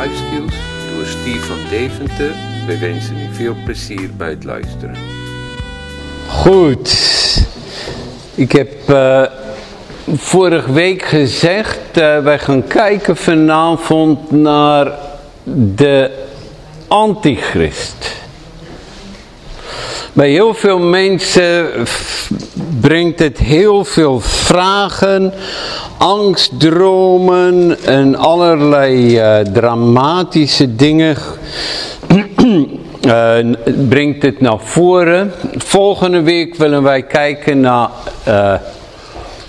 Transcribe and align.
Lifeskills 0.00 0.54
door 0.94 1.06
Steve 1.06 1.40
van 1.40 1.58
Deventer. 1.70 2.34
We 2.66 2.78
wensen 2.78 3.16
u 3.16 3.34
veel 3.34 3.56
plezier 3.64 4.10
bij 4.16 4.30
het 4.30 4.44
luisteren. 4.44 4.96
Goed. 6.28 7.10
Ik 8.34 8.52
heb 8.52 8.72
uh, 8.90 9.22
vorige 10.16 10.72
week 10.72 11.02
gezegd, 11.02 11.78
uh, 11.94 12.18
wij 12.18 12.38
gaan 12.38 12.66
kijken 12.66 13.16
vanavond 13.16 14.30
naar 14.30 14.92
de 15.74 16.10
antichrist. 16.88 18.12
Bij 20.12 20.30
heel 20.30 20.54
veel 20.54 20.78
mensen 20.78 21.70
brengt 22.80 23.18
het 23.18 23.38
heel 23.38 23.84
veel 23.84 24.20
vragen, 24.20 25.32
angstdromen 26.02 27.84
en 27.84 28.16
allerlei 28.16 29.16
uh, 29.16 29.38
dramatische 29.38 30.76
dingen 30.76 31.16
uh, 33.06 33.54
brengt 33.88 34.22
het 34.22 34.40
naar 34.40 34.58
voren. 34.58 35.32
Volgende 35.56 36.22
week 36.22 36.54
willen 36.54 36.82
wij 36.82 37.02
kijken 37.02 37.60
naar 37.60 37.88
uh, 38.28 38.54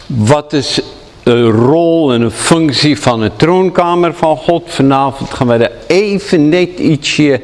wat 0.06 0.54
is 0.54 0.82
de 1.24 1.44
rol 1.44 2.14
en 2.14 2.22
de 2.22 2.32
functie 2.32 3.00
van 3.00 3.20
de 3.20 3.32
troonkamer 3.36 4.14
van 4.14 4.38
God. 4.38 4.64
Vanavond 4.66 5.34
gaan 5.34 5.48
we 5.48 5.54
er 5.54 5.72
even 5.88 6.50
net 6.50 6.80
ietsje 6.80 7.42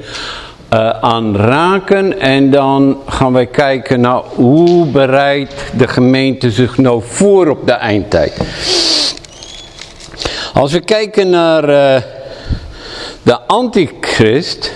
uh, 0.74 0.90
aan 0.90 1.36
raken. 1.36 2.20
En 2.20 2.50
dan 2.50 2.98
gaan 3.08 3.34
wij 3.34 3.46
kijken 3.46 4.00
naar 4.02 4.22
hoe 4.36 4.86
bereidt 4.86 5.54
de 5.78 5.88
gemeente 5.88 6.52
zich 6.52 6.78
nou 6.78 7.02
voor 7.06 7.48
op 7.48 7.68
de 7.68 7.72
eindtijd. 7.72 8.38
Als 10.54 10.72
we 10.72 10.80
kijken 10.80 11.30
naar 11.30 11.70
uh, 11.70 12.02
de 13.22 13.40
antichrist, 13.48 14.74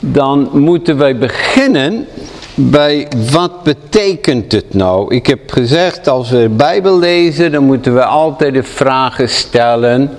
dan 0.00 0.48
moeten 0.52 0.96
wij 0.96 1.18
beginnen 1.18 2.06
bij 2.54 3.08
wat 3.30 3.62
betekent 3.62 4.52
het 4.52 4.74
nou? 4.74 5.14
Ik 5.14 5.26
heb 5.26 5.50
gezegd, 5.50 6.08
als 6.08 6.30
we 6.30 6.38
de 6.38 6.48
Bijbel 6.48 6.98
lezen, 6.98 7.52
dan 7.52 7.64
moeten 7.64 7.94
we 7.94 8.04
altijd 8.04 8.54
de 8.54 8.62
vragen 8.62 9.28
stellen... 9.28 10.10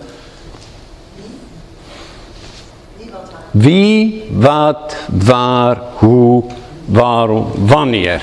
Wie, 3.53 4.23
wat, 4.31 4.95
waar, 5.25 5.81
hoe, 5.93 6.43
waarom, 6.85 7.47
wanneer. 7.55 8.21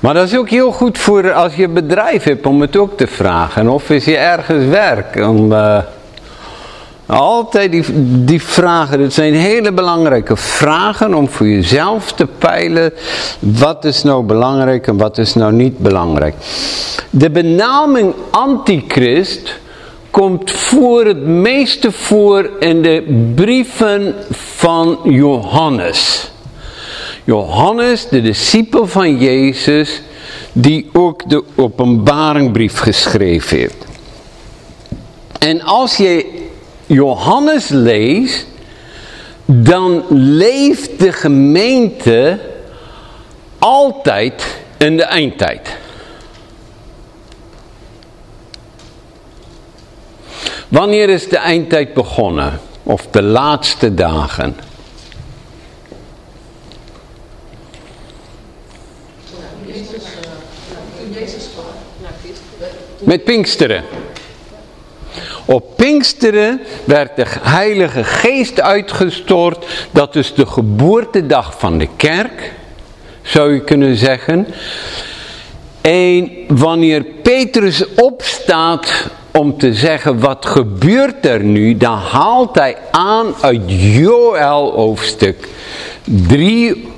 Maar 0.00 0.14
dat 0.14 0.26
is 0.26 0.36
ook 0.36 0.48
heel 0.48 0.72
goed 0.72 0.98
voor 0.98 1.32
als 1.32 1.54
je 1.54 1.64
een 1.64 1.72
bedrijf 1.72 2.22
hebt 2.22 2.46
om 2.46 2.60
het 2.60 2.76
ook 2.76 2.96
te 2.96 3.06
vragen. 3.06 3.68
Of 3.68 3.90
is 3.90 4.04
je 4.04 4.16
ergens 4.16 4.64
werk. 4.64 5.16
Om, 5.16 5.52
uh, 5.52 5.78
altijd 7.06 7.70
die, 7.70 7.84
die 8.24 8.42
vragen, 8.42 9.00
dat 9.00 9.12
zijn 9.12 9.34
hele 9.34 9.72
belangrijke 9.72 10.36
vragen 10.36 11.14
om 11.14 11.28
voor 11.28 11.46
jezelf 11.46 12.12
te 12.12 12.26
peilen. 12.26 12.92
Wat 13.38 13.84
is 13.84 14.02
nou 14.02 14.24
belangrijk 14.24 14.86
en 14.86 14.96
wat 14.96 15.18
is 15.18 15.34
nou 15.34 15.52
niet 15.52 15.78
belangrijk. 15.78 16.34
De 17.10 17.30
benaming 17.30 18.14
antichrist 18.30 19.54
komt 20.10 20.50
voor 20.50 21.04
het 21.04 21.26
meeste 21.26 21.92
voor 21.92 22.50
in 22.58 22.82
de 22.82 23.30
brieven 23.34 24.14
van 24.30 24.98
Johannes. 25.04 26.30
Johannes, 27.24 28.08
de 28.08 28.22
discipel 28.22 28.86
van 28.86 29.18
Jezus, 29.18 30.02
die 30.52 30.88
ook 30.92 31.30
de 31.30 31.44
openbaringbrief 31.56 32.78
geschreven 32.78 33.56
heeft. 33.56 33.84
En 35.38 35.62
als 35.62 35.96
je 35.96 36.46
Johannes 36.86 37.68
leest, 37.68 38.46
dan 39.44 40.04
leeft 40.08 40.98
de 40.98 41.12
gemeente 41.12 42.38
altijd 43.58 44.60
in 44.76 44.96
de 44.96 45.02
eindtijd. 45.02 45.76
Wanneer 50.68 51.08
is 51.08 51.28
de 51.28 51.36
eindtijd 51.36 51.94
begonnen? 51.94 52.60
Of 52.82 53.06
de 53.10 53.22
laatste 53.22 53.94
dagen? 53.94 54.56
Met 62.98 63.24
Pinksteren. 63.24 63.84
Op 65.44 65.76
Pinksteren 65.76 66.60
werd 66.84 67.16
de 67.16 67.24
Heilige 67.40 68.04
Geest 68.04 68.60
uitgestort. 68.60 69.66
Dat 69.90 70.16
is 70.16 70.34
de 70.34 70.46
geboortedag 70.46 71.58
van 71.58 71.78
de 71.78 71.88
kerk, 71.96 72.52
zou 73.22 73.54
je 73.54 73.64
kunnen 73.64 73.96
zeggen. 73.96 74.46
En 75.80 76.30
wanneer 76.48 77.04
Petrus 77.04 77.94
opstaat 77.94 79.10
om 79.30 79.58
te 79.58 79.74
zeggen 79.74 80.20
wat 80.20 80.46
gebeurt 80.46 81.26
er 81.26 81.42
nu, 81.42 81.76
dan 81.76 81.98
haalt 81.98 82.54
hij 82.54 82.76
aan 82.90 83.34
uit 83.40 83.62
Joel 83.66 84.72
hoofdstuk 84.72 85.48
3 86.04 86.96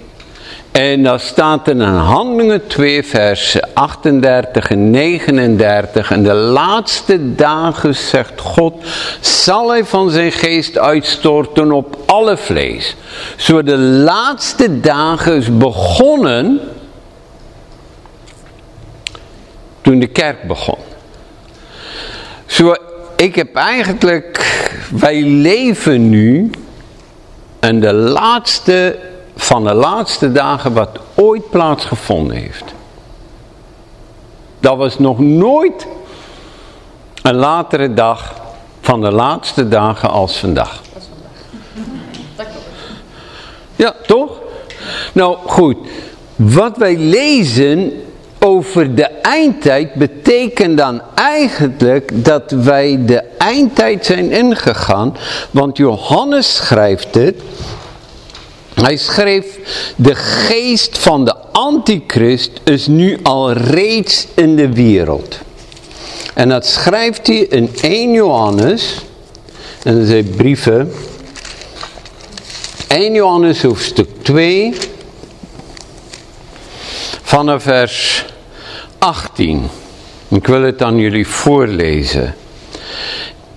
en 0.73 1.03
dan 1.03 1.21
staat 1.21 1.67
er 1.69 1.73
in 1.73 1.81
Handelingen 1.81 2.67
2 2.67 3.05
vers 3.05 3.59
38 3.75 4.71
en 4.71 4.91
39 4.91 6.11
en 6.11 6.23
de 6.23 6.35
laatste 6.35 7.35
dagen 7.35 7.95
zegt 7.95 8.41
God 8.41 8.75
zal 9.21 9.71
hij 9.71 9.85
van 9.85 10.11
zijn 10.11 10.33
geest 10.33 10.79
uitstorten 10.79 11.73
op 11.73 11.97
alle 12.07 12.37
vlees. 12.37 12.97
Zo 13.37 13.62
de 13.62 13.79
laatste 13.79 14.81
dagen 14.81 15.37
is 15.37 15.57
begonnen 15.57 16.61
toen 19.81 19.99
de 19.99 20.07
kerk 20.07 20.43
begon. 20.43 20.90
Zo, 22.50 22.75
ik 23.16 23.34
heb 23.34 23.55
eigenlijk, 23.55 24.38
wij 24.91 25.22
leven 25.22 26.09
nu 26.09 26.50
en 27.61 27.81
de 27.81 27.93
laatste 27.93 28.99
van 29.37 29.65
de 29.65 29.75
laatste 29.75 30.33
dagen 30.33 30.72
wat 30.72 30.99
ooit 31.15 31.50
plaatsgevonden 31.50 32.37
heeft. 32.37 32.65
Dat 34.61 34.77
was 34.77 34.99
nog 34.99 35.19
nooit 35.19 35.87
een 37.22 37.34
latere 37.34 37.94
dag 37.94 38.34
van 38.81 39.00
de 39.00 39.11
laatste 39.11 39.69
dagen 39.69 40.11
als 40.11 40.37
vandaag. 40.37 40.81
Ja, 43.77 43.94
toch? 44.06 44.41
Nou 45.12 45.37
goed, 45.47 45.77
wat 46.37 46.77
wij 46.77 46.97
lezen 46.97 48.05
over 48.41 48.95
de 48.95 49.05
eindtijd 49.05 49.95
betekent 49.95 50.78
dan 50.78 51.03
eigenlijk 51.15 52.25
dat 52.25 52.51
wij 52.51 52.99
de 53.06 53.23
eindtijd 53.39 54.06
zijn 54.06 54.31
ingegaan. 54.31 55.17
Want 55.51 55.77
Johannes 55.77 56.55
schrijft 56.55 57.15
het. 57.15 57.37
Hij 58.75 58.97
schreef, 58.97 59.45
de 59.97 60.15
geest 60.15 60.99
van 60.99 61.25
de 61.25 61.37
antichrist 61.53 62.50
is 62.65 62.87
nu 62.87 63.19
al 63.23 63.53
reeds 63.53 64.27
in 64.34 64.56
de 64.56 64.73
wereld. 64.73 65.39
En 66.34 66.49
dat 66.49 66.67
schrijft 66.67 67.27
hij 67.27 67.37
in 67.37 67.71
1 67.81 68.12
Johannes, 68.12 68.99
en 69.83 69.99
dat 69.99 70.06
zijn 70.06 70.31
brieven, 70.37 70.93
1 72.88 73.12
Johannes 73.12 73.62
hoofdstuk 73.62 74.09
2, 74.23 74.75
vanaf 77.23 77.62
vers 77.62 78.25
18. 79.00 79.69
Ik 80.29 80.47
wil 80.47 80.62
het 80.62 80.82
aan 80.82 80.99
jullie 80.99 81.26
voorlezen. 81.26 82.35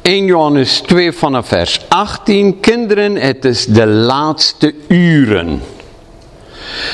1 0.02 0.26
Johannes 0.26 0.80
2 0.80 1.12
vanaf 1.12 1.48
vers 1.48 1.80
18. 1.88 2.60
Kinderen, 2.60 3.16
het 3.16 3.46
is 3.46 3.66
de 3.66 3.86
laatste 3.86 4.74
uren. 4.88 5.62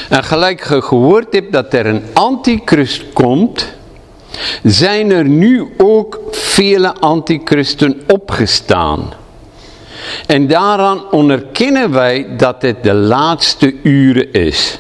En 0.10 0.24
gelijk 0.24 0.68
je 0.68 0.82
gehoord 0.82 1.34
hebt 1.34 1.52
dat 1.52 1.74
er 1.74 1.86
een 1.86 2.04
antichrist 2.14 3.04
komt, 3.14 3.68
zijn 4.64 5.12
er 5.12 5.26
nu 5.26 5.74
ook 5.78 6.20
vele 6.32 6.94
antichristen 6.94 8.02
opgestaan. 8.08 9.14
En 10.26 10.48
daaraan 10.48 11.12
onderkennen 11.12 11.92
wij 11.92 12.36
dat 12.38 12.62
het 12.62 12.84
de 12.84 12.94
laatste 12.94 13.76
uren 13.84 14.34
is. 14.34 14.80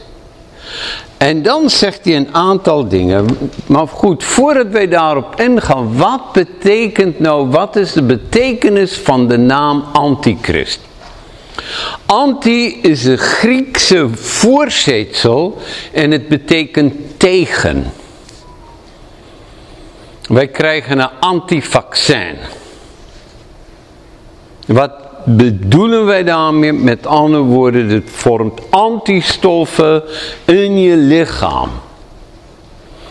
En 1.19 1.41
dan 1.41 1.69
zegt 1.69 2.05
hij 2.05 2.15
een 2.15 2.35
aantal 2.35 2.87
dingen. 2.87 3.25
Maar 3.65 3.87
goed, 3.87 4.23
voordat 4.23 4.67
wij 4.67 4.87
daarop 4.87 5.39
ingaan, 5.39 5.97
wat 5.97 6.31
betekent 6.33 7.19
nou, 7.19 7.49
wat 7.49 7.75
is 7.75 7.93
de 7.93 8.01
betekenis 8.01 8.97
van 8.97 9.27
de 9.27 9.37
naam 9.37 9.83
Antichrist? 9.91 10.79
Anti 12.05 12.81
is 12.81 13.05
een 13.05 13.17
Griekse 13.17 14.09
voorzetsel 14.13 15.57
en 15.93 16.11
het 16.11 16.27
betekent 16.27 16.93
tegen. 17.17 17.91
Wij 20.27 20.47
krijgen 20.47 20.99
een 20.99 21.09
antivaccin. 21.19 22.37
Wat 24.65 25.08
bedoelen 25.37 26.05
wij 26.05 26.23
daarmee? 26.23 26.73
Met 26.73 27.07
andere 27.07 27.43
woorden, 27.43 27.89
het 27.89 28.09
vormt 28.09 28.61
antistoffen 28.69 30.03
in 30.45 30.79
je 30.79 30.95
lichaam. 30.95 31.69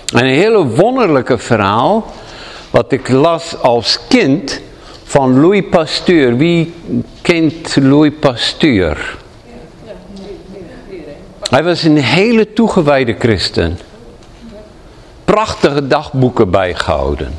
Een 0.06 0.26
hele 0.26 0.66
wonderlijke 0.66 1.38
verhaal, 1.38 2.12
wat 2.70 2.92
ik 2.92 3.08
las 3.08 3.60
als 3.62 3.98
kind 4.08 4.60
van 5.04 5.40
Louis 5.40 5.64
Pasteur. 5.70 6.36
Wie 6.36 6.72
kent 7.22 7.76
Louis 7.76 8.12
Pasteur? 8.20 9.16
Hij 11.50 11.64
was 11.64 11.82
een 11.82 11.96
hele 11.96 12.52
toegewijde 12.52 13.16
christen. 13.18 13.78
Prachtige 15.24 15.86
dagboeken 15.86 16.50
bijgehouden. 16.50 17.34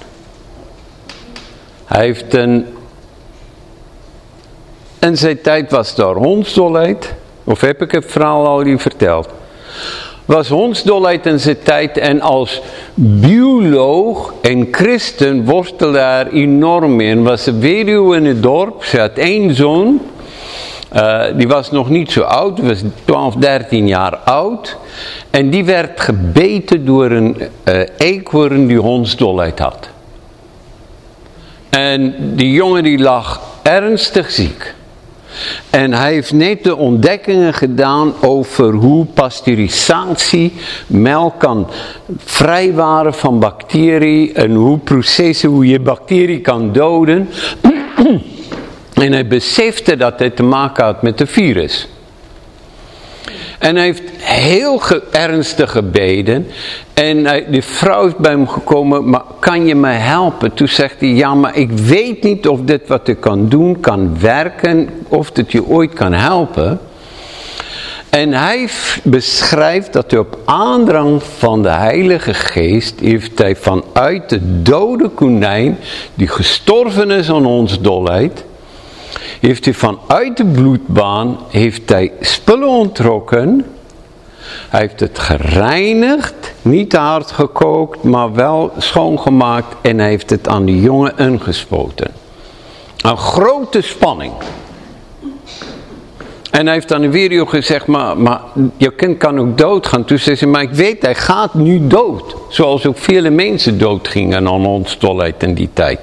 Hij 1.86 2.06
heeft 2.06 2.34
een... 2.34 2.66
In 5.00 5.18
zijn 5.18 5.42
tijd 5.42 5.72
was 5.72 5.96
daar 5.96 6.16
hondsdolheid. 6.16 7.14
Of 7.44 7.62
heb 7.62 7.82
ik 7.82 7.92
het 7.92 8.06
verhaal 8.08 8.48
al 8.48 8.66
je 8.66 8.78
verteld? 8.78 9.30
Was 10.26 10.48
hondsdolheid 10.48 11.26
in 11.26 11.40
zijn 11.40 11.62
tijd 11.64 11.98
en 11.98 12.22
als 12.22 12.62
bioloog 12.94 14.34
en 14.42 14.68
christen 14.72 15.46
worstelde 15.46 15.98
daar 15.98 16.28
enorm. 16.28 17.00
En 17.02 17.24
was 17.24 17.46
een 17.46 17.60
weduwe 17.60 18.16
in 18.16 18.26
het 18.26 18.44
dorp. 18.44 18.84
Ze 18.84 19.00
had 19.00 19.14
één 19.14 19.56
zoon. 19.56 20.02
Uh, 20.96 21.24
die 21.36 21.48
was 21.48 21.72
nog 21.72 21.90
niet 21.90 22.12
zo 22.12 22.22
oud, 22.22 22.60
was 22.60 22.84
12, 23.06 23.36
13 23.36 23.88
jaar 23.88 24.16
oud. 24.16 24.78
En 25.30 25.50
die 25.50 25.66
werd 25.66 26.00
gebeten 26.00 26.86
door 26.86 27.12
een 27.12 27.38
uh, 27.64 27.82
eekhoorn 27.98 28.68
die 28.68 28.80
hondsdolheid 28.80 29.60
had. 29.60 29.90
En 31.70 32.16
die 32.36 32.52
jongen 32.52 32.84
die 32.84 33.00
lag 33.00 33.42
ernstig 33.62 34.32
ziek. 34.32 34.74
En 35.70 35.94
hij 35.94 36.14
heeft 36.14 36.34
net 36.34 36.64
de 36.64 36.76
ontdekkingen 36.76 37.54
gedaan 37.54 38.14
over 38.22 38.74
hoe 38.74 39.06
pasteurisatie 39.06 40.54
melk 40.88 41.40
kan 41.40 41.68
vrijwaren 42.18 43.14
van 43.14 43.40
bacterie 43.40 44.34
en 44.34 44.54
hoe 44.54 44.78
processen, 44.78 45.50
hoe 45.50 45.68
je 45.68 45.80
bacterie 45.80 46.42
kan 46.42 46.74
doden. 46.74 47.30
en 48.94 49.12
hij 49.12 49.28
besefte 49.28 49.98
dat 49.98 50.20
hij 50.20 50.30
te 50.30 50.44
maken 50.44 50.84
had 50.84 51.02
met 51.02 51.18
de 51.18 51.28
virus. 51.28 51.88
En 53.60 53.76
hij 53.76 53.86
heeft 53.86 54.04
heel 54.22 54.82
ernstig 55.12 55.72
gebeden. 55.72 56.48
En 56.94 57.24
de 57.24 57.62
vrouw 57.62 58.08
is 58.08 58.14
bij 58.18 58.32
hem 58.32 58.48
gekomen, 58.48 59.10
maar 59.10 59.24
kan 59.40 59.66
je 59.66 59.76
me 59.76 59.90
helpen? 59.90 60.54
Toen 60.54 60.68
zegt 60.68 61.00
hij, 61.00 61.10
ja, 61.10 61.34
maar 61.34 61.56
ik 61.56 61.72
weet 61.72 62.24
niet 62.24 62.48
of 62.48 62.60
dit 62.62 62.88
wat 62.88 63.08
ik 63.08 63.20
kan 63.20 63.50
doen, 63.50 63.80
kan 63.80 64.20
werken, 64.20 64.90
of 65.08 65.30
het 65.34 65.52
je 65.52 65.66
ooit 65.66 65.94
kan 65.94 66.14
helpen. 66.14 66.80
En 68.10 68.34
hij 68.34 68.70
beschrijft 69.04 69.94
dat 69.94 70.12
hij 70.12 70.20
op 70.20 70.38
aandrang 70.46 71.24
van 71.24 71.64
de 71.64 71.70
Heilige 71.70 72.34
Geest, 72.34 73.00
heeft 73.00 73.40
hij 73.40 73.56
vanuit 73.56 74.30
de 74.30 74.62
dode 74.62 75.10
konijn, 75.10 75.78
die 76.14 76.28
gestorven 76.28 77.12
is 77.12 77.30
aan 77.30 77.46
ons 77.46 77.82
dolheid, 77.82 78.46
heeft 79.40 79.66
hij 79.66 79.74
vanuit 79.74 80.38
de 80.38 80.46
bloedbaan, 80.46 81.38
heeft 81.50 81.90
hij 81.90 82.12
spullen 82.20 82.68
ontrokken. 82.68 83.66
Hij 84.70 84.80
heeft 84.80 85.00
het 85.00 85.20
gereinigd, 85.20 86.54
niet 86.62 86.94
hard 86.94 87.32
gekookt, 87.32 88.04
maar 88.04 88.34
wel 88.34 88.72
schoongemaakt 88.78 89.76
en 89.82 90.00
hij 90.00 90.10
heeft 90.10 90.30
het 90.30 90.48
aan 90.48 90.66
de 90.66 90.82
jongen 90.82 91.14
ingespoten. 91.18 92.12
Een 93.02 93.18
grote 93.18 93.82
spanning. 93.82 94.34
En 96.52 96.66
hij 96.66 96.74
heeft 96.74 96.94
aan 96.94 97.02
de 97.02 97.12
video 97.12 97.46
gezegd, 97.46 97.88
maar, 97.88 98.18
maar 98.18 98.42
je 98.78 98.92
kind 98.96 99.18
kan 99.18 99.40
ook 99.40 99.58
doodgaan. 99.58 100.06
Toen 100.06 100.18
zei 100.18 100.36
ze, 100.36 100.48
maar 100.48 100.62
ik 100.62 100.72
weet, 100.72 101.02
hij 101.02 101.16
gaat 101.16 101.54
nu 101.54 101.88
dood. 101.88 102.36
Zoals 102.50 102.86
ook 102.86 102.98
vele 102.98 103.30
mensen 103.30 103.78
doodgingen 103.78 104.48
aan 104.48 104.66
ons 104.66 104.96
tolheid 104.96 105.44
in 105.44 105.54
die 105.54 105.70
tijd. 105.74 106.00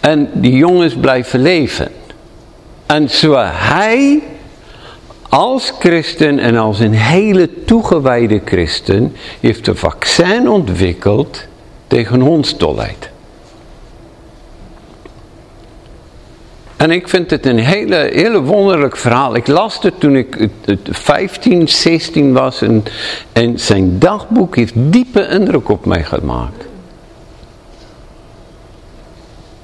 En 0.00 0.30
die 0.32 0.56
jongens 0.56 0.94
blijven 0.94 1.40
leven. 1.40 1.88
En 2.86 3.10
zo 3.10 3.34
hij 3.44 4.22
als 5.28 5.72
christen 5.78 6.38
en 6.38 6.56
als 6.56 6.78
een 6.78 6.94
hele 6.94 7.64
toegewijde 7.64 8.40
christen 8.44 9.16
heeft 9.40 9.66
een 9.66 9.76
vaccin 9.76 10.48
ontwikkeld 10.48 11.46
tegen 11.86 12.20
hondsdolheid. 12.20 13.10
En 16.76 16.90
ik 16.90 17.08
vind 17.08 17.30
het 17.30 17.46
een 17.46 17.58
hele, 17.58 18.10
hele 18.12 18.42
wonderlijk 18.42 18.96
verhaal. 18.96 19.36
Ik 19.36 19.46
las 19.46 19.82
het 19.82 20.00
toen 20.00 20.16
ik 20.16 20.48
15, 20.90 21.68
16 21.68 22.32
was 22.32 22.62
en, 22.62 22.84
en 23.32 23.58
zijn 23.58 23.98
dagboek 23.98 24.56
heeft 24.56 24.72
diepe 24.76 25.28
indruk 25.28 25.68
op 25.68 25.84
mij 25.84 26.04
gemaakt. 26.04 26.64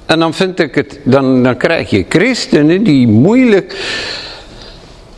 En 0.07 0.19
dan 0.19 0.33
vind 0.33 0.59
ik 0.59 0.75
het, 0.75 0.99
dan, 1.03 1.43
dan 1.43 1.57
krijg 1.57 1.89
je 1.89 2.05
christenen 2.09 2.83
die 2.83 3.07
moeilijk, 3.07 3.75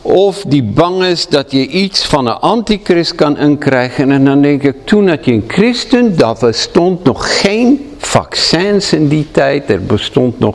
of 0.02 0.44
die 0.46 0.62
bang 0.62 1.04
is 1.04 1.26
dat 1.26 1.52
je 1.52 1.66
iets 1.66 2.04
van 2.04 2.26
een 2.26 2.32
antichrist 2.32 3.14
kan 3.14 3.38
inkrijgen. 3.38 4.10
En 4.10 4.24
dan 4.24 4.42
denk 4.42 4.62
ik, 4.62 4.74
toen 4.84 5.08
had 5.08 5.24
je 5.24 5.32
een 5.32 5.44
christen, 5.46 6.16
dat 6.16 6.40
bestond 6.40 7.04
nog 7.04 7.40
geen 7.40 7.90
vaccins 7.98 8.92
in 8.92 9.08
die 9.08 9.26
tijd. 9.30 9.70
Er 9.70 9.84
bestond 9.84 10.38
nog 10.38 10.54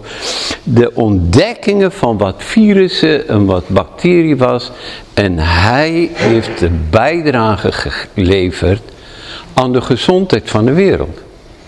de 0.64 0.92
ontdekkingen 0.94 1.92
van 1.92 2.18
wat 2.18 2.36
virussen 2.38 3.28
en 3.28 3.46
wat 3.46 3.68
bacterie 3.68 4.38
was. 4.38 4.72
En 5.14 5.40
hij 5.40 6.10
heeft 6.14 6.60
de 6.60 6.70
bijdrage 6.90 7.72
geleverd 7.72 8.82
aan 9.54 9.74
de 9.74 9.82
gezondheid 9.82 10.50
van 10.50 10.66
de 10.66 10.74
wereld. 10.74 11.18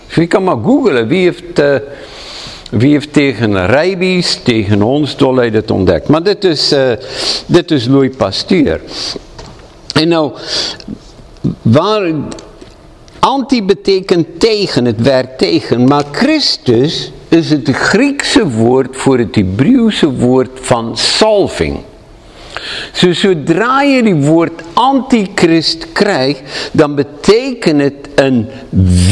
Dus 0.06 0.14
je 0.14 0.26
kan 0.26 0.44
maar 0.44 0.58
googlen, 0.62 1.08
wie 1.08 1.22
heeft... 1.22 1.60
Uh, 1.60 1.74
wie 2.70 2.92
heeft 2.92 3.12
tegen 3.12 3.66
rabies, 3.66 4.40
tegen 4.42 4.80
hondsdolheid 4.80 5.54
het 5.54 5.70
ontdekt? 5.70 6.08
Maar 6.08 6.22
dit 6.22 6.44
is, 6.44 6.72
uh, 6.72 6.92
dit 7.46 7.70
is 7.70 7.86
Louis 7.86 8.16
Pasteur. 8.16 8.80
En 9.92 10.08
nou, 10.08 10.32
waar, 11.62 12.12
anti 13.18 13.62
betekent 13.62 14.40
tegen, 14.40 14.84
het 14.84 15.02
werkt 15.02 15.38
tegen. 15.38 15.84
Maar 15.84 16.04
Christus 16.12 17.12
is 17.28 17.50
het 17.50 17.68
Griekse 17.68 18.48
woord 18.48 18.96
voor 18.96 19.18
het 19.18 19.34
Hebreeuwse 19.34 20.10
woord 20.10 20.50
van 20.54 20.96
salving. 20.96 21.78
So, 22.92 23.12
zodra 23.12 23.82
je 23.82 24.02
die 24.02 24.14
woord 24.14 24.62
antichrist 24.72 25.92
krijgt, 25.92 26.70
dan 26.72 26.94
betekent 26.94 27.80
het 27.80 28.08
een 28.14 28.48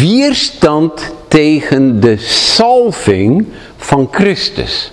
weerstand 0.01 1.15
tegen 1.29 2.01
de 2.01 2.17
salving 2.17 3.47
van 3.77 4.09
Christus. 4.11 4.93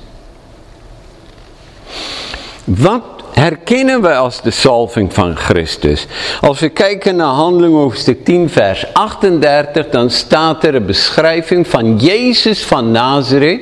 Wat 2.63 3.03
herkennen 3.33 4.01
we 4.01 4.15
als 4.15 4.41
de 4.41 4.51
salving 4.51 5.13
van 5.13 5.35
Christus? 5.35 6.07
Als 6.41 6.59
we 6.59 6.69
kijken 6.69 7.15
naar 7.15 7.27
handeling 7.27 7.73
hoofdstuk 7.73 8.25
10 8.25 8.49
vers 8.49 8.93
38, 8.93 9.89
dan 9.89 10.09
staat 10.09 10.63
er 10.63 10.75
een 10.75 10.85
beschrijving 10.85 11.67
van 11.67 11.97
Jezus 11.97 12.63
van 12.63 12.91
Nazareth, 12.91 13.61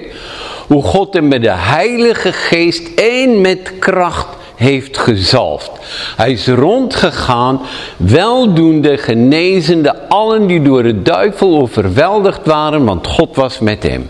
hoe 0.68 0.84
God 0.84 1.14
hem 1.14 1.28
met 1.28 1.42
de 1.42 1.52
heilige 1.52 2.34
geest 2.34 2.88
en 2.96 3.42
met 3.42 3.72
kracht 3.80 4.28
heeft 4.62 4.98
gezalfd. 4.98 5.72
Hij 6.16 6.32
is 6.32 6.48
rondgegaan, 6.48 7.62
weldoende, 7.98 8.98
genezende, 8.98 10.10
allen 10.10 10.48
die 10.48 10.62
door 10.62 10.84
de 10.84 11.02
duivel 11.02 11.60
overweldigd 11.60 12.46
waren, 12.46 12.86
want 12.86 13.08
God 13.08 13.36
was 13.36 13.60
met 13.60 13.84
hem. 13.84 14.10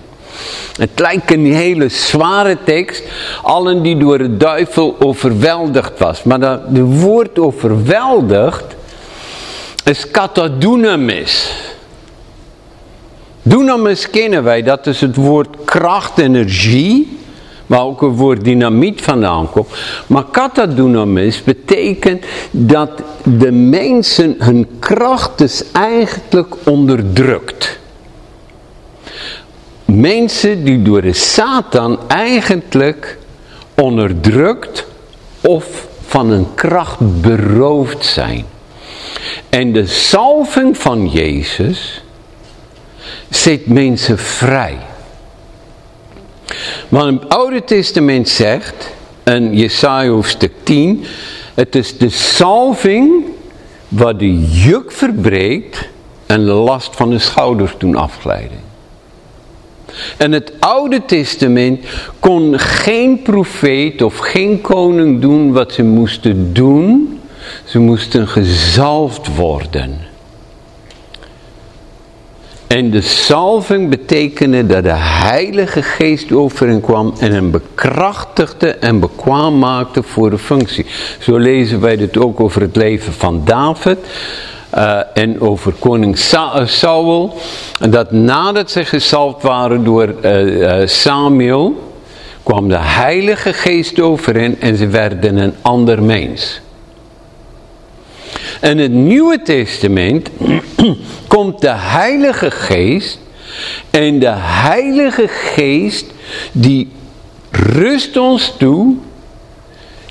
Het 0.78 1.00
lijkt 1.00 1.32
een 1.32 1.54
hele 1.54 1.90
zware 1.90 2.58
tekst, 2.64 3.04
allen 3.42 3.82
die 3.82 3.98
door 3.98 4.18
de 4.18 4.38
duivel 4.38 4.96
overweldigd 5.00 6.00
was. 6.00 6.24
Maar 6.24 6.40
dat, 6.40 6.76
de 6.76 6.84
woord 6.84 7.40
overweldigd 7.40 8.76
is 9.84 10.12
katadunamis. 10.12 11.54
Dunamis 13.42 14.10
kennen 14.10 14.44
wij, 14.44 14.64
dat 14.64 14.88
is 14.88 15.02
het 15.02 15.16
woord 15.16 15.48
kracht, 15.66 16.18
energie 16.18 17.20
waar 17.72 17.84
ook 17.84 18.02
een 18.02 18.16
woord 18.16 18.44
dynamiet 18.44 19.02
vandaan 19.02 19.50
komt. 19.50 19.68
Maar 20.08 20.26
katadunamis 20.32 21.44
betekent 21.44 22.26
dat 22.52 22.90
de 23.24 23.52
mensen 23.52 24.36
hun 24.38 24.68
kracht 24.80 25.38
dus 25.38 25.64
eigenlijk 25.72 26.56
onderdrukt. 26.64 27.80
Mensen 29.86 30.64
die 30.64 30.82
door 30.82 31.02
de 31.02 31.14
Satan 31.14 32.00
eigenlijk 32.08 33.18
onderdrukt 33.76 34.86
of 35.42 35.88
van 36.06 36.28
hun 36.28 36.48
kracht 36.56 37.22
beroofd 37.22 38.06
zijn. 38.06 38.46
En 39.50 39.74
de 39.74 39.88
salving 39.88 40.78
van 40.78 41.08
Jezus 41.08 42.04
zet 43.30 43.68
mensen 43.68 44.18
vrij. 44.18 44.78
Want 46.90 47.22
het 47.22 47.30
Oude 47.30 47.64
Testament 47.64 48.30
zegt, 48.30 48.90
in 49.24 49.56
Jesaja 49.56 50.10
hoofdstuk 50.10 50.52
10, 50.64 51.04
het 51.54 51.76
is 51.76 51.98
de 51.98 52.10
salving 52.10 53.26
wat 53.88 54.20
de 54.20 54.40
juk 54.50 54.92
verbreekt 54.92 55.90
en 56.26 56.46
de 56.46 56.52
last 56.52 56.96
van 56.96 57.10
de 57.10 57.20
schouders 57.20 57.76
doen 57.78 57.96
afglijden. 57.96 58.60
En 60.18 60.32
het 60.32 60.54
Oude 60.60 61.06
Testament 61.06 61.86
kon 62.20 62.60
geen 62.60 63.22
profeet 63.22 64.02
of 64.02 64.18
geen 64.18 64.62
koning 64.62 65.22
doen 65.22 65.52
wat 65.52 65.74
ze 65.74 65.84
moesten 65.84 66.54
doen. 66.54 67.20
Ze 67.66 67.80
moesten 67.80 68.28
gezalfd 68.28 69.36
worden. 69.36 70.11
En 72.72 72.90
de 72.90 73.02
salving 73.02 73.90
betekende 73.90 74.66
dat 74.66 74.84
de 74.84 74.96
heilige 74.96 75.84
geest 75.84 76.32
over 76.32 76.68
hen 76.68 76.82
kwam 76.82 77.14
en 77.20 77.32
hem 77.32 77.52
bekrachtigde 77.52 78.70
en 78.70 79.00
bekwaam 79.00 79.60
maakte 79.60 80.04
voor 80.04 80.30
de 80.30 80.38
functie. 80.38 80.86
Zo 81.20 81.38
lezen 81.38 81.82
wij 81.82 81.98
dit 81.98 82.18
ook 82.18 82.40
over 82.40 82.62
het 82.62 82.76
leven 82.76 83.14
van 83.14 83.42
David. 83.46 83.98
Uh, 84.76 85.00
en 85.14 85.42
over 85.42 85.74
koning 85.80 86.18
Sa 86.18 86.60
uh, 86.60 86.68
Saul. 86.68 87.38
Dat 87.90 88.12
nadat 88.12 88.72
ze 88.72 88.86
gezalfd 88.86 89.44
waren 89.44 89.84
door 89.84 90.16
uh, 90.24 90.88
Samuel, 90.88 91.94
kwam 92.44 92.68
de 92.68 92.80
heilige 92.80 93.54
geest 93.54 94.00
over 94.00 94.36
hen 94.36 94.62
en 94.62 94.76
ze 94.76 94.88
werden 94.88 95.38
een 95.38 95.54
ander 95.62 96.04
mens. 96.04 96.62
In 98.62 98.78
het 98.78 98.92
Nieuwe 98.92 99.42
Testament 99.42 100.30
komt 101.28 101.62
de 101.62 101.72
Heilige 101.74 102.52
Geest 102.52 103.20
en 103.90 104.20
de 104.20 104.34
Heilige 104.36 105.28
Geest 105.28 106.06
die 106.52 106.90
rust 107.52 108.18
ons 108.18 108.54
toe, 108.58 108.96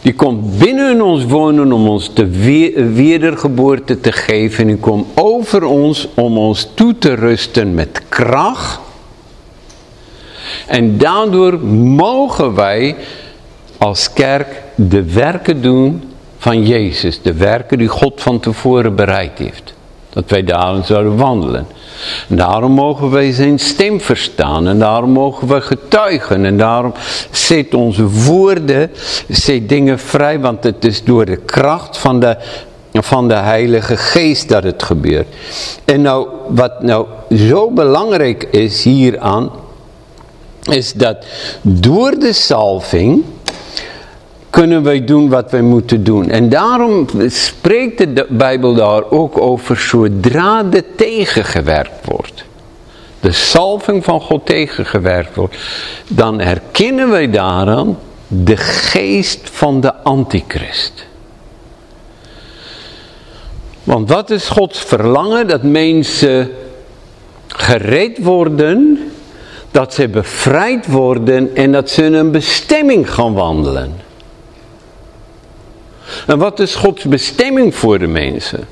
die 0.03 0.15
komt 0.15 0.59
binnen 0.59 1.01
ons 1.03 1.25
wonen 1.25 1.73
om 1.73 1.89
ons 1.89 2.15
de 2.15 2.27
wedergeboorte 2.95 4.01
te 4.01 4.13
geven 4.13 4.61
en 4.61 4.75
die 4.75 4.83
komt 4.83 5.07
over 5.15 5.65
ons 5.65 6.09
om 6.15 6.39
ons 6.39 6.69
toe 6.75 6.99
te 6.99 7.15
rusten 7.15 7.75
met 7.75 8.03
kracht. 8.09 8.81
En 10.67 10.99
daardoor 10.99 11.59
mogen 11.95 12.55
wij 12.55 12.97
als 13.79 14.13
kerk 14.13 14.63
de 14.75 15.13
werken 15.13 15.63
doen 15.63 16.10
van 16.41 16.67
Jezus. 16.67 17.23
De 17.23 17.33
werken 17.33 17.79
die 17.79 17.89
God 17.89 18.21
van 18.21 18.41
tevoren 18.41 18.95
bereid 18.95 19.39
heeft. 19.39 19.75
Dat 20.11 20.25
wij 20.27 20.45
daarin 20.45 20.85
zouden 20.85 21.17
wandelen. 21.17 21.67
En 22.29 22.37
daarom 22.37 22.73
mogen 22.73 23.11
wij 23.11 23.33
zijn 23.33 23.59
stem 23.59 24.01
verstaan. 24.01 24.69
En 24.69 24.79
daarom 24.79 25.11
mogen 25.11 25.49
we 25.49 25.61
getuigen. 25.61 26.45
En 26.45 26.57
daarom 26.57 26.93
zet 27.31 27.75
onze 27.75 28.09
woorden, 28.09 28.91
zet 29.29 29.69
dingen 29.69 29.99
vrij. 29.99 30.41
Want 30.41 30.65
het 30.65 30.85
is 30.85 31.05
door 31.05 31.25
de 31.25 31.37
kracht 31.37 31.99
van 31.99 32.21
de, 32.21 32.37
van 32.93 33.29
de 33.29 33.35
Heilige 33.35 33.97
Geest 33.97 34.49
dat 34.49 34.63
het 34.63 34.83
gebeurt. 34.83 35.27
En 35.85 36.03
nou, 36.03 36.29
wat 36.49 36.83
nou 36.83 37.07
zo 37.37 37.71
belangrijk 37.71 38.43
is 38.43 38.85
hieraan. 38.85 39.51
Is 40.63 40.93
dat 40.93 41.17
door 41.63 42.19
de 42.19 42.33
salving 42.33 43.25
kunnen 44.51 44.83
wij 44.83 45.05
doen 45.05 45.29
wat 45.29 45.51
wij 45.51 45.63
moeten 45.63 46.05
doen. 46.05 46.31
En 46.31 46.49
daarom 46.49 47.07
spreekt 47.27 48.17
de 48.17 48.27
Bijbel 48.29 48.75
daar 48.75 49.11
ook 49.11 49.41
over 49.41 49.77
zodra 49.77 50.63
de 50.63 50.85
tegengewerkt 50.97 52.05
wordt. 52.05 52.45
De 53.21 53.33
salving 53.33 54.05
van 54.05 54.21
God 54.21 54.47
tegengewerkt 54.47 55.35
wordt. 55.35 55.57
Dan 56.09 56.41
herkennen 56.41 57.11
wij 57.11 57.31
daaraan 57.31 57.99
de 58.27 58.57
geest 58.57 59.51
van 59.53 59.81
de 59.81 59.95
antichrist. 59.95 61.07
Want 63.85 64.09
wat 64.09 64.31
is 64.31 64.49
Gods 64.49 64.79
verlangen? 64.79 65.49
Dat 65.49 65.63
mensen 65.63 66.51
gereed 67.47 68.19
worden, 68.23 68.99
dat 69.71 69.95
ze 69.95 70.09
bevrijd 70.09 70.87
worden 70.87 71.57
en 71.57 71.73
dat 71.73 71.91
ze 71.91 72.05
een 72.05 72.31
bestemming 72.31 73.11
gaan 73.11 73.35
wandelen. 73.35 74.09
En 76.27 76.39
wat 76.39 76.61
is 76.61 76.75
Gods 76.75 77.05
bestemming 77.05 77.75
voor 77.75 77.99
de 77.99 78.07
mensen? 78.07 78.69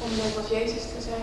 Om 0.00 0.08
als 0.36 0.48
Jezus 0.50 0.82
te 0.82 1.00
zijn? 1.00 1.20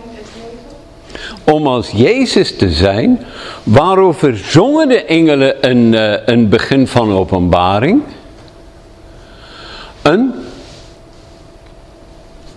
Om 1.44 1.66
als 1.66 1.90
Jezus 1.90 2.56
te 2.56 2.72
zijn, 2.72 3.24
waarover 3.62 4.36
zongen 4.36 4.88
de 4.88 5.04
engelen 5.04 5.70
een, 5.70 5.92
uh, 5.92 6.26
een 6.26 6.48
begin 6.48 6.86
van 6.86 7.12
openbaring? 7.12 8.02
Een 10.02 10.34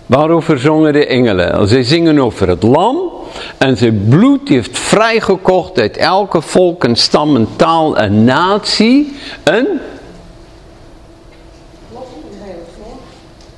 Waarover 0.06 0.58
zongen 0.58 0.92
de 0.92 1.06
engelen? 1.06 1.68
Ze 1.68 1.84
zingen 1.84 2.18
over 2.18 2.48
het 2.48 2.62
lam 2.62 2.96
en 3.58 3.76
zijn 3.76 4.06
bloed 4.08 4.48
heeft 4.48 4.78
vrijgekocht 4.78 5.78
uit 5.78 5.96
elke 5.96 6.40
volk, 6.40 6.84
en 6.84 6.96
stam, 6.96 7.36
en 7.36 7.48
taal 7.56 7.96
en 7.96 8.24
natie. 8.24 9.16
Een? 9.44 9.80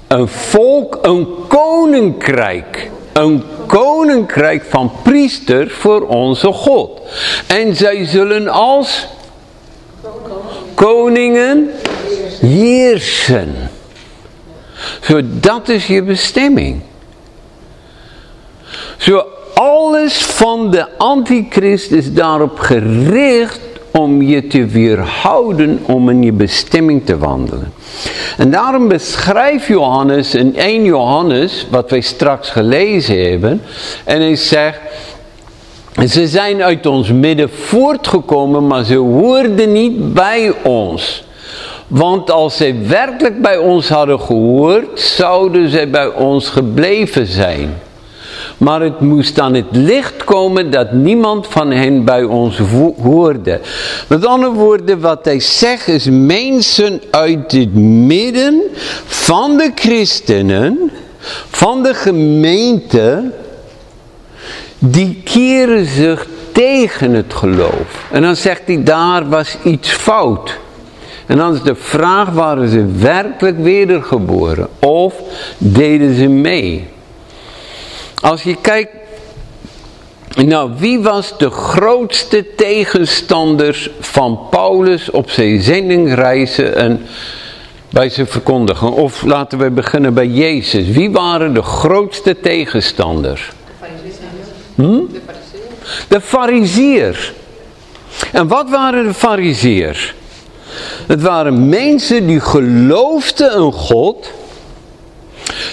Een 0.07 0.29
volk, 0.29 0.99
een 1.03 1.29
koninkrijk. 1.49 2.91
Een 3.13 3.45
koninkrijk 3.67 4.65
van 4.69 4.93
priesters 5.03 5.73
voor 5.73 6.07
onze 6.07 6.53
God. 6.53 7.01
En 7.47 7.77
zij 7.77 8.05
zullen 8.05 8.49
als 8.49 9.07
koningen 10.75 11.71
heersen. 12.41 13.71
Zo, 15.01 15.21
dat 15.23 15.69
is 15.69 15.87
je 15.87 16.03
bestemming. 16.03 16.83
Zo, 18.97 19.25
alles 19.59 20.25
van 20.25 20.71
de 20.71 20.87
antichrist 20.99 21.91
is 21.91 22.13
daarop 22.13 22.59
gericht 22.59 23.61
om 23.91 24.23
je 24.23 24.47
te 24.47 24.67
weerhouden 24.67 25.81
om 25.87 26.09
in 26.09 26.23
je 26.23 26.33
bestemming 26.33 27.07
te 27.07 27.19
wandelen. 27.19 27.73
En 28.37 28.51
daarom 28.51 28.89
beschrijft 28.89 29.67
Johannes 29.67 30.35
in 30.35 30.57
1 30.57 30.85
Johannes, 30.85 31.67
wat 31.71 31.91
wij 31.91 32.01
straks 32.01 32.51
gelezen 32.51 33.31
hebben, 33.31 33.63
en 34.05 34.21
hij 34.21 34.37
zegt, 34.37 34.81
ze 36.09 36.29
zijn 36.29 36.63
uit 36.63 36.87
ons 36.87 37.13
midden 37.13 37.51
voortgekomen, 37.51 38.67
maar 38.67 38.85
ze 38.85 38.97
hoorden 38.97 39.73
niet 39.73 40.15
bij 40.15 40.53
ons. 40.63 41.25
Want 41.87 42.31
als 42.31 42.57
zij 42.57 42.77
werkelijk 42.87 43.43
bij 43.43 43.59
ons 43.59 43.89
hadden 43.89 44.21
gehoord, 44.21 45.01
zouden 45.01 45.69
zij 45.69 45.91
bij 45.91 46.09
ons 46.09 46.49
gebleven 46.49 47.27
zijn. 47.27 47.85
Maar 48.59 48.81
het 48.81 49.01
moest 49.01 49.41
aan 49.41 49.55
het 49.55 49.67
licht 49.71 50.25
komen 50.25 50.71
dat 50.71 50.93
niemand 50.93 51.47
van 51.47 51.71
hen 51.71 52.05
bij 52.05 52.23
ons 52.23 52.59
hoorde. 53.03 53.61
Met 54.09 54.27
andere 54.27 54.53
woorden, 54.53 55.01
wat 55.01 55.25
hij 55.25 55.41
zegt 55.41 55.89
is 55.89 56.09
mensen 56.11 57.01
uit 57.11 57.53
het 57.53 57.75
midden 57.75 58.63
van 59.05 59.57
de 59.57 59.71
christenen, 59.75 60.91
van 61.49 61.83
de 61.83 61.95
gemeente, 61.95 63.31
die 64.79 65.21
keren 65.25 65.87
zich 65.87 66.27
tegen 66.53 67.13
het 67.13 67.35
geloof. 67.35 68.07
En 68.11 68.23
dan 68.23 68.37
zegt 68.37 68.63
hij, 68.65 68.83
daar 68.83 69.29
was 69.29 69.57
iets 69.65 69.91
fout. 69.91 70.59
En 71.27 71.37
dan 71.37 71.55
is 71.55 71.63
de 71.63 71.75
vraag, 71.75 72.31
waren 72.31 72.69
ze 72.69 72.87
werkelijk 72.99 73.59
wedergeboren? 73.59 74.69
Of 74.79 75.15
deden 75.59 76.15
ze 76.15 76.27
mee? 76.29 76.95
Als 78.23 78.43
je 78.43 78.57
kijkt, 78.61 78.91
nou 80.45 80.71
wie 80.77 81.01
was 81.01 81.39
de 81.39 81.51
grootste 81.51 82.55
tegenstanders 82.57 83.91
van 84.01 84.41
Paulus 84.51 85.11
op 85.11 85.31
zijn 85.31 85.63
zendingreizen 85.63 86.77
en 86.77 87.07
bij 87.91 88.09
zijn 88.09 88.27
verkondigen? 88.27 88.93
Of 88.93 89.23
laten 89.23 89.59
we 89.59 89.71
beginnen 89.71 90.15
bij 90.15 90.27
Jezus. 90.27 90.87
Wie 90.89 91.11
waren 91.11 91.55
de 91.55 91.63
grootste 91.63 92.41
tegenstanders? 92.41 93.51
Hm? 94.75 95.01
De 96.09 96.21
fariziers. 96.21 97.33
En 98.33 98.49
wat 98.49 98.71
waren 98.71 99.05
de 99.05 99.15
fariziers? 99.15 100.15
Het 101.07 101.23
waren 101.23 101.69
mensen 101.69 102.27
die 102.27 102.41
geloofden 102.41 103.53
in 103.53 103.73
God. 103.73 104.31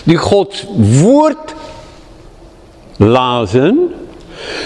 Die 0.04 0.18
Gods 0.18 0.66
woord 0.78 1.54
lazen. 2.98 3.94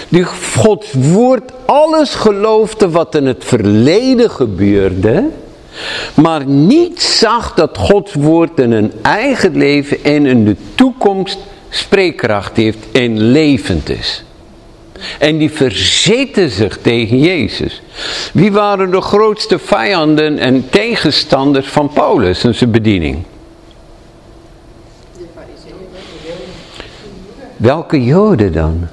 Die 0.08 0.24
Gods 0.56 0.92
woord 0.92 1.52
alles 1.66 2.14
geloofden 2.14 2.90
wat 2.90 3.14
in 3.14 3.26
het 3.26 3.44
verleden 3.44 4.30
gebeurde. 4.30 5.24
maar 6.14 6.46
niet 6.46 7.02
zag 7.02 7.54
dat 7.54 7.78
Gods 7.78 8.14
woord 8.14 8.58
in 8.58 8.72
hun 8.72 8.92
eigen 9.02 9.56
leven 9.56 10.04
en 10.04 10.26
in 10.26 10.44
de 10.44 10.56
toekomst 10.74 11.38
spreekkracht 11.68 12.56
heeft 12.56 12.78
en 12.92 13.20
levend 13.20 13.88
is. 13.88 14.24
En 15.18 15.38
die 15.38 15.50
verzeten 15.50 16.50
zich 16.50 16.78
tegen 16.82 17.18
Jezus. 17.18 17.82
Wie 18.32 18.52
waren 18.52 18.90
de 18.90 19.00
grootste 19.00 19.58
vijanden 19.58 20.38
en 20.38 20.68
tegenstanders 20.70 21.66
van 21.66 21.90
Paulus 21.92 22.44
en 22.44 22.54
zijn 22.54 22.70
bediening? 22.70 23.24
Welke 27.58 28.04
joden 28.04 28.52
dan? 28.52 28.88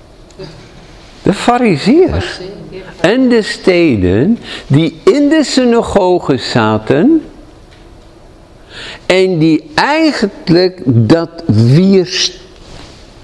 De 1.21 1.33
fariseërs. 1.33 2.39
En 2.99 3.29
de 3.29 3.41
steden 3.41 4.37
die 4.67 4.99
in 5.03 5.29
de 5.29 5.43
synagoge 5.43 6.37
zaten. 6.37 7.21
En 9.05 9.37
die 9.37 9.71
eigenlijk 9.73 10.81
dat 10.85 11.43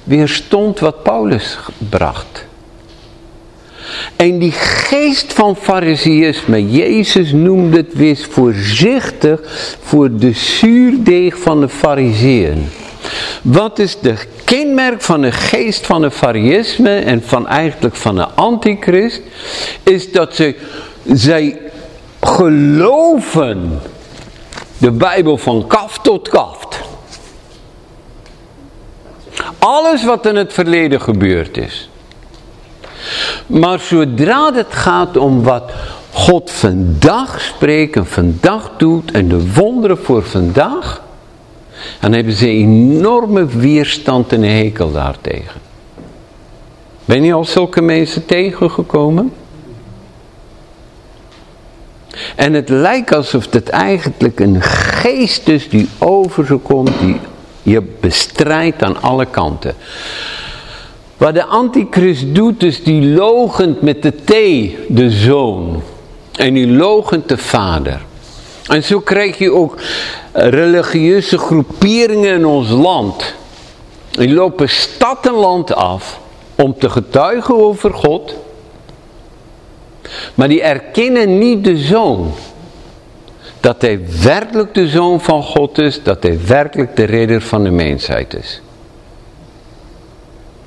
weerstond 0.03 0.79
wat 0.79 1.03
Paulus 1.03 1.57
bracht. 1.89 2.45
En 4.15 4.39
die 4.39 4.51
geest 4.51 5.33
van 5.33 5.55
fariseïsme, 5.55 6.69
Jezus 6.69 7.31
noemde 7.31 7.77
het 7.77 7.93
wees 7.93 8.25
voorzichtig 8.25 9.39
voor 9.81 10.15
de 10.15 10.31
zuurdeeg 10.31 11.37
van 11.37 11.59
de 11.59 11.69
fariseeën. 11.69 12.69
Wat 13.41 13.79
is 13.79 13.99
de 13.99 14.15
kenmerk 14.43 15.01
van 15.01 15.21
de 15.21 15.31
geest 15.31 15.85
van 15.85 16.01
de 16.01 16.11
fariseïsme 16.11 16.99
en 16.99 17.23
van 17.23 17.47
eigenlijk 17.47 17.95
van 17.95 18.15
de 18.15 18.27
antichrist? 18.27 19.21
Is 19.83 20.11
dat 20.11 20.35
ze, 20.35 20.55
zij 21.05 21.59
geloven 22.21 23.79
de 24.77 24.91
Bijbel 24.91 25.37
van 25.37 25.67
kaf 25.67 25.99
tot 25.99 26.29
kaft. 26.29 26.79
Alles 29.59 30.03
wat 30.03 30.25
in 30.25 30.35
het 30.35 30.53
verleden 30.53 31.01
gebeurd 31.01 31.57
is. 31.57 31.89
Maar 33.47 33.79
zodra 33.79 34.53
het 34.53 34.73
gaat 34.73 35.17
om 35.17 35.43
wat 35.43 35.71
God 36.11 36.51
vandaag 36.51 37.41
spreekt 37.41 37.95
en 37.95 38.05
vandaag 38.05 38.69
doet 38.77 39.11
en 39.11 39.27
de 39.27 39.53
wonderen 39.53 39.97
voor 39.97 40.23
vandaag, 40.23 41.01
dan 41.99 42.13
hebben 42.13 42.33
ze 42.33 42.47
enorme 42.47 43.45
weerstand 43.45 44.33
en 44.33 44.41
hekel 44.41 44.91
daartegen. 44.91 45.61
Ben 47.05 47.23
je 47.23 47.33
al 47.33 47.45
zulke 47.45 47.81
mensen 47.81 48.25
tegengekomen? 48.25 49.31
En 52.35 52.53
het 52.53 52.69
lijkt 52.69 53.13
alsof 53.13 53.51
het 53.51 53.69
eigenlijk 53.69 54.39
een 54.39 54.61
geest 54.61 55.47
is 55.47 55.69
die 55.69 55.89
over 55.97 56.45
ze 56.45 56.55
komt, 56.55 56.99
die 56.99 57.19
je 57.63 57.81
bestrijdt 57.99 58.83
aan 58.83 59.01
alle 59.01 59.25
kanten. 59.25 59.75
Wat 61.17 61.33
de 61.33 61.45
antichrist 61.45 62.35
doet 62.35 62.63
is 62.63 62.83
die 62.83 63.05
logent 63.05 63.81
met 63.81 64.03
de 64.03 64.11
T, 64.11 64.31
de 64.95 65.09
zoon. 65.09 65.81
En 66.35 66.53
die 66.53 66.67
logent 66.67 67.29
de 67.29 67.37
vader. 67.37 68.01
En 68.67 68.83
zo 68.83 68.99
krijg 68.99 69.37
je 69.37 69.51
ook 69.51 69.77
religieuze 70.31 71.37
groeperingen 71.37 72.33
in 72.33 72.45
ons 72.45 72.69
land. 72.69 73.33
Die 74.11 74.33
lopen 74.33 74.69
stad 74.69 75.27
en 75.27 75.33
land 75.33 75.73
af 75.73 76.19
om 76.55 76.75
te 76.79 76.89
getuigen 76.89 77.55
over 77.55 77.93
God. 77.93 78.35
Maar 80.35 80.47
die 80.47 80.61
erkennen 80.61 81.37
niet 81.37 81.63
de 81.63 81.77
zoon. 81.77 82.31
Dat 83.59 83.81
hij 83.81 83.99
werkelijk 84.23 84.73
de 84.73 84.87
zoon 84.87 85.21
van 85.21 85.43
God 85.43 85.77
is. 85.77 86.03
Dat 86.03 86.23
hij 86.23 86.39
werkelijk 86.47 86.95
de 86.95 87.03
redder 87.03 87.41
van 87.41 87.63
de 87.63 87.71
mensheid 87.71 88.33
is. 88.33 88.61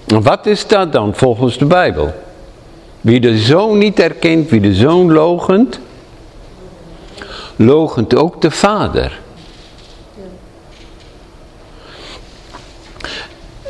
Wat 0.06 0.46
is 0.46 0.66
dat 0.66 0.92
dan 0.92 1.14
volgens 1.14 1.58
de 1.58 1.64
Bijbel? 1.64 2.14
Wie 3.00 3.20
de 3.20 3.38
zoon 3.38 3.78
niet 3.78 4.00
erkent, 4.00 4.50
wie 4.50 4.60
de 4.60 4.74
zoon 4.74 5.12
logent, 5.12 5.80
logent 7.56 8.16
ook 8.16 8.40
de 8.40 8.50
vader. 8.50 9.20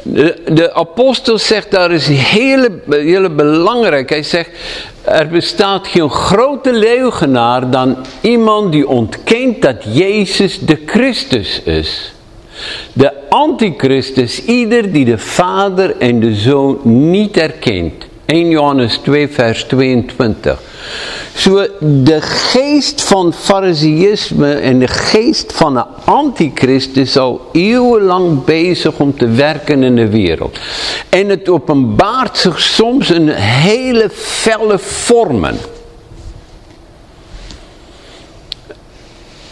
De, 0.04 0.74
apostel 0.74 1.38
zegt 1.38 1.70
daar 1.70 1.92
is 1.92 2.06
hele, 2.08 2.70
hele 2.88 3.30
belangrijk. 3.30 4.08
Hij 4.08 4.22
zegt, 4.22 4.50
er 5.02 5.28
bestaat 5.28 5.88
geen 5.88 6.10
grote 6.10 6.72
leugenaar 6.72 7.70
dan 7.70 7.96
iemand 8.20 8.72
die 8.72 8.88
ontkent 8.88 9.62
dat 9.62 9.76
Jezus 9.92 10.60
de 10.60 10.78
Christus 10.86 11.62
is. 11.62 12.12
De 12.92 13.12
antichrist 13.28 14.16
is 14.16 14.44
ieder 14.44 14.92
die 14.92 15.04
de 15.04 15.18
vader 15.18 15.96
en 15.96 16.20
de 16.20 16.34
zoon 16.34 16.78
niet 16.82 17.36
erkent. 17.36 18.04
1 18.26 18.48
Johannes 18.48 18.96
2 18.96 19.28
vers 19.28 19.62
22. 19.62 20.60
Zo 21.34 21.66
de 21.80 22.20
geest 22.20 23.02
van 23.02 23.32
fariseïsme 23.32 24.54
en 24.54 24.78
de 24.78 24.88
geest 24.88 25.52
van 25.52 25.74
de 25.74 25.84
antichrist 26.04 26.96
is 26.96 27.16
al 27.16 27.48
eeuwenlang 27.52 28.44
bezig 28.44 28.98
om 28.98 29.16
te 29.16 29.28
werken 29.28 29.82
in 29.82 29.96
de 29.96 30.08
wereld. 30.08 30.58
En 31.08 31.28
het 31.28 31.48
openbaart 31.48 32.38
zich 32.38 32.60
soms 32.60 33.10
in 33.10 33.28
hele 33.28 34.10
felle 34.12 34.78
vormen. 34.78 35.56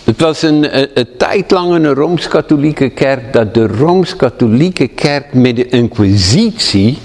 Het 0.05 0.21
was 0.21 0.43
een, 0.43 0.79
een, 0.79 0.89
een 0.95 1.09
tijd 1.19 1.51
lang 1.51 1.75
een 1.75 1.95
Rooms-Katholieke 1.95 2.89
kerk 2.89 3.33
dat 3.33 3.55
de 3.55 3.67
Rooms-Katholieke 3.67 4.89
kerk 4.89 5.35
met 5.35 5.57
de 5.57 5.69
inquisitie 5.69 6.99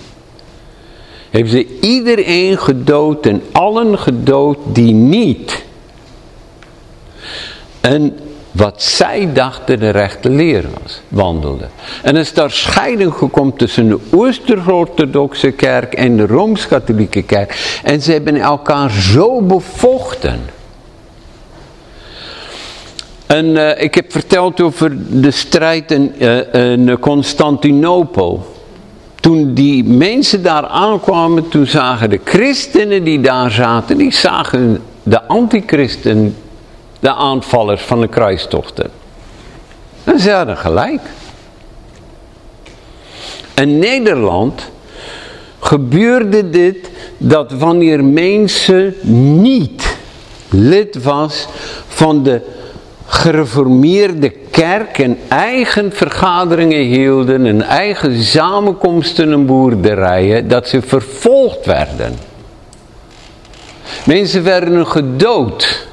heeft 1.30 1.52
ze 1.52 1.80
iedereen 1.82 2.58
gedood 2.58 3.26
en 3.26 3.42
allen 3.52 4.00
gedood 4.00 4.58
die 4.66 4.94
niet 4.94 5.66
en 7.82 8.18
wat 8.52 8.84
zij 8.84 9.34
dachten 9.34 9.80
de 9.80 9.90
rechte 9.90 10.30
leer 10.30 10.66
was, 10.82 11.02
wandelden. 11.08 11.70
En 12.04 12.16
is 12.16 12.34
daar 12.34 12.52
scheiding 12.52 13.14
gekomen 13.14 13.56
tussen 13.56 13.88
de 13.88 14.00
Ooster-Orthodoxe 14.12 15.52
kerk 15.52 15.94
en 15.94 16.18
de 16.18 16.26
Rooms-Katholieke 16.26 17.22
kerk. 17.22 17.80
En 17.84 18.02
ze 18.02 18.12
hebben 18.12 18.36
elkaar 18.36 18.92
zo 18.92 19.42
bevochten. 19.42 20.40
En 23.26 23.46
uh, 23.46 23.82
ik 23.82 23.96
heb 23.96 24.12
verteld 24.12 24.62
over 24.62 25.22
de 25.22 25.32
strijd 25.32 25.92
in, 25.92 26.14
uh, 26.18 26.54
in 26.54 27.00
Constantinopel. 27.00 28.56
Toen 29.20 29.54
die 29.54 29.84
mensen 29.84 30.44
daar 30.44 30.66
aankwamen, 30.68 31.48
toen 31.48 31.66
zagen 31.66 32.10
de 32.10 32.20
christenen 32.24 33.04
die 33.04 33.22
daar 33.22 33.52
zaten, 33.52 33.98
die 33.98 34.14
zagen 34.14 34.82
de 35.04 35.24
antichristen, 35.24 36.36
de 37.00 37.14
aanvallers 37.14 37.82
van 37.82 38.02
de 38.02 38.08
kruistochten. 38.08 38.90
En 40.04 40.20
ze 40.20 40.32
hadden 40.32 40.58
gelijk. 40.58 41.02
In 43.56 43.80
Nederland 43.80 44.72
gebeurde 45.60 46.50
dit 46.50 46.90
dat 47.18 47.52
wanneer 47.52 48.04
mensen 48.04 48.96
niet 49.42 49.98
lid 50.50 51.04
was 51.04 51.48
van 51.88 52.24
de 52.24 52.42
gereformeerde 53.08 54.30
kerk 54.30 55.00
en 55.00 55.18
eigen 55.28 55.92
vergaderingen 55.92 56.86
hielden 56.86 57.46
en 57.46 57.62
eigen 57.62 58.24
samenkomsten 58.24 59.32
en 59.32 59.46
boerderijen, 59.46 60.48
dat 60.48 60.68
ze 60.68 60.82
vervolgd 60.82 61.66
werden. 61.66 62.16
Mensen 64.06 64.44
werden 64.44 64.88
gedood. 64.88 65.88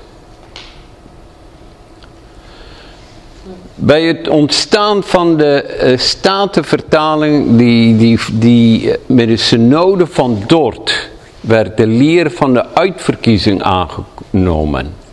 Bij 3.74 4.02
het 4.02 4.28
ontstaan 4.28 5.02
van 5.02 5.36
de 5.36 5.78
uh, 5.84 5.98
statenvertaling 5.98 7.56
die, 7.56 7.96
die, 7.96 8.18
die 8.32 8.82
uh, 8.82 8.94
met 9.06 9.28
de 9.28 9.36
synode 9.36 10.06
van 10.06 10.42
Dort 10.46 11.10
werd 11.40 11.76
de 11.76 11.86
leer 11.86 12.30
van 12.30 12.54
de 12.54 12.74
uitverkiezing 12.74 13.62
aangenomen 13.62 15.03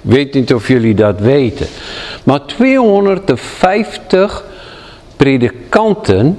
weet 0.00 0.34
niet 0.34 0.54
of 0.54 0.68
jullie 0.68 0.94
dat 0.94 1.20
weten. 1.20 1.66
Maar 2.24 2.46
250 2.46 4.44
predikanten 5.16 6.38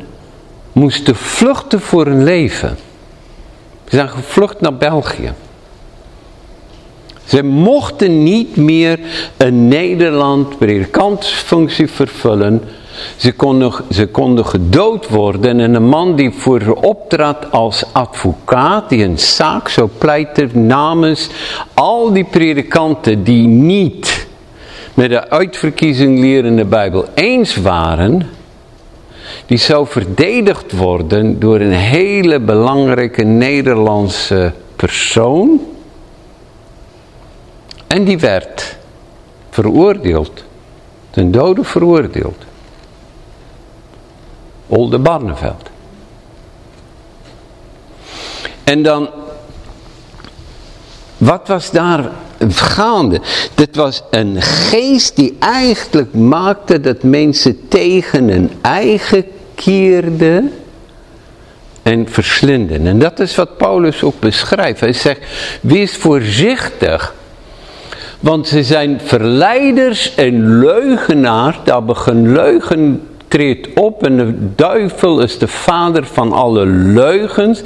moesten 0.71 1.15
vluchten 1.15 1.81
voor 1.81 2.05
hun 2.05 2.23
leven. 2.23 2.77
Ze 3.87 3.95
zijn 3.95 4.09
gevlucht 4.09 4.61
naar 4.61 4.77
België. 4.77 5.33
Ze 7.25 7.43
mochten 7.43 8.23
niet 8.23 8.55
meer 8.55 8.99
een 9.37 9.67
Nederland 9.67 10.57
predikantsfunctie 10.57 11.87
vervullen. 11.87 12.61
Ze 13.15 13.31
konden, 13.31 13.73
ze 13.91 14.07
konden 14.07 14.45
gedood 14.45 15.09
worden 15.09 15.59
en 15.59 15.73
een 15.73 15.87
man 15.87 16.15
die 16.15 16.31
voor 16.31 16.77
optrad 16.81 17.51
als 17.51 17.83
advocaat, 17.91 18.89
die 18.89 19.03
een 19.03 19.19
zaak 19.19 19.69
zou 19.69 19.89
pleiten 19.97 20.65
namens 20.67 21.29
al 21.73 22.13
die 22.13 22.25
predikanten 22.25 23.23
die 23.23 23.47
niet 23.47 24.27
met 24.93 25.09
de 25.09 25.29
uitverkiezing 25.29 26.19
lerende 26.19 26.65
Bijbel 26.65 27.05
eens 27.13 27.55
waren, 27.55 28.29
die 29.45 29.57
zou 29.57 29.87
verdedigd 29.87 30.71
worden 30.71 31.39
door 31.39 31.59
een 31.59 31.71
hele 31.71 32.39
belangrijke 32.39 33.23
Nederlandse 33.23 34.53
persoon. 34.75 35.61
En 37.87 38.03
die 38.03 38.19
werd 38.19 38.77
veroordeeld, 39.49 40.43
ten 41.09 41.31
dode 41.31 41.63
veroordeeld. 41.63 42.43
Olde 44.71 44.99
Barneveld. 44.99 45.69
En 48.63 48.83
dan, 48.83 49.09
wat 51.17 51.47
was 51.47 51.71
daar 51.71 52.09
gaande? 52.47 53.21
Dit 53.55 53.75
was 53.75 54.03
een 54.09 54.41
geest 54.41 55.15
die 55.15 55.35
eigenlijk 55.39 56.13
maakte 56.13 56.79
dat 56.79 57.03
mensen 57.03 57.67
tegen 57.67 58.29
hun 58.29 58.51
eigen 58.61 59.25
keerden 59.55 60.53
en 61.83 62.09
verslinden. 62.09 62.87
En 62.87 62.99
dat 62.99 63.19
is 63.19 63.35
wat 63.35 63.57
Paulus 63.57 64.03
ook 64.03 64.19
beschrijft. 64.19 64.79
Hij 64.79 64.93
zegt, 64.93 65.19
wees 65.61 65.97
voorzichtig. 65.97 67.15
Want 68.19 68.47
ze 68.47 68.63
zijn 68.63 69.01
verleiders 69.03 70.15
en 70.15 70.59
leugenaars. 70.59 71.57
Daar 71.63 71.83
begint 71.83 72.27
leugen 72.27 73.01
treedt 73.31 73.67
op 73.75 74.05
en 74.05 74.17
de 74.17 74.55
duivel 74.55 75.21
is 75.21 75.37
de 75.37 75.47
vader 75.47 76.05
van 76.05 76.31
alle 76.31 76.65
leugens. 76.65 77.61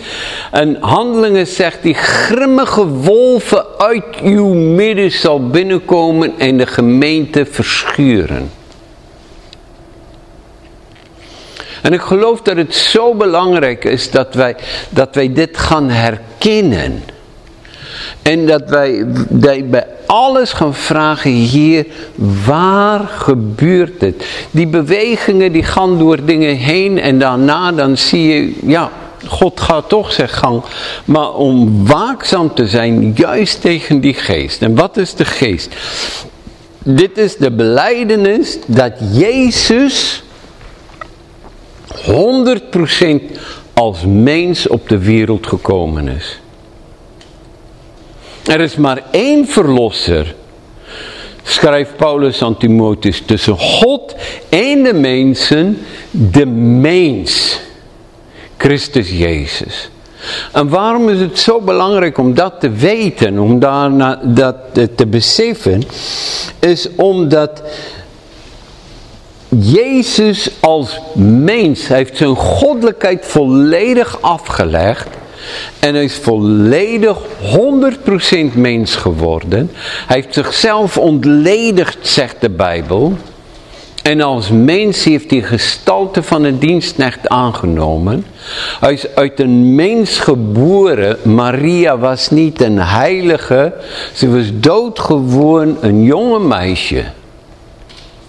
En 0.52 0.78
handelingen 0.80 1.48
zegt 1.48 1.82
die 1.82 1.94
grimmige 1.94 2.88
wolven 2.88 3.66
uit 3.78 4.22
uw 4.24 4.54
midden 4.54 5.12
zal 5.12 5.50
binnenkomen 5.50 6.34
en 6.38 6.58
de 6.58 6.66
gemeente 6.66 7.46
verschuren. 7.46 8.50
En 11.82 11.94
ik 11.94 12.02
geloof 12.02 12.42
dat 12.42 12.58
het 12.58 12.76
zo 12.76 13.14
belangrijk 13.14 13.86
is 13.86 14.12
dat 14.12 14.34
wij, 14.34 14.56
dat 14.90 15.16
wij 15.16 15.34
dit 15.34 15.58
gaan 15.58 15.90
herkennen. 15.90 17.04
En 18.22 18.46
dat 18.46 18.70
wij, 18.70 19.06
dat 19.30 19.70
bij 19.70 19.88
alles 20.08 20.54
gaan 20.54 20.76
vragen, 20.76 21.32
hier, 21.32 21.86
waar 22.46 23.08
gebeurt 23.08 24.02
het? 24.02 24.26
Die 24.52 24.68
bewegingen 24.68 25.52
die 25.52 25.64
gaan 25.64 25.98
door 25.98 26.26
dingen 26.26 26.56
heen 26.56 27.00
en 27.00 27.20
daarna 27.20 27.72
dan 27.72 27.98
zie 27.98 28.28
je, 28.28 28.54
ja, 28.66 28.92
God 29.28 29.60
gaat 29.60 29.90
toch 29.90 30.12
zijn 30.12 30.30
gang. 30.30 30.64
Maar 31.06 31.34
om 31.34 31.88
waakzaam 31.88 32.54
te 32.54 32.68
zijn, 32.68 33.14
juist 33.16 33.62
tegen 33.62 34.00
die 34.00 34.14
geest. 34.14 34.62
En 34.62 34.76
wat 34.76 34.98
is 34.98 35.14
de 35.14 35.26
geest? 35.26 35.76
Dit 36.84 37.18
is 37.18 37.38
de 37.38 37.52
beleidenis 37.52 38.58
dat 38.66 38.94
Jezus 39.12 40.24
100% 41.96 42.12
als 43.74 44.00
mens 44.08 44.68
op 44.68 44.90
de 44.90 44.98
wereld 44.98 45.48
gekomen 45.48 46.08
is. 46.08 46.40
Er 48.46 48.62
is 48.62 48.76
maar 48.76 49.04
één 49.12 49.48
verlosser, 49.48 50.36
schrijft 51.44 51.96
Paulus 51.96 52.42
aan 52.42 52.58
Timotheus, 52.58 53.22
tussen 53.26 53.58
God 53.58 54.16
en 54.50 54.84
de 54.84 54.94
mensen, 54.94 55.78
de 56.12 56.46
mens, 56.46 57.60
Christus 58.58 59.10
Jezus. 59.10 59.90
En 60.52 60.70
waarom 60.70 61.10
is 61.10 61.20
het 61.20 61.40
zo 61.40 61.62
belangrijk 61.62 62.18
om 62.18 62.34
dat 62.34 62.60
te 62.60 62.70
weten, 62.70 63.40
om 63.40 63.60
daar 63.60 64.20
dat 64.24 64.56
te 64.96 65.06
beseffen, 65.08 65.84
is 66.60 66.90
omdat 66.96 67.62
Jezus 69.50 70.50
als 70.60 71.00
mens 71.16 71.88
heeft 71.88 72.18
zijn 72.18 72.36
goddelijkheid 72.36 73.26
volledig 73.26 74.22
afgelegd 74.22 75.08
en 75.80 75.94
hij 75.94 76.04
is 76.04 76.16
volledig 76.16 77.18
100% 78.54 78.54
mens 78.54 78.96
geworden. 78.96 79.72
Hij 80.08 80.16
heeft 80.16 80.34
zichzelf 80.34 80.98
ontledigd, 80.98 81.98
zegt 82.02 82.36
de 82.40 82.50
Bijbel. 82.50 83.14
En 84.04 84.22
als 84.22 84.50
mens 84.50 85.04
heeft 85.04 85.32
hij 85.32 85.42
gestalte 85.42 86.24
van 86.24 86.44
een 86.44 86.60
dienstknecht 86.60 87.30
aangenomen. 87.30 88.26
Hij 88.80 88.94
is 88.94 89.16
uit 89.16 89.40
een 89.40 89.76
mens 89.76 90.20
geboren. 90.20 91.18
Maria 91.24 91.98
was 91.98 92.30
niet 92.30 92.62
een 92.62 92.80
heilige. 92.80 93.74
Ze 94.14 94.30
was 94.32 94.46
doodgewoon 94.54 95.78
een 95.82 96.04
jonge 96.04 96.40
meisje. 96.40 97.04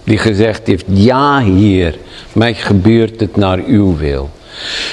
Die 0.03 0.17
gezegd 0.17 0.67
heeft, 0.67 0.85
ja 0.87 1.39
Heer, 1.39 1.97
mij 2.33 2.53
gebeurt 2.53 3.19
het 3.19 3.35
naar 3.35 3.59
uw 3.65 3.97
wil. 3.97 4.29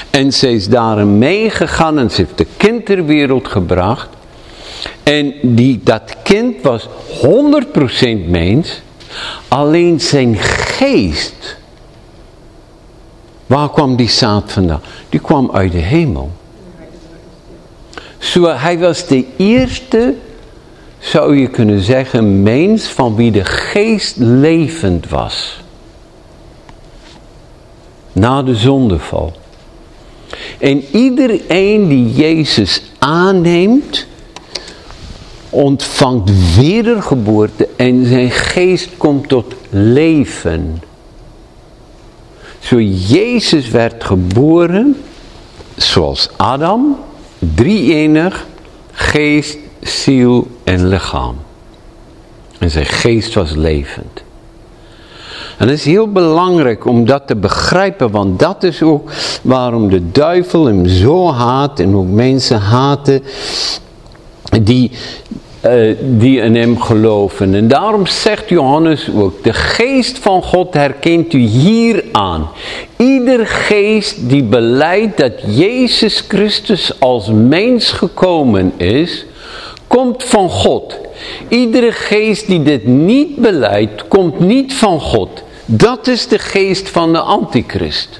En 0.09 0.33
ze 0.33 0.51
is 0.51 0.67
daarin 0.67 1.17
meegegaan 1.17 1.99
en 1.99 2.11
ze 2.11 2.15
heeft 2.15 2.37
de 2.37 2.47
kind 2.57 2.85
ter 2.85 3.05
wereld 3.05 3.47
gebracht. 3.47 4.07
En 5.03 5.33
die, 5.41 5.81
dat 5.83 6.15
kind 6.23 6.61
was 6.61 6.87
100% 6.87 6.89
mens. 8.27 8.81
Alleen 9.47 9.99
zijn 9.99 10.35
geest. 10.37 11.57
Waar 13.45 13.69
kwam 13.69 13.95
die 13.95 14.09
zaad 14.09 14.51
vandaan? 14.51 14.81
Die 15.09 15.19
kwam 15.19 15.51
uit 15.53 15.71
de 15.71 15.77
hemel. 15.77 16.31
Zo, 18.17 18.45
hij 18.45 18.79
was 18.79 19.07
de 19.07 19.25
eerste, 19.37 20.13
zou 20.99 21.37
je 21.37 21.47
kunnen 21.47 21.81
zeggen, 21.81 22.43
mens 22.43 22.87
van 22.87 23.15
wie 23.15 23.31
de 23.31 23.43
geest 23.43 24.15
levend 24.17 25.09
was. 25.09 25.59
Na 28.11 28.43
de 28.43 28.55
zondeval. 28.55 29.33
En 30.57 30.83
iedereen 30.91 31.87
die 31.87 32.13
Jezus 32.13 32.81
aanneemt, 32.99 34.05
ontvangt 35.49 36.55
wedergeboorte 36.55 37.69
en 37.75 38.05
zijn 38.05 38.31
geest 38.31 38.89
komt 38.97 39.27
tot 39.27 39.53
leven. 39.69 40.81
Zo 42.59 42.81
Jezus 43.07 43.69
werd 43.69 44.03
geboren, 44.03 44.95
zoals 45.75 46.29
Adam, 46.35 46.97
drie-enig, 47.39 48.45
geest, 48.91 49.57
ziel 49.81 50.47
en 50.63 50.87
lichaam. 50.87 51.35
En 52.57 52.69
zijn 52.69 52.85
geest 52.85 53.33
was 53.33 53.51
levend. 53.51 54.24
En 55.57 55.67
het 55.67 55.77
is 55.77 55.85
heel 55.85 56.11
belangrijk 56.11 56.85
om 56.85 57.05
dat 57.05 57.27
te 57.27 57.35
begrijpen, 57.35 58.11
want 58.11 58.39
dat 58.39 58.63
is 58.63 58.81
ook 58.81 59.11
waarom 59.41 59.89
de 59.89 60.11
duivel 60.11 60.65
hem 60.65 60.87
zo 60.87 61.31
haat 61.31 61.79
en 61.79 61.95
ook 61.95 62.07
mensen 62.07 62.59
haten 62.59 63.23
die, 64.61 64.91
uh, 65.65 65.95
die 66.01 66.39
in 66.41 66.55
hem 66.55 66.81
geloven. 66.81 67.53
En 67.53 67.67
daarom 67.67 68.05
zegt 68.05 68.49
Johannes 68.49 69.09
ook, 69.15 69.43
de 69.43 69.53
geest 69.53 70.17
van 70.17 70.43
God 70.43 70.73
herkent 70.73 71.33
u 71.33 71.39
hier 71.39 72.03
aan. 72.11 72.49
Ieder 72.97 73.47
geest 73.47 74.29
die 74.29 74.43
beleidt 74.43 75.17
dat 75.17 75.33
Jezus 75.45 76.23
Christus 76.27 76.99
als 76.99 77.27
mens 77.33 77.91
gekomen 77.91 78.73
is, 78.77 79.25
komt 79.87 80.23
van 80.23 80.49
God. 80.49 81.04
Iedere 81.47 81.91
geest 81.91 82.47
die 82.47 82.63
dit 82.63 82.85
niet 82.85 83.35
beleidt, 83.35 84.07
komt 84.07 84.39
niet 84.39 84.73
van 84.73 84.99
God. 84.99 85.43
Dat 85.65 86.07
is 86.07 86.27
de 86.27 86.39
geest 86.39 86.89
van 86.89 87.13
de 87.13 87.19
antichrist. 87.19 88.19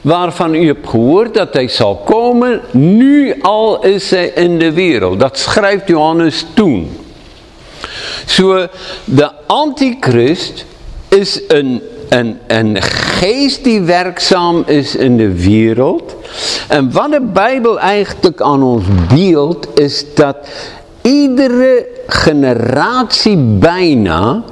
Waarvan 0.00 0.54
u 0.54 0.66
hebt 0.66 0.88
gehoord 0.88 1.34
dat 1.34 1.54
hij 1.54 1.68
zal 1.68 1.96
komen, 1.96 2.60
nu 2.70 3.40
al 3.40 3.84
is 3.84 4.10
hij 4.10 4.26
in 4.26 4.58
de 4.58 4.72
wereld. 4.72 5.20
Dat 5.20 5.38
schrijft 5.38 5.88
Johannes 5.88 6.46
toen. 6.54 6.90
Zo, 8.26 8.66
de 9.04 9.30
antichrist 9.46 10.64
is 11.08 11.40
een, 11.48 11.82
een, 12.08 12.38
een 12.46 12.82
geest 12.82 13.64
die 13.64 13.80
werkzaam 13.80 14.62
is 14.66 14.96
in 14.96 15.16
de 15.16 15.42
wereld. 15.42 16.14
En 16.68 16.92
wat 16.92 17.10
de 17.10 17.20
Bijbel 17.20 17.80
eigenlijk 17.80 18.40
aan 18.40 18.62
ons 18.62 18.84
beeldt, 19.14 19.66
is 19.80 20.04
dat 20.14 20.36
iedere 21.02 21.86
generatie 22.06 23.36
bijna 23.36 24.42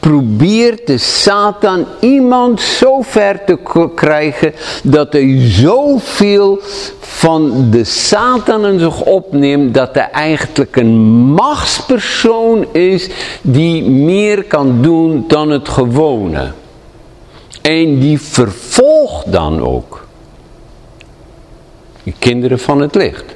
probeert 0.00 0.86
de 0.86 0.98
Satan 0.98 1.86
iemand 2.00 2.60
zo 2.60 3.02
ver 3.02 3.44
te 3.44 3.88
krijgen 3.94 4.52
dat 4.82 5.12
hij 5.12 5.50
zoveel 5.50 6.58
van 7.00 7.70
de 7.70 7.84
Satan 7.84 8.66
in 8.66 8.78
zich 8.78 9.02
opneemt 9.02 9.74
dat 9.74 9.94
hij 9.94 10.10
eigenlijk 10.10 10.76
een 10.76 10.96
machtspersoon 11.32 12.66
is 12.72 13.08
die 13.42 13.82
meer 13.82 14.44
kan 14.44 14.82
doen 14.82 15.24
dan 15.28 15.50
het 15.50 15.68
gewone. 15.68 16.52
En 17.62 17.98
die 17.98 18.20
vervolgt 18.20 19.32
dan 19.32 19.62
ook. 19.62 20.06
De 22.02 22.12
kinderen 22.18 22.58
van 22.58 22.80
het 22.80 22.94
licht. 22.94 23.35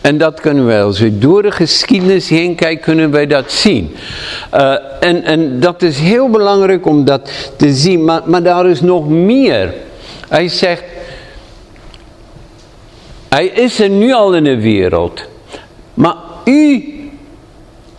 En 0.00 0.18
dat 0.18 0.40
kunnen 0.40 0.66
wij, 0.66 0.82
als 0.82 1.00
we 1.00 1.18
door 1.18 1.42
de 1.42 1.50
geschiedenis 1.50 2.28
heen 2.28 2.54
kijken, 2.54 2.84
kunnen 2.84 3.10
wij 3.10 3.26
dat 3.26 3.52
zien. 3.52 3.96
Uh, 4.54 4.76
en, 5.00 5.22
en 5.22 5.60
dat 5.60 5.82
is 5.82 5.98
heel 5.98 6.30
belangrijk 6.30 6.86
om 6.86 7.04
dat 7.04 7.30
te 7.56 7.74
zien, 7.74 8.04
maar, 8.04 8.22
maar 8.24 8.42
daar 8.42 8.66
is 8.66 8.80
nog 8.80 9.08
meer. 9.08 9.74
Hij 10.28 10.48
zegt, 10.48 10.82
hij 13.28 13.46
is 13.46 13.80
er 13.80 13.88
nu 13.88 14.12
al 14.12 14.34
in 14.34 14.44
de 14.44 14.60
wereld. 14.60 15.20
Maar 15.94 16.16
u, 16.44 16.94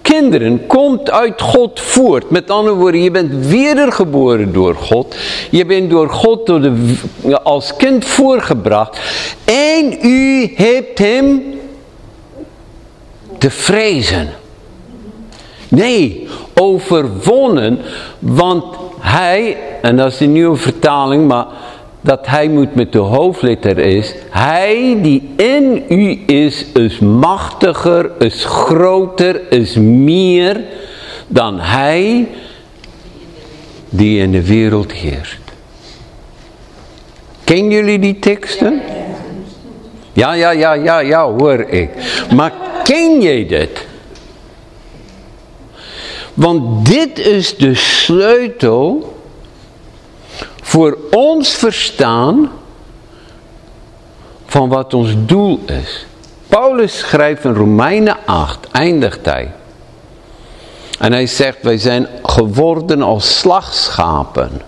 kinderen, 0.02 0.68
komt 0.68 1.12
uit 1.12 1.42
God 1.42 1.80
voort. 1.80 2.30
Met 2.30 2.50
andere 2.50 2.76
woorden, 2.76 3.04
je 3.04 3.12
bent 3.12 3.46
wedergeboren 3.46 4.54
door 4.54 4.76
God. 4.76 5.16
Je 5.50 5.66
bent 5.66 5.90
door 5.90 6.10
God 6.10 6.46
door 6.46 6.62
de, 6.62 6.96
als 7.44 7.76
kind 7.76 8.06
voorgebracht. 8.06 9.00
En 9.46 9.98
u 10.02 10.52
hebt 10.56 11.00
hem 11.00 11.44
te 13.38 13.50
vrezen. 13.50 14.28
Nee, 15.68 16.28
overwonnen, 16.54 17.80
want 18.20 18.64
hij, 19.00 19.58
en 19.82 19.98
dat 19.98 20.12
is 20.12 20.18
de 20.18 20.26
nieuwe 20.26 20.58
vertaling, 20.58 21.28
maar 21.28 21.46
dat 22.02 22.28
hij 22.28 22.48
moet 22.48 22.76
met 22.76 22.92
de 22.92 22.98
hoofdletter 22.98 23.78
is. 23.78 24.16
Hij 24.30 24.98
die 25.02 25.30
in 25.36 25.84
u 25.90 26.24
is, 26.26 26.66
is 26.74 27.00
machtiger, 27.00 28.12
is 28.20 28.46
groter, 28.46 29.52
is 29.52 29.76
meer 29.76 30.64
dan 31.28 31.60
hij 31.60 32.28
die 33.90 34.22
in 34.22 34.32
de 34.32 34.46
wereld 34.46 34.92
heerst. 34.92 35.40
Ken 37.44 37.70
jullie 37.70 38.00
die 38.00 38.20
teksten? 38.20 38.82
Ja, 40.14 40.34
ja, 40.34 40.50
ja, 40.52 40.74
ja, 40.74 41.00
ja, 41.00 41.32
hoor 41.32 41.60
ik. 41.60 41.90
Maar 42.36 42.54
ken 42.88 43.22
jij 43.22 43.46
dit? 43.48 43.86
Want 46.34 46.86
dit 46.86 47.20
is 47.20 47.58
de 47.58 47.76
sleutel 47.76 49.16
voor 50.62 50.98
ons 51.12 51.50
verstaan 51.50 52.52
van 54.46 54.70
wat 54.70 54.94
ons 54.94 55.16
doel 55.16 55.60
is. 55.66 56.06
Paulus 56.48 56.98
schrijft 56.98 57.44
in 57.44 57.54
Romeinen 57.54 58.18
8, 58.26 58.68
eindigt 58.72 59.26
hij. 59.26 59.52
En 61.00 61.12
hij 61.12 61.28
zegt, 61.28 61.58
wij 61.62 61.78
zijn 61.78 62.08
geworden 62.24 63.02
als 63.02 63.40
slagschapen. 63.40 64.62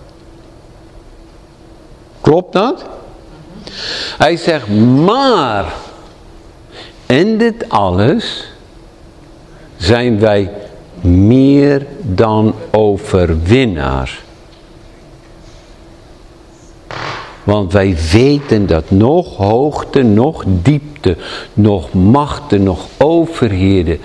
Klopt 2.20 2.52
dat? 2.52 2.84
Hij 4.18 4.36
zegt, 4.36 4.68
maar 5.04 5.72
in 7.10 7.38
dit 7.38 7.68
alles 7.68 8.52
zijn 9.76 10.18
wij 10.18 10.50
meer 11.00 11.86
dan 12.02 12.54
overwinnaars 12.70 14.22
Want 17.44 17.72
wij 17.72 17.96
weten 18.12 18.66
dat 18.66 18.90
nog 18.90 19.36
hoogte, 19.36 20.02
nog 20.02 20.44
diepte, 20.46 21.16
nog 21.54 21.92
machten, 21.92 22.62
nog 22.62 22.86
overheden, 22.96 23.98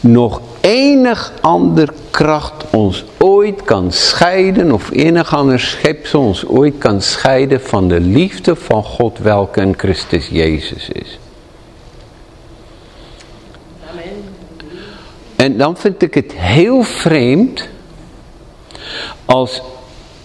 nog 0.00 0.40
enig 0.60 1.32
ander 1.40 1.92
kracht 2.10 2.64
ons 2.70 3.04
ooit 3.18 3.62
kan 3.62 3.92
scheiden, 3.92 4.72
of 4.72 4.90
enig 4.90 5.34
ander 5.34 5.60
schepsel 5.60 6.20
ons 6.20 6.46
ooit 6.46 6.78
kan 6.78 7.02
scheiden 7.02 7.60
van 7.60 7.88
de 7.88 8.00
liefde 8.00 8.56
van 8.56 8.82
God, 8.82 9.18
welke 9.18 9.60
in 9.60 9.74
Christus 9.76 10.28
Jezus 10.28 10.88
is. 10.88 11.18
En 15.38 15.56
dan 15.56 15.76
vind 15.76 16.02
ik 16.02 16.14
het 16.14 16.32
heel 16.32 16.82
vreemd 16.82 17.68
als, 19.24 19.62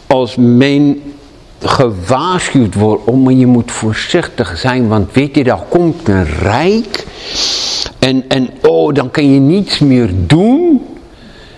als 0.07 0.35
mijn 0.35 1.01
gewaarschuwd 1.59 2.75
wordt 2.75 3.05
om, 3.05 3.29
je 3.29 3.45
moet 3.45 3.71
voorzichtig 3.71 4.57
zijn, 4.57 4.87
want 4.87 5.13
weet 5.13 5.35
je, 5.35 5.43
daar 5.43 5.63
komt 5.69 6.07
een 6.07 6.25
rijk 6.25 7.05
en, 7.99 8.25
en 8.27 8.49
oh, 8.61 8.93
dan 8.93 9.11
kan 9.11 9.33
je 9.33 9.39
niets 9.39 9.79
meer 9.79 10.09
doen. 10.13 10.85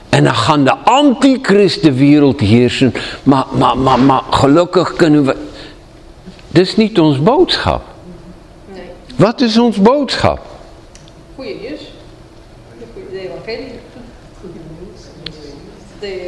En 0.10 0.24
dan 0.24 0.36
gaan 0.36 0.64
de 0.64 0.76
antichrist 0.76 1.84
de 1.84 1.94
wereld 1.94 2.40
heersen. 2.40 2.94
Maar, 3.24 3.46
maar, 3.58 3.78
maar, 3.78 4.00
maar 4.00 4.22
gelukkig 4.30 4.96
kunnen 4.96 5.26
we... 5.26 5.36
Dat 6.48 6.62
is 6.62 6.76
niet 6.76 7.00
ons 7.00 7.22
boodschap. 7.22 7.84
Nee. 8.74 8.84
Wat 9.16 9.42
is 9.42 9.58
ons 9.58 9.78
boodschap? 9.78 10.40
Goeie 11.36 11.56
nieuws. 11.62 11.85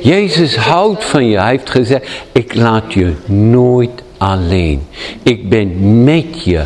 Jezus 0.01 0.55
houdt 0.55 1.05
van 1.05 1.25
je. 1.25 1.37
Hij 1.39 1.49
heeft 1.49 1.69
gezegd, 1.69 2.07
ik 2.31 2.55
laat 2.55 2.93
je 2.93 3.13
nooit 3.25 4.03
alleen. 4.17 4.87
Ik 5.23 5.49
ben 5.49 6.03
met 6.03 6.43
je. 6.43 6.65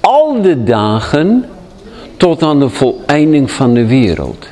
Al 0.00 0.42
de 0.42 0.64
dagen 0.64 1.48
tot 2.16 2.42
aan 2.42 2.58
de 2.58 2.68
voleinding 2.68 3.50
van 3.50 3.74
de 3.74 3.86
wereld. 3.86 4.46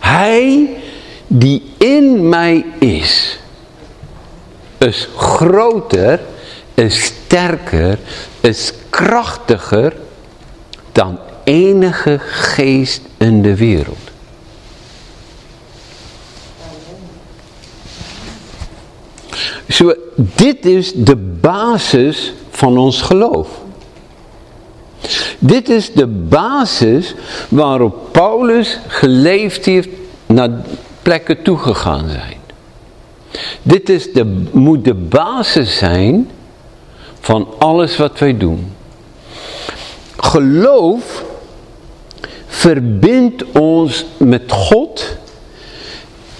Hij 0.00 0.68
die 1.26 1.62
in 1.78 2.28
mij 2.28 2.64
is, 2.78 3.38
is 4.78 5.08
groter, 5.16 6.20
is 6.74 7.04
sterker, 7.04 7.98
is 8.40 8.72
krachtiger 8.90 9.92
dan 10.92 11.18
enige 11.46 12.18
geest 12.18 13.00
in 13.16 13.42
de 13.42 13.56
wereld. 13.56 13.98
Zo, 19.68 19.94
dit 20.16 20.66
is 20.66 20.92
de 20.92 21.16
basis 21.40 22.32
van 22.50 22.78
ons 22.78 23.02
geloof. 23.02 23.48
Dit 25.38 25.68
is 25.68 25.92
de 25.92 26.06
basis 26.06 27.14
waarop 27.48 28.12
Paulus 28.12 28.78
geleefd 28.86 29.64
heeft 29.64 29.88
naar 30.26 30.50
plekken 31.02 31.42
toegegaan 31.42 32.08
zijn. 32.08 32.36
Dit 33.62 33.88
is 33.88 34.12
de, 34.12 34.44
moet 34.52 34.84
de 34.84 34.94
basis 34.94 35.76
zijn 35.76 36.30
van 37.20 37.48
alles 37.58 37.96
wat 37.96 38.18
wij 38.18 38.36
doen. 38.36 38.72
Geloof 40.16 41.24
verbindt 42.46 43.44
ons 43.52 44.06
met 44.18 44.52
God 44.52 45.16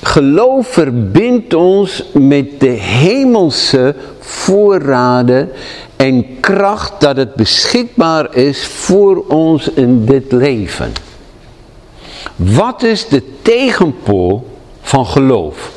Geloof 0.06 0.68
verbindt 0.68 1.54
ons 1.54 2.04
met 2.12 2.60
de 2.60 2.68
hemelse 2.78 3.94
voorraden 4.18 5.50
en 5.96 6.40
kracht 6.40 7.00
dat 7.00 7.16
het 7.16 7.34
beschikbaar 7.34 8.34
is 8.34 8.66
voor 8.66 9.24
ons 9.28 9.68
in 9.68 10.04
dit 10.04 10.32
leven. 10.32 10.92
Wat 12.36 12.82
is 12.82 13.08
de 13.08 13.22
tegenpool 13.42 14.46
van 14.80 15.06
geloof? 15.06 15.72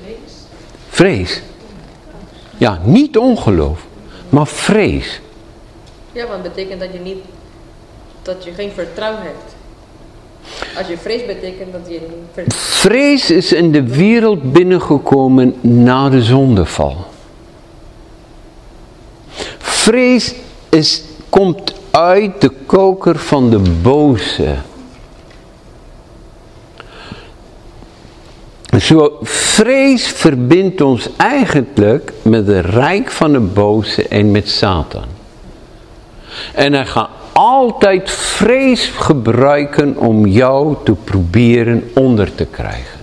Vrees. 0.00 0.16
Vrees. 0.88 1.42
Ja, 2.56 2.80
niet 2.84 3.18
ongeloof, 3.18 3.86
maar 4.28 4.46
vrees. 4.46 5.20
Ja, 6.12 6.26
want 6.26 6.44
het 6.44 6.54
betekent 6.54 6.80
dat 6.80 6.92
je 6.92 6.98
niet 6.98 7.18
dat 8.22 8.44
je 8.44 8.52
geen 8.52 8.70
vertrouwen 8.70 9.22
hebt. 9.22 9.56
Als 10.76 10.88
je 10.88 10.98
vrees 10.98 11.26
betekent 11.26 11.72
dat 11.72 11.86
je 11.88 12.00
niet 12.36 12.54
Vrees 12.54 13.30
is 13.30 13.52
in 13.52 13.72
de 13.72 13.82
wereld 13.82 14.52
binnengekomen 14.52 15.54
na 15.60 16.08
de 16.08 16.22
zondeval. 16.22 16.96
Vrees 19.58 20.34
is, 20.68 21.02
komt 21.28 21.74
uit 21.90 22.40
de 22.40 22.50
koker 22.66 23.18
van 23.18 23.50
de 23.50 23.60
boze. 23.82 24.56
Zo, 28.76 29.18
vrees 29.22 30.08
verbindt 30.08 30.80
ons 30.80 31.08
eigenlijk 31.16 32.12
met 32.22 32.46
het 32.46 32.64
rijk 32.64 33.10
van 33.10 33.32
de 33.32 33.40
boze 33.40 34.08
en 34.08 34.30
met 34.30 34.48
Satan. 34.48 35.04
En 36.54 36.72
hij 36.72 36.86
gaat 36.86 37.08
altijd 37.32 38.10
vrees 38.10 38.86
gebruiken 38.86 39.96
om 39.96 40.26
jou 40.26 40.76
te 40.84 40.92
proberen 40.92 41.90
onder 41.94 42.34
te 42.34 42.44
krijgen. 42.44 42.98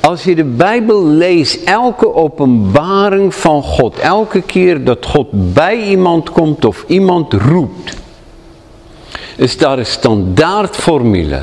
Als 0.00 0.24
je 0.24 0.34
de 0.34 0.44
Bijbel 0.44 1.06
leest, 1.06 1.64
elke 1.64 2.14
openbaring 2.14 3.34
van 3.34 3.62
God, 3.62 3.98
elke 3.98 4.42
keer 4.42 4.84
dat 4.84 5.06
God 5.06 5.54
bij 5.54 5.82
iemand 5.82 6.30
komt 6.30 6.64
of 6.64 6.84
iemand 6.86 7.32
roept, 7.32 7.96
is 9.36 9.58
daar 9.58 9.78
een 9.78 9.86
standaardformule. 9.86 11.42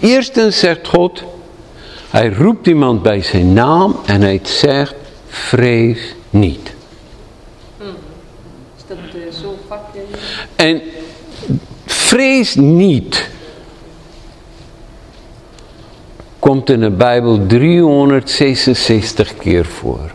Eerstens 0.00 0.58
zegt 0.58 0.88
God, 0.88 1.22
hij 2.10 2.28
roept 2.28 2.66
iemand 2.66 3.02
bij 3.02 3.22
zijn 3.22 3.52
naam 3.52 3.96
en 4.06 4.20
hij 4.22 4.40
zegt, 4.42 4.94
vrees 5.28 6.14
niet. 6.30 6.72
Is 8.76 8.84
dat 8.86 8.96
uh, 9.14 9.32
zo 9.42 9.58
vakje? 9.68 10.00
En 10.56 10.82
vrees 11.86 12.54
niet 12.54 13.30
komt 16.38 16.70
in 16.70 16.80
de 16.80 16.90
Bijbel 16.90 17.46
366 17.46 19.36
keer 19.36 19.64
voor. 19.64 20.12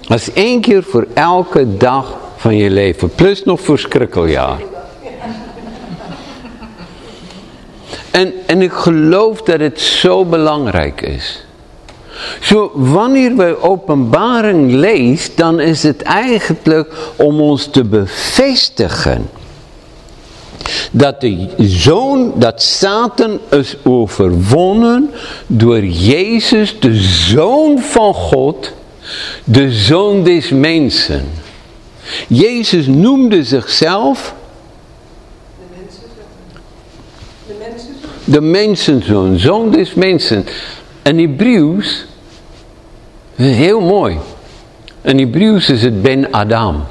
Dat 0.00 0.18
is 0.18 0.32
één 0.32 0.60
keer 0.60 0.82
voor 0.82 1.06
elke 1.14 1.76
dag 1.76 2.16
van 2.36 2.56
je 2.56 2.70
leven. 2.70 3.10
Plus 3.14 3.44
nog 3.44 3.60
voor 3.60 3.78
schrikkeljaar. 3.78 4.60
En, 8.14 8.32
en 8.46 8.62
ik 8.62 8.72
geloof 8.72 9.42
dat 9.42 9.60
het 9.60 9.80
zo 9.80 10.24
belangrijk 10.24 11.00
is. 11.00 11.44
Zo, 12.40 12.70
wanneer 12.74 13.36
wij 13.36 13.56
openbaring 13.56 14.72
lezen, 14.72 15.32
dan 15.36 15.60
is 15.60 15.82
het 15.82 16.02
eigenlijk 16.02 16.94
om 17.16 17.40
ons 17.40 17.66
te 17.66 17.84
bevestigen 17.84 19.28
dat 20.90 21.20
de 21.20 21.48
zoon, 21.58 22.32
dat 22.36 22.62
Satan 22.62 23.38
is 23.50 23.76
overwonnen 23.82 25.10
door 25.46 25.84
Jezus, 25.84 26.80
de 26.80 26.94
zoon 27.00 27.78
van 27.78 28.14
God, 28.14 28.72
de 29.44 29.72
zoon 29.72 30.24
des 30.24 30.48
mensen. 30.48 31.24
Jezus 32.28 32.86
noemde 32.86 33.44
zichzelf 33.44 34.34
de 38.24 38.40
mensenzoon, 38.40 39.38
zoon 39.38 39.70
des 39.70 39.94
mensen. 39.94 40.44
En 41.02 41.18
Hebreeuws, 41.18 42.06
heel 43.34 43.80
mooi. 43.80 44.18
In 45.02 45.18
Hebreeuws 45.18 45.68
is 45.68 45.82
het 45.82 46.02
Ben 46.02 46.32
Adam. 46.32 46.84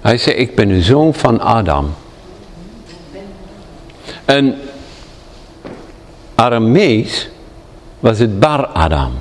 Hij 0.00 0.16
zei, 0.16 0.36
ik 0.36 0.54
ben 0.54 0.68
een 0.68 0.82
zoon 0.82 1.14
van 1.14 1.40
Adam. 1.40 1.94
En 4.24 4.54
Aramees 6.34 7.28
was 8.00 8.18
het 8.18 8.38
Bar 8.38 8.66
Adam. 8.66 9.12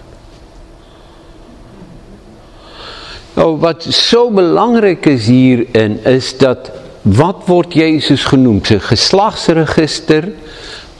Oh, 3.34 3.62
wat 3.62 3.84
zo 3.84 4.32
belangrijk 4.32 5.06
is 5.06 5.26
hierin, 5.26 6.04
is 6.04 6.38
dat, 6.38 6.72
wat 7.02 7.36
wordt 7.46 7.74
Jezus 7.74 8.24
genoemd? 8.24 8.68
Zijn 8.68 8.82
geslachtsregister, 8.82 10.32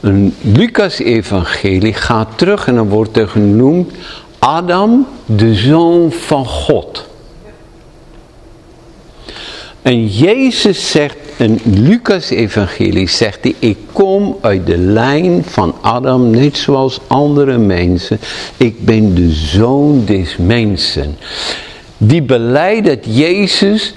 een 0.00 0.34
Lucas-evangelie 0.40 1.94
gaat 1.94 2.28
terug 2.38 2.66
en 2.66 2.74
dan 2.74 2.88
wordt 2.88 3.16
er 3.16 3.28
genoemd 3.28 3.92
Adam, 4.38 5.06
de 5.26 5.54
zoon 5.54 6.12
van 6.12 6.46
God. 6.46 7.08
En 9.82 10.06
Jezus 10.06 10.90
zegt, 10.90 11.16
in 11.36 11.60
Lucas 11.64 12.30
evangelie 12.30 13.08
zegt 13.08 13.38
hij, 13.42 13.54
ik 13.58 13.78
kom 13.92 14.36
uit 14.40 14.66
de 14.66 14.78
lijn 14.78 15.44
van 15.44 15.74
Adam, 15.80 16.30
net 16.30 16.56
zoals 16.56 17.00
andere 17.06 17.58
mensen. 17.58 18.18
Ik 18.56 18.84
ben 18.84 19.14
de 19.14 19.30
zoon 19.30 20.04
des 20.04 20.36
mensen. 20.36 21.16
Die 21.96 22.22
beleidt 22.22 22.86
dat 22.86 22.98
Jezus 23.02 23.94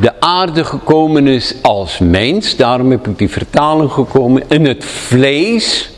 de 0.00 0.20
aarde 0.20 0.64
gekomen 0.64 1.26
is 1.26 1.54
als 1.62 1.98
mens. 1.98 2.56
Daarom 2.56 2.90
heb 2.90 3.08
ik 3.08 3.18
die 3.18 3.30
vertaling 3.30 3.90
gekomen. 3.90 4.42
In 4.48 4.66
het 4.66 4.84
vlees. 4.84 5.90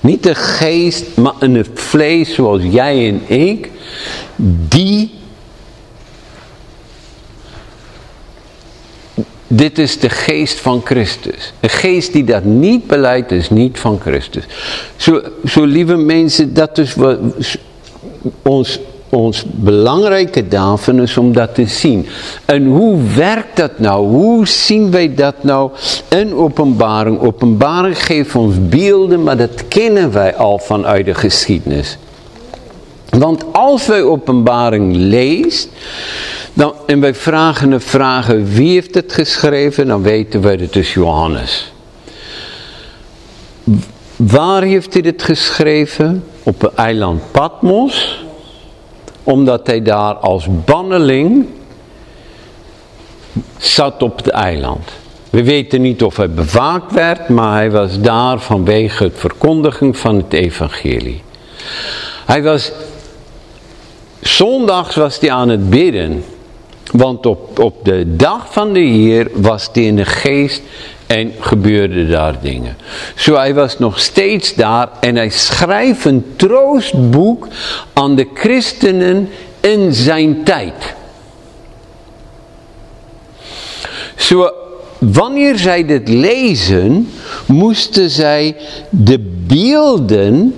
Niet 0.00 0.22
de 0.22 0.34
geest, 0.34 1.16
maar 1.16 1.34
in 1.40 1.54
het 1.54 1.70
vlees 1.74 2.34
zoals 2.34 2.62
jij 2.62 3.08
en 3.08 3.36
ik. 3.38 3.70
Die 4.68 5.20
Dit 9.54 9.78
is 9.78 9.98
de 9.98 10.08
geest 10.08 10.60
van 10.60 10.80
Christus. 10.84 11.52
Een 11.60 11.68
geest 11.68 12.12
die 12.12 12.24
dat 12.24 12.44
niet 12.44 12.86
beleidt 12.86 13.30
is 13.30 13.50
niet 13.50 13.78
van 13.78 14.00
Christus. 14.00 14.44
Zo, 14.96 15.22
zo 15.44 15.64
lieve 15.64 15.96
mensen, 15.96 16.54
dat 16.54 16.78
is 16.78 16.94
wat 16.94 17.18
ons, 18.42 18.78
ons 19.16 19.44
belangrijke 19.46 20.48
daarvan 20.48 21.00
is 21.00 21.16
om 21.16 21.32
dat 21.32 21.54
te 21.54 21.66
zien. 21.66 22.06
En 22.44 22.66
hoe 22.66 23.02
werkt 23.16 23.56
dat 23.56 23.78
nou? 23.78 24.06
Hoe 24.06 24.46
zien 24.46 24.90
wij 24.90 25.14
dat 25.14 25.42
nou 25.42 25.70
in 26.08 26.34
openbaring? 26.34 27.20
Openbaring 27.20 28.04
geeft 28.04 28.34
ons 28.34 28.54
beelden, 28.68 29.22
maar 29.22 29.36
dat 29.36 29.68
kennen 29.68 30.12
wij 30.12 30.36
al 30.36 30.58
vanuit 30.58 31.04
de 31.04 31.14
geschiedenis. 31.14 31.98
Want 33.08 33.44
als 33.52 33.86
wij 33.86 34.02
openbaring 34.02 34.96
leest, 34.96 35.68
dan, 36.52 36.74
en 36.86 37.00
wij 37.00 37.14
vragen 37.14 37.70
de 37.70 37.80
vragen 37.80 38.44
wie 38.44 38.72
heeft 38.72 38.94
het 38.94 39.12
geschreven, 39.12 39.86
dan 39.86 40.02
weten 40.02 40.42
wij 40.42 40.56
dat 40.56 40.76
is 40.76 40.94
Johannes. 40.94 41.72
Waar 44.16 44.62
heeft 44.62 44.92
hij 44.92 45.02
het 45.06 45.22
geschreven? 45.22 46.24
Op 46.42 46.60
het 46.60 46.74
eiland 46.74 47.22
Patmos. 47.30 48.24
Omdat 49.24 49.66
hij 49.66 49.82
daar 49.82 50.14
als 50.14 50.46
banneling 50.64 51.46
zat 53.58 54.02
op 54.02 54.16
het 54.16 54.28
eiland. 54.28 54.90
We 55.30 55.44
weten 55.44 55.80
niet 55.80 56.02
of 56.02 56.16
hij 56.16 56.30
bewaakt 56.30 56.92
werd, 56.92 57.28
maar 57.28 57.52
hij 57.52 57.70
was 57.70 58.00
daar 58.00 58.40
vanwege 58.40 59.04
het 59.04 59.18
verkondigen 59.18 59.94
van 59.94 60.16
het 60.16 60.32
evangelie. 60.32 61.22
Hij 62.26 62.42
was, 62.42 62.72
zondags 64.20 64.94
was 64.94 65.18
hij 65.20 65.30
aan 65.30 65.48
het 65.48 65.70
bidden. 65.70 66.24
Want 66.92 67.26
op, 67.26 67.58
op 67.58 67.84
de 67.84 68.16
dag 68.16 68.52
van 68.52 68.72
de 68.72 68.80
Heer 68.80 69.30
was 69.34 69.68
hij 69.72 69.82
in 69.82 69.96
de 69.96 70.04
geest 70.04 70.62
en 71.06 71.32
gebeurde 71.40 72.06
daar 72.06 72.40
dingen. 72.42 72.76
Zo 73.14 73.34
hij 73.34 73.54
was 73.54 73.78
nog 73.78 74.00
steeds 74.00 74.54
daar 74.54 74.88
en 75.00 75.16
hij 75.16 75.30
schrijft 75.30 76.04
een 76.04 76.24
troostboek 76.36 77.48
aan 77.92 78.14
de 78.14 78.28
christenen 78.34 79.28
in 79.60 79.94
zijn 79.94 80.44
tijd. 80.44 80.94
Zo, 84.16 84.50
wanneer 84.98 85.58
zij 85.58 85.86
dit 85.86 86.08
lezen, 86.08 87.08
moesten 87.46 88.10
zij 88.10 88.56
de 88.90 89.18
beelden 89.46 90.54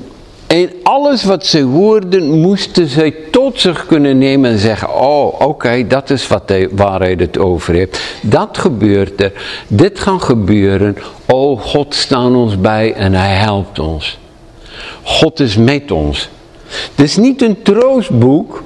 en 0.47 0.71
alles 0.83 1.25
wat 1.25 1.47
ze 1.47 1.61
hoorden, 1.61 2.41
moesten 2.41 2.89
zij 2.89 3.15
zich 3.53 3.87
kunnen 3.87 4.19
nemen 4.19 4.51
en 4.51 4.59
zeggen, 4.59 4.95
oh 4.95 5.41
oké, 5.41 5.87
dat 5.87 6.11
is 6.11 6.27
wat 6.27 6.49
hij, 6.49 6.69
waar 6.71 7.01
hij 7.01 7.17
het 7.19 7.39
over 7.39 7.75
heeft. 7.75 8.01
Dat 8.23 8.59
gebeurt 8.59 9.23
er, 9.23 9.33
dit 9.69 10.01
gaat 10.01 10.23
gebeuren, 10.23 10.97
oh 11.27 11.61
God 11.61 11.95
staat 11.95 12.35
ons 12.35 12.61
bij 12.61 12.93
en 12.93 13.13
hij 13.13 13.35
helpt 13.35 13.79
ons. 13.79 14.19
God 15.03 15.41
is 15.41 15.57
met 15.57 15.91
ons. 15.91 16.29
Het 16.67 17.05
is 17.05 17.17
niet 17.17 17.43
een 17.43 17.63
troostboek 17.63 18.63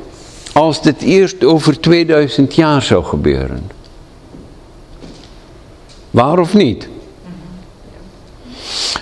als 0.52 0.82
dit 0.82 1.02
eerst 1.02 1.44
over 1.44 1.80
2000 1.80 2.54
jaar 2.54 2.82
zou 2.82 3.04
gebeuren. 3.04 3.70
Waar 6.10 6.38
of 6.38 6.54
niet? 6.54 6.88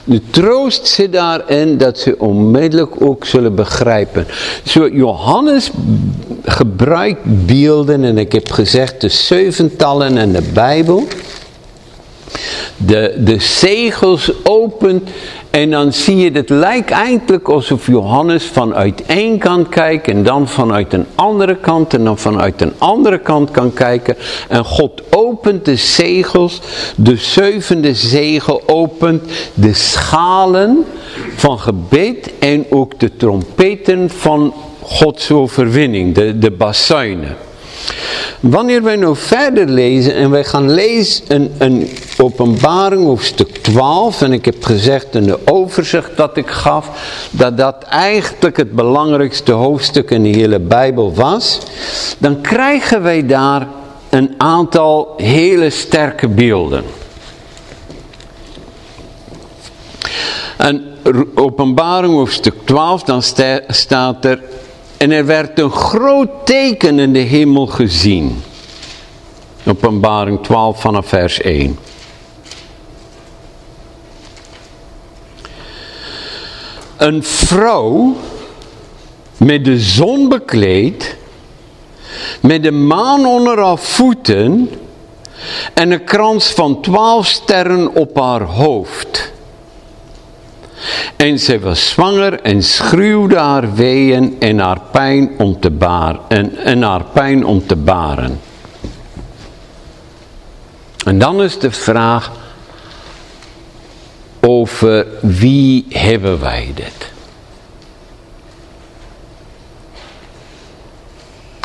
De 0.09 0.21
troost 0.31 0.87
zit 0.87 1.13
daarin 1.13 1.79
dat 1.79 1.99
ze 1.99 2.15
onmiddellijk 2.19 3.01
ook 3.03 3.25
zullen 3.25 3.55
begrijpen. 3.55 4.27
Zo 4.65 4.89
Johannes 4.89 5.71
gebruikt 6.45 7.47
beelden 7.47 8.05
en 8.05 8.19
ik 8.19 8.33
heb 8.33 8.51
gezegd 8.51 9.01
de 9.01 9.09
zeventallen 9.09 10.17
en 10.17 10.33
de 10.33 10.51
Bijbel. 10.53 11.07
De, 12.77 13.15
de 13.19 13.39
zegels 13.39 14.33
opent 14.43 15.11
en 15.57 15.71
dan 15.71 15.93
zie 15.93 16.17
je, 16.17 16.31
het 16.31 16.49
lijkt 16.49 16.91
eigenlijk 16.91 17.49
alsof 17.49 17.87
Johannes 17.87 18.45
vanuit 18.45 19.03
één 19.07 19.39
kant 19.39 19.69
kijkt 19.69 20.09
en 20.09 20.23
dan 20.23 20.49
vanuit 20.49 20.93
een 20.93 21.07
andere 21.15 21.57
kant 21.57 21.95
en 21.95 22.05
dan 22.05 22.19
vanuit 22.19 22.61
een 22.61 22.73
andere 22.79 23.19
kant 23.19 23.51
kan 23.51 23.73
kijken. 23.73 24.17
En 24.49 24.65
God 24.65 25.03
opent 25.11 25.65
de 25.65 25.77
zegels, 25.77 26.61
de 26.97 27.17
zevende 27.17 27.95
zegel 27.95 28.63
opent 28.67 29.23
de 29.55 29.73
schalen 29.73 30.85
van 31.37 31.59
gebed 31.59 32.33
en 32.39 32.67
ook 32.71 33.01
de 33.01 33.17
trompeten 33.17 34.11
van 34.11 34.55
Gods 34.83 35.31
overwinning, 35.31 36.15
de, 36.15 36.39
de 36.39 36.51
bassuinen. 36.51 37.46
Wanneer 38.41 38.83
wij 38.83 38.97
nou 38.97 39.17
verder 39.17 39.69
lezen 39.69 40.15
en 40.15 40.31
wij 40.31 40.45
gaan 40.45 40.71
lezen 40.71 41.25
een, 41.29 41.55
een 41.59 41.89
openbaring 42.19 43.05
hoofdstuk 43.05 43.57
12 43.57 44.23
en 44.23 44.33
ik 44.33 44.45
heb 44.45 44.65
gezegd 44.65 45.15
in 45.15 45.25
de 45.25 45.39
overzicht 45.45 46.17
dat 46.17 46.37
ik 46.37 46.51
gaf 46.51 46.91
dat 47.31 47.57
dat 47.57 47.83
eigenlijk 47.83 48.57
het 48.57 48.73
belangrijkste 48.73 49.53
hoofdstuk 49.53 50.11
in 50.11 50.23
de 50.23 50.29
hele 50.29 50.59
Bijbel 50.59 51.15
was 51.15 51.59
dan 52.19 52.41
krijgen 52.41 53.03
wij 53.03 53.27
daar 53.27 53.67
een 54.11 54.35
aantal 54.39 55.15
hele 55.17 55.71
sterke 55.71 56.29
beelden. 56.29 56.85
En 60.57 60.85
openbaring 61.35 62.13
hoofdstuk 62.13 62.55
12, 62.65 63.03
dan 63.03 63.23
staat 63.69 64.25
er, 64.25 64.41
en 64.97 65.11
er 65.11 65.27
werd 65.27 65.59
een 65.59 65.71
groot 65.71 66.31
teken 66.45 66.99
in 66.99 67.13
de 67.13 67.19
hemel 67.19 67.67
gezien. 67.67 68.43
Openbaring 69.67 70.43
12 70.43 70.81
vanaf 70.81 71.07
vers 71.07 71.41
1. 71.41 71.79
Een 76.97 77.25
vrouw 77.25 78.17
met 79.37 79.65
de 79.65 79.81
zon 79.81 80.29
bekleed, 80.29 81.17
met 82.41 82.63
de 82.63 82.71
maan 82.71 83.27
onder 83.27 83.59
haar 83.59 83.79
voeten 83.79 84.71
en 85.75 85.91
een 85.91 86.05
krans 86.05 86.51
van 86.51 86.81
twaalf 86.81 87.27
sterren 87.27 87.95
op 87.95 88.17
haar 88.17 88.43
hoofd. 88.43 89.33
En 91.17 91.39
zij 91.39 91.61
was 91.61 91.89
zwanger 91.89 92.41
en 92.41 92.63
schreeuwde 92.63 93.37
haar 93.37 93.75
weeën 93.75 94.37
en 94.39 94.59
haar 94.59 94.81
pijn 94.91 95.31
om 95.39 95.61
te 95.61 95.71
baren. 95.71 96.21
En, 96.29 96.57
en 96.57 96.83
haar 96.83 97.05
pijn 97.05 97.45
om 97.47 97.67
te 97.67 97.77
baren. 97.77 98.41
En 101.05 101.19
dan 101.19 101.43
is 101.43 101.59
de 101.59 101.71
vraag 101.71 102.31
over 104.41 105.07
wie 105.21 105.87
hebben 105.89 106.41
wij 106.41 106.73
dit? 106.75 107.15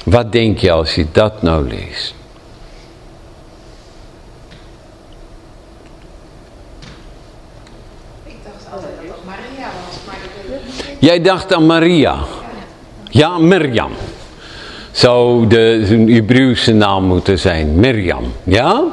Wat 0.04 0.32
denk 0.32 0.58
je 0.58 0.72
als 0.72 0.96
je 0.96 1.06
dat 1.12 1.42
nou 1.42 1.68
leest? 1.68 2.16
Ik 8.24 8.36
dacht 8.44 8.74
altijd 8.74 8.92
dat 9.02 9.16
het 9.16 9.26
Maria 9.26 9.70
was, 9.86 9.98
maar 10.06 10.16
ik 10.24 10.32
weet 10.48 10.91
Jij 11.02 11.22
dacht 11.22 11.54
aan 11.54 11.66
Maria. 11.66 12.18
Ja, 13.10 13.38
Mirjam. 13.38 13.92
Zou 14.92 15.48
de 15.48 15.84
Hebreeuwse 16.08 16.74
naam 16.74 17.04
moeten 17.04 17.40
zijn. 17.40 17.76
Mirjam. 17.76 18.24
Ja? 18.44 18.84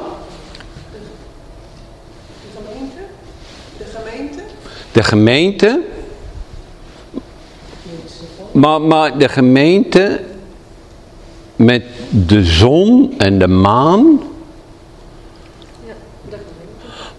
De 2.41 2.47
gemeente? 2.55 3.01
De 3.77 3.83
gemeente? 3.83 4.41
De 4.91 5.03
gemeente. 5.03 5.81
Maar, 8.51 8.81
maar 8.81 9.17
de 9.17 9.29
gemeente 9.29 10.21
met 11.55 11.83
de 12.09 12.43
zon 12.43 13.13
en 13.17 13.39
de 13.39 13.47
maan. 13.47 14.21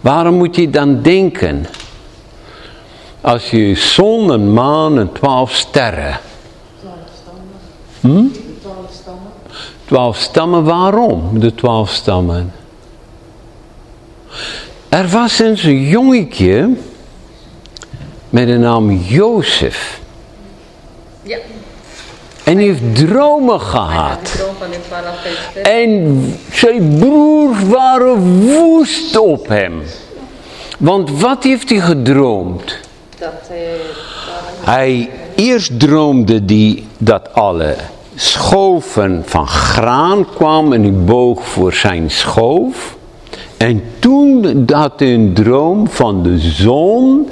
Waarom 0.01 0.35
moet 0.35 0.57
je 0.57 0.71
dan 0.71 1.03
denken? 1.03 1.67
Als 3.21 3.51
je 3.51 3.75
zon 3.75 4.33
en 4.33 4.53
maan 4.53 4.99
en 4.99 5.13
twaalf 5.13 5.55
sterren. 5.55 6.21
Hm? 8.01 8.25
Twaalf 8.61 8.91
stammen. 9.01 9.33
Twaalf 9.85 10.17
stammen, 10.17 10.65
waarom 10.65 11.39
de 11.39 11.55
twaalf 11.55 11.91
stammen? 11.91 12.53
Er 14.89 15.09
was 15.09 15.39
eens 15.39 15.63
een 15.63 15.83
jongetje 15.83 16.71
met 18.31 18.47
de 18.47 18.59
naam 18.59 18.91
Jozef. 18.91 20.01
Ja, 21.23 21.39
En 22.45 22.57
die 22.57 22.67
heeft 22.69 22.97
dromen 22.97 23.61
gehad. 23.61 24.45
En 25.63 26.35
zijn 26.53 26.99
broers 26.99 27.63
waren 27.63 28.41
woest 28.41 29.17
op 29.17 29.49
hem. 29.49 29.83
Want 30.79 31.21
wat 31.21 31.45
heeft 31.45 31.71
hij 31.71 31.81
gedroomd? 31.81 32.79
Dat 33.21 33.51
eh, 33.51 33.57
Hij, 34.61 35.11
eerst 35.35 35.81
droomde 35.81 36.43
hij 36.47 36.85
dat 36.99 37.33
alle 37.33 37.77
schoven 38.15 39.23
van 39.27 39.49
graan 39.49 40.27
kwamen 40.35 40.73
en 40.73 40.83
hij 40.83 41.05
boog 41.05 41.47
voor 41.47 41.73
zijn 41.73 42.11
schoof. 42.11 42.97
En 43.57 43.83
toen 43.99 44.65
had 44.73 45.01
hij 45.01 45.15
een 45.15 45.33
droom 45.35 45.89
van 45.89 46.23
de 46.23 46.39
zon 46.39 47.31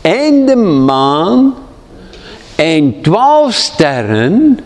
en 0.00 0.46
de 0.46 0.56
maan 0.56 1.54
en 2.54 3.00
twaalf 3.02 3.52
sterren 3.52 4.58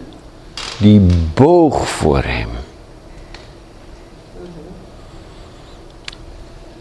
die 0.79 1.01
boog 1.35 1.89
voor 1.89 2.23
hem. 2.25 2.49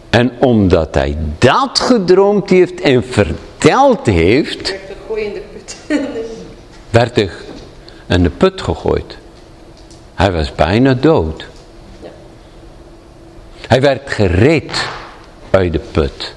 En 0.10 0.32
omdat 0.40 0.96
hij 0.96 1.18
dat 1.38 1.80
gedroomd 1.80 2.50
heeft 2.50 2.82
en 2.82 3.04
verteld 3.04 3.46
heeft, 4.04 4.70
werd 4.70 4.88
de 4.88 4.94
gooi 5.08 5.24
in 5.24 5.34
de 5.34 5.44
put. 5.54 5.78
werd 6.90 7.16
hij 7.16 7.30
in 8.08 8.24
de 8.24 8.30
put 8.30 8.62
gegooid. 8.62 9.18
Hij 10.16 10.32
was 10.32 10.56
bijna 10.56 10.94
dood. 10.94 11.48
Ja. 12.02 12.10
Hij 13.68 13.82
werd 13.82 14.10
gered 14.10 14.88
uit 15.50 15.74
de 15.74 15.80
put. 15.80 16.36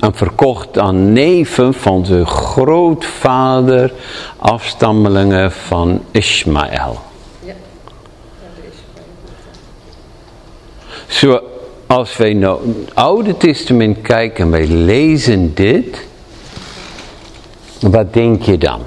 En 0.00 0.14
verkocht 0.14 0.78
aan 0.78 1.12
neven 1.12 1.74
van 1.74 2.06
zijn 2.06 2.26
grootvader, 2.26 3.92
afstammelingen 4.36 5.52
van 5.52 6.04
Ismaël. 6.10 7.00
ja. 7.44 7.54
Zo, 11.06 11.40
als 11.90 12.16
wij 12.16 12.34
nou 12.34 12.68
het 12.68 12.94
Oude 12.94 13.36
Testament 13.36 14.00
kijken 14.00 14.44
en 14.44 14.50
wij 14.50 14.66
lezen 14.66 15.54
dit, 15.54 16.06
wat 17.80 18.12
denk 18.12 18.42
je 18.42 18.58
dan? 18.58 18.80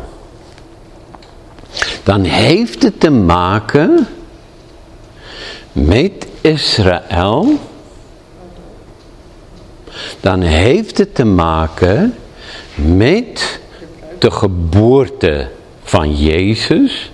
Dan 2.03 2.23
heeft 2.23 2.83
het 2.83 2.99
te 2.99 3.09
maken 3.09 4.07
met 5.71 6.27
Israël. 6.41 7.59
Dan 10.19 10.41
heeft 10.41 10.97
het 10.97 11.15
te 11.15 11.25
maken 11.25 12.15
met 12.75 13.59
de 14.19 14.31
geboorte 14.31 15.49
van 15.83 16.15
Jezus. 16.15 17.11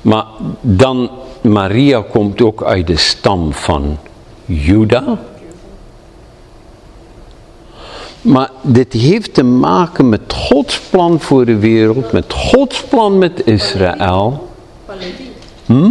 Maar 0.00 0.26
dan, 0.60 1.10
Maria 1.40 2.04
komt 2.10 2.42
ook 2.42 2.64
uit 2.64 2.86
de 2.86 2.96
stam 2.96 3.52
van 3.52 3.98
Juda. 4.44 5.18
Maar 8.20 8.50
dit 8.62 8.92
heeft 8.92 9.34
te 9.34 9.42
maken 9.42 10.08
met 10.08 10.20
Gods 10.28 10.80
plan 10.80 11.20
voor 11.20 11.44
de 11.44 11.58
wereld, 11.58 12.12
met 12.12 12.32
Gods 12.32 12.82
plan 12.82 13.18
met 13.18 13.46
Israël. 13.46 14.48
Van 14.86 14.96
Levi. 14.98 15.30
Hm? 15.66 15.90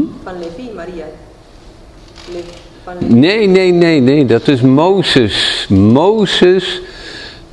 Nee, 3.00 3.48
nee, 3.48 3.72
nee, 3.72 4.00
nee, 4.00 4.26
dat 4.26 4.48
is 4.48 4.62
Mozes. 4.62 5.66
Mozes, 5.70 6.82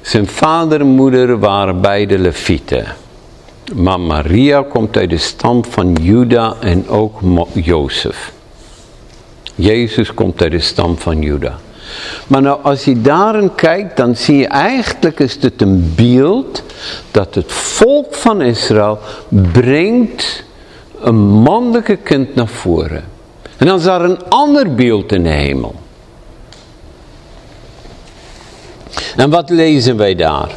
zijn 0.00 0.26
vader 0.26 0.80
en 0.80 0.86
moeder 0.86 1.38
waren 1.38 1.80
beide 1.80 2.18
levieten. 2.18 2.86
Maar 3.74 4.00
Maria 4.00 4.62
komt 4.62 4.96
uit 4.96 5.10
de 5.10 5.18
stam 5.18 5.64
van 5.64 5.92
Juda 5.92 6.54
en 6.60 6.88
ook 6.88 7.20
Jozef. 7.52 8.32
Jezus 9.54 10.14
komt 10.14 10.42
uit 10.42 10.50
de 10.50 10.60
stam 10.60 10.98
van 10.98 11.22
Juda. 11.22 11.58
Maar 12.26 12.42
nou, 12.42 12.62
als 12.62 12.84
je 12.84 13.00
daarin 13.00 13.54
kijkt, 13.54 13.96
dan 13.96 14.16
zie 14.16 14.36
je 14.36 14.46
eigenlijk 14.46 15.20
is 15.20 15.38
het 15.40 15.62
een 15.62 15.92
beeld 15.96 16.62
dat 17.10 17.34
het 17.34 17.52
volk 17.52 18.14
van 18.14 18.42
Israël 18.42 18.98
brengt 19.28 20.44
een 21.00 21.18
mannelijke 21.18 21.96
kind 21.96 22.34
naar 22.34 22.48
voren. 22.48 23.04
En 23.56 23.66
dan 23.66 23.78
is 23.78 23.84
daar 23.84 24.00
een 24.00 24.28
ander 24.28 24.74
beeld 24.74 25.12
in 25.12 25.22
de 25.22 25.28
hemel. 25.28 25.74
En 29.16 29.30
wat 29.30 29.50
lezen 29.50 29.96
wij 29.96 30.14
daar? 30.14 30.50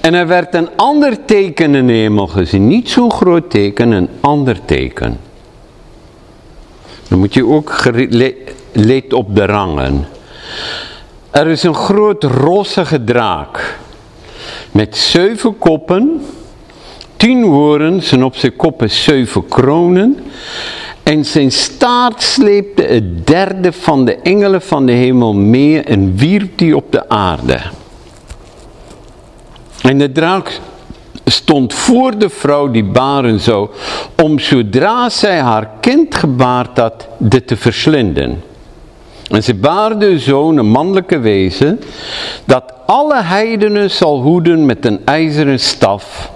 En 0.00 0.14
er 0.14 0.26
werd 0.26 0.54
een 0.54 0.68
ander 0.76 1.24
teken 1.24 1.74
in 1.74 1.86
de 1.86 1.92
hemel 1.92 2.26
gezien. 2.26 2.66
Niet 2.66 2.90
zo'n 2.90 3.12
groot 3.12 3.50
teken, 3.50 3.90
een 3.90 4.08
ander 4.20 4.64
teken. 4.64 5.18
Dan 7.08 7.18
moet 7.18 7.34
je 7.34 7.46
ook 7.46 7.70
gere- 7.70 8.06
le- 8.10 8.34
let 8.72 9.12
op 9.12 9.36
de 9.36 9.46
rangen. 9.46 10.06
Er 11.30 11.46
is 11.46 11.62
een 11.62 11.74
groot 11.74 12.24
rossige 12.24 13.04
draak. 13.04 13.78
Met 14.70 14.96
zeven 14.96 15.58
koppen. 15.58 16.26
Tien 17.16 17.42
horens 17.44 18.12
en 18.12 18.24
op 18.24 18.36
zijn 18.36 18.56
koppen 18.56 18.90
zeven 18.90 19.48
kronen. 19.48 20.18
En 21.02 21.24
zijn 21.24 21.52
staart 21.52 22.22
sleepte 22.22 22.82
het 22.82 23.26
derde 23.26 23.72
van 23.72 24.04
de 24.04 24.16
engelen 24.16 24.62
van 24.62 24.86
de 24.86 24.92
hemel 24.92 25.34
mee 25.34 25.80
en 25.80 26.16
wierp 26.16 26.58
die 26.58 26.76
op 26.76 26.92
de 26.92 27.08
aarde. 27.08 27.60
En 29.82 29.98
de 29.98 30.12
draak 30.12 30.60
stond 31.24 31.74
voor 31.74 32.18
de 32.18 32.28
vrouw 32.28 32.70
die 32.70 32.84
baren 32.84 33.40
zou, 33.40 33.68
om 34.22 34.38
zodra 34.38 35.08
zij 35.08 35.38
haar 35.38 35.70
kind 35.80 36.14
gebaard 36.14 36.78
had, 36.78 37.08
dit 37.18 37.46
te 37.46 37.56
verslinden. 37.56 38.42
En 39.30 39.42
ze 39.42 39.54
baarde 39.54 40.18
zoon, 40.18 40.56
een 40.56 40.70
mannelijke 40.70 41.18
wezen, 41.18 41.80
dat 42.44 42.72
alle 42.86 43.22
heidenen 43.22 43.90
zal 43.90 44.20
hoeden 44.22 44.66
met 44.66 44.84
een 44.84 45.00
ijzeren 45.04 45.60
staf. 45.60 46.30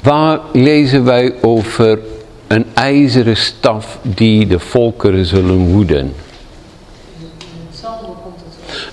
Waar 0.00 0.40
lezen 0.52 1.04
wij 1.04 1.34
over 1.42 1.98
een 2.46 2.66
ijzeren 2.74 3.36
staf 3.36 3.98
die 4.02 4.46
de 4.46 4.58
volkeren 4.58 5.26
zullen 5.26 5.72
hoeden? 5.72 6.14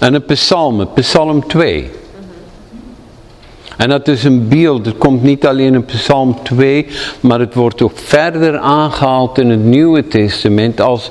En 0.02 0.14
een 0.14 0.26
psalm, 0.26 0.88
psalm 0.94 1.48
2. 1.48 1.90
En 3.78 3.90
dat 3.90 4.08
is 4.08 4.24
een 4.24 4.48
beeld, 4.48 4.86
het 4.86 4.98
komt 4.98 5.24
niet 5.24 5.46
alleen 5.46 5.74
in 5.74 5.86
psalm 5.86 6.38
2, 6.44 6.88
maar 7.20 7.40
het 7.40 7.54
wordt 7.54 7.82
ook 7.82 7.92
verder 7.98 8.58
aangehaald 8.58 9.38
in 9.38 9.50
het 9.50 9.64
Nieuwe 9.64 10.08
Testament 10.08 10.82
als 10.82 11.10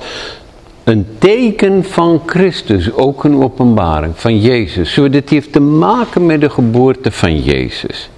een 0.83 1.07
teken 1.17 1.83
van 1.83 2.21
Christus, 2.25 2.93
ook 2.93 3.23
een 3.23 3.43
openbaring 3.43 4.13
van 4.15 4.39
Jezus. 4.39 4.93
Zo 4.93 5.09
dit 5.09 5.29
heeft 5.29 5.51
te 5.51 5.59
maken 5.59 6.25
met 6.25 6.41
de 6.41 6.49
geboorte 6.49 7.11
van 7.11 7.39
Jezus. 7.39 8.09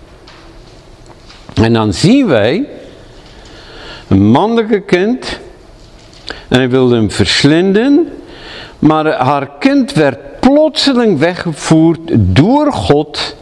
En 1.54 1.74
dan 1.74 1.94
zien 1.94 2.28
wij 2.28 2.66
een 4.08 4.26
mannelijke 4.26 4.82
kind 4.82 5.40
en 6.48 6.58
hij 6.58 6.70
wilde 6.70 6.96
hem 6.96 7.12
verslinden, 7.12 8.08
maar 8.84 9.14
haar 9.14 9.50
kind 9.60 9.94
werd 9.94 10.40
plotseling 10.40 11.20
weggevoerd 11.20 12.00
door 12.14 12.74
God 12.74 13.36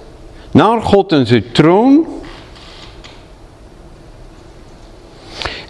naar 0.52 0.82
God 0.82 1.12
en 1.12 1.28
zijn 1.28 1.52
troon. 1.52 2.08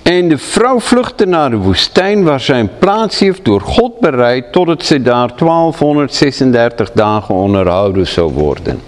En 0.02 0.30
de 0.30 0.38
vrouw 0.38 0.80
vluchtte 0.80 1.26
naar 1.26 1.50
de 1.50 1.58
woestijn 1.58 2.24
waar 2.24 2.40
zij 2.40 2.60
een 2.60 2.78
plaats 2.80 3.20
heeft 3.20 3.46
door 3.46 3.62
God 3.62 4.00
bereid 4.00 4.52
totdat 4.52 4.84
ze 4.84 5.02
daar 5.02 5.32
1236 5.38 6.92
dagen 6.92 7.36
onderhouden 7.36 8.08
zou 8.08 8.34
worden. 8.34 8.82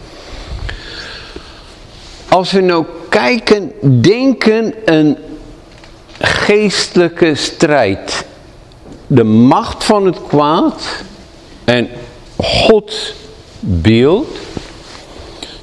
Als 2.30 2.52
we 2.52 2.62
nou 2.62 2.86
kijken, 3.10 3.72
denken 4.02 4.74
een 4.86 5.18
geestelijke 6.20 7.36
strijd. 7.36 8.26
De 9.08 9.24
macht 9.24 9.84
van 9.84 10.06
het 10.06 10.22
kwaad 10.28 11.04
en 11.64 11.90
Gods 12.38 13.16
beeld. 13.60 14.38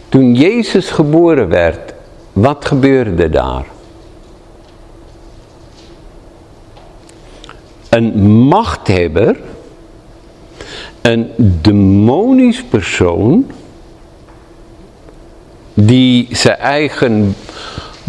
Toen 0.08 0.34
Jezus 0.34 0.90
geboren 0.90 1.48
werd, 1.48 1.92
wat 2.32 2.64
gebeurde 2.64 3.28
daar? 3.28 3.64
Een 7.88 8.30
machthebber, 8.30 9.40
een 11.00 11.30
demonisch 11.36 12.62
persoon, 12.62 13.50
die 15.74 16.28
zijn 16.30 16.58
eigen 16.58 17.34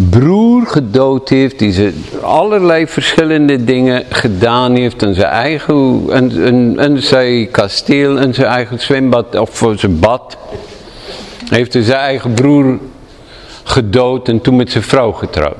broer 0.10 0.68
gedood 0.68 1.30
heeft, 1.30 1.60
die 1.60 1.72
ze 1.72 1.94
allerlei 2.22 2.88
verschillende 2.88 3.64
dingen 3.64 4.04
gedaan 4.10 4.76
heeft 4.76 5.04
en 5.04 5.14
zijn 5.14 5.28
eigen, 5.28 6.04
en, 6.10 6.46
en, 6.46 6.80
en 6.80 7.04
zijn 7.04 7.52
kasteel 7.52 8.20
en 8.20 8.34
zijn 8.34 8.48
eigen 8.48 8.80
zwembad, 8.80 9.40
of 9.40 9.66
zijn 9.76 10.00
bad, 10.00 10.38
heeft 11.50 11.74
hij 11.74 11.84
zijn 11.84 12.00
eigen 12.00 12.34
broer 12.34 12.80
gedood 13.64 14.28
en 14.28 14.42
toen 14.42 14.56
met 14.56 14.72
zijn 14.72 14.84
vrouw 14.84 15.12
getrouwd. 15.12 15.58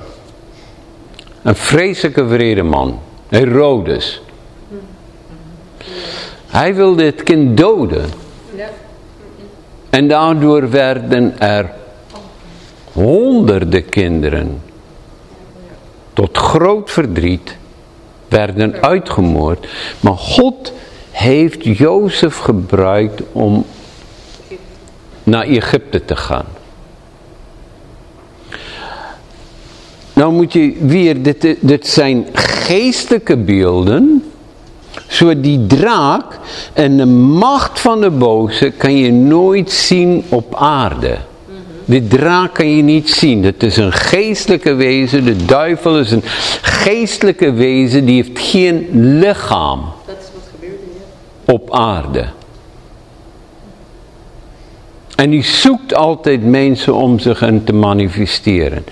Een 1.42 1.56
vreselijke 1.56 2.28
vrede 2.28 2.64
man, 2.64 3.00
Herodes. 3.28 4.22
Hij 6.48 6.76
wilde 6.76 7.04
het 7.04 7.24
kind 7.24 7.58
doden. 7.58 8.06
En 9.90 10.08
daardoor 10.08 10.70
werden 10.70 11.40
er 11.40 11.70
honderden 12.92 13.90
kinderen 13.90 14.62
tot 16.14 16.38
groot 16.38 16.92
verdriet 16.92 17.58
werden 18.28 18.82
uitgemoord. 18.82 19.68
Maar 20.00 20.18
God 20.18 20.74
heeft 21.12 21.64
Jozef 21.64 22.38
gebruikt 22.38 23.22
om 23.32 23.66
naar 25.24 25.44
Egypte 25.46 26.06
te 26.06 26.16
gaan. 26.16 26.46
Nou 30.14 30.34
moet 30.34 30.54
je 30.54 30.78
weer, 30.80 31.22
dit, 31.60 31.88
zijn 31.88 32.26
geestelijke 32.34 33.38
beelden. 33.38 34.24
Zo 35.08 35.40
die 35.40 35.66
draak 35.68 36.40
en 36.74 36.98
de 36.98 37.06
macht 37.06 37.80
van 37.80 38.02
de 38.02 38.10
boze 38.10 38.70
kan 38.70 38.98
je 38.98 39.12
nooit 39.12 39.72
zien 39.72 40.24
op 40.30 40.56
aarde. 40.56 41.18
Die 41.92 42.08
draak 42.08 42.54
kan 42.54 42.76
je 42.76 42.84
niet 42.84 43.10
zien. 43.10 43.44
Het 43.44 43.64
is 43.64 43.78
een 43.78 43.92
geestelijke 43.92 44.74
wezen. 44.74 45.24
De 45.24 45.46
duivel 45.46 46.00
is 46.00 46.12
een 46.12 46.24
geestelijke 46.62 47.52
wezen. 47.52 48.06
Die 48.06 48.16
heeft 48.16 48.40
geen 48.40 48.88
lichaam. 49.20 49.84
Dat 50.06 50.16
is 50.20 50.26
wat 50.34 50.44
gebeurde. 50.54 50.84
Op 51.46 51.74
aarde. 51.74 52.26
En 55.16 55.30
die 55.30 55.44
zoekt 55.44 55.96
altijd 55.96 56.44
mensen 56.44 56.94
om 56.94 57.20
zich 57.20 57.42
in 57.42 57.64
te 57.64 57.74
manifesteren. 57.74 58.86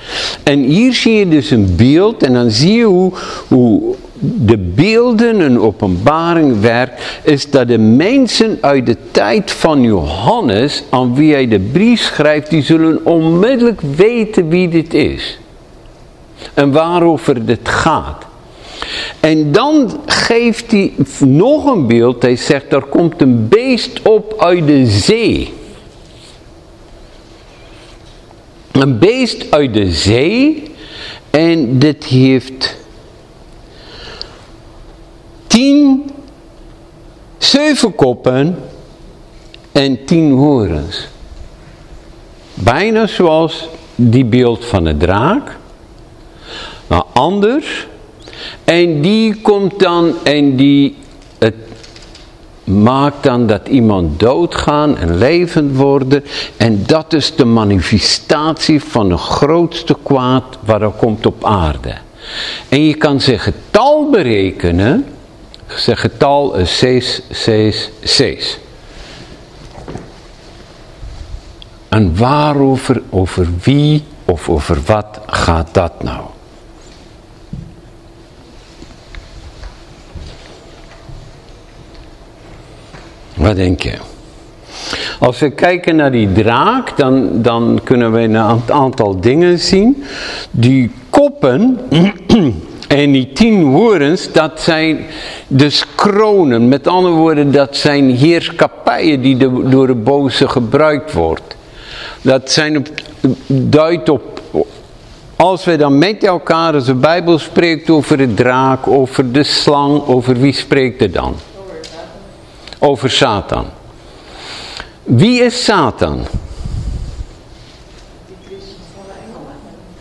En 0.44 0.60
hier 0.60 0.94
zie 0.94 1.14
je 1.14 1.28
dus 1.28 1.52
een 1.52 1.76
beeld 1.76 2.24
en 2.24 2.34
dan 2.34 2.52
zie 2.52 2.74
je 2.74 2.84
hoe, 2.84 3.14
hoe 3.48 3.96
de 4.20 4.58
beelden 4.58 5.40
een 5.40 5.60
openbaring 5.60 6.62
werkt, 6.62 7.20
is 7.24 7.50
dat 7.50 7.68
de 7.68 7.78
mensen 7.78 8.58
uit 8.62 8.86
de 8.86 8.98
tijd 9.12 9.52
van 9.52 9.82
Johannes, 9.82 10.84
aan 10.90 11.16
wie 11.16 11.34
hij 11.34 11.48
de 11.48 11.60
brief 11.60 12.02
schrijft, 12.02 12.50
die 12.50 12.62
zullen 12.62 13.06
onmiddellijk 13.06 13.82
weten 13.96 14.50
wie 14.50 14.70
dit 14.70 14.94
is. 14.94 15.40
En 16.54 16.72
waarover 16.72 17.46
dit 17.46 17.70
gaat. 17.70 18.26
En 19.20 19.52
dan 19.52 20.00
geeft 20.06 20.72
hij 20.72 20.94
nog 21.20 21.66
een 21.66 21.88
beeld, 21.88 22.22
hij 22.22 22.36
zegt, 22.36 22.74
er 22.74 22.84
komt 22.84 23.22
een 23.22 23.48
beest 23.48 24.02
op 24.02 24.34
uit 24.38 24.68
de 24.68 24.86
zee. 24.86 25.54
Een 28.72 29.00
beest 29.00 29.52
uit 29.52 29.74
de 29.74 29.92
zee. 29.92 30.64
En 31.30 31.80
dit 31.80 32.04
heeft 32.04 32.79
tien 35.60 36.12
zeven 37.38 37.96
koppen 37.96 38.58
en 39.72 40.06
tien 40.06 40.32
horens. 40.32 41.08
Bijna 42.54 43.08
zoals 43.08 43.68
die 43.96 44.26
beeld 44.26 44.66
van 44.66 44.84
de 44.84 44.98
draak. 44.98 45.58
Maar 46.88 47.04
anders. 47.14 47.88
En 48.64 49.02
die 49.02 49.42
komt 49.42 49.80
dan 49.80 50.14
en 50.24 50.56
die 50.56 50.96
het 51.38 51.56
maakt 52.64 53.24
dan 53.24 53.48
dat 53.48 53.68
iemand 53.68 54.20
doodgaan 54.20 54.98
en 54.98 55.18
levend 55.18 55.76
worden. 55.76 56.24
En 56.58 56.84
dat 56.86 57.14
is 57.14 57.36
de 57.36 57.46
manifestatie 57.46 58.84
van 58.84 59.10
de 59.10 59.18
grootste 59.18 59.96
kwaad 60.04 60.58
waar 60.66 60.82
er 60.82 60.90
komt 60.98 61.26
op 61.26 61.46
aarde. 61.46 61.94
En 62.70 62.84
je 62.84 62.94
kan 62.94 63.22
zijn 63.22 63.40
getal 63.40 64.10
berekenen. 64.10 65.06
Zijn 65.76 65.98
getal 65.98 66.56
is 66.56 66.78
666. 66.78 68.60
En 71.90 72.18
waarover, 72.18 73.02
over 73.10 73.48
wie 73.64 74.04
of 74.26 74.50
over 74.50 74.82
wat 74.86 75.20
gaat 75.26 75.74
dat 75.74 76.04
nou? 76.04 76.22
Wat 83.34 83.56
denk 83.56 83.82
je? 83.82 83.98
Als 85.20 85.40
we 85.40 85.50
kijken 85.50 85.96
naar 85.96 86.12
die 86.12 86.32
draak, 86.32 86.98
dan, 86.98 87.42
dan 87.42 87.82
kunnen 87.84 88.12
we 88.12 88.20
een 88.20 88.38
aantal 88.72 89.20
dingen 89.20 89.60
zien. 89.60 90.04
Die 90.52 90.92
koppen 91.10 91.80
en 92.90 93.12
die 93.12 93.34
tien 93.34 93.64
horens, 93.64 94.32
dat 94.32 94.62
zijn 94.62 95.06
dus 95.48 95.86
kronen. 95.96 96.68
Met 96.68 96.88
andere 96.88 97.14
woorden, 97.14 97.52
dat 97.52 97.78
zijn 97.78 98.16
heerschappijen 98.16 99.22
die 99.22 99.38
door 99.70 99.88
de 99.88 99.96
boze 99.96 100.48
gebruikt 100.48 101.14
wordt. 101.14 101.56
Dat 102.22 102.52
zijn 102.52 102.78
op, 102.78 102.88
duidt 103.48 104.10
op, 104.10 104.42
als 105.36 105.66
we 105.66 105.76
dan 105.76 105.98
met 105.98 106.24
elkaar, 106.24 106.74
als 106.74 106.86
de 106.86 106.94
Bijbel 106.94 107.40
spreekt 107.40 107.90
over 107.90 108.18
de 108.18 108.34
draak, 108.34 108.88
over 108.88 109.32
de 109.32 109.44
slang, 109.44 110.08
over 110.08 110.40
wie 110.40 110.54
spreekt 110.54 111.00
het 111.00 111.14
dan? 111.14 111.36
over 112.80 113.10
Satan. 113.10 113.66
Wie 115.04 115.42
is 115.42 115.64
Satan? 115.64 116.26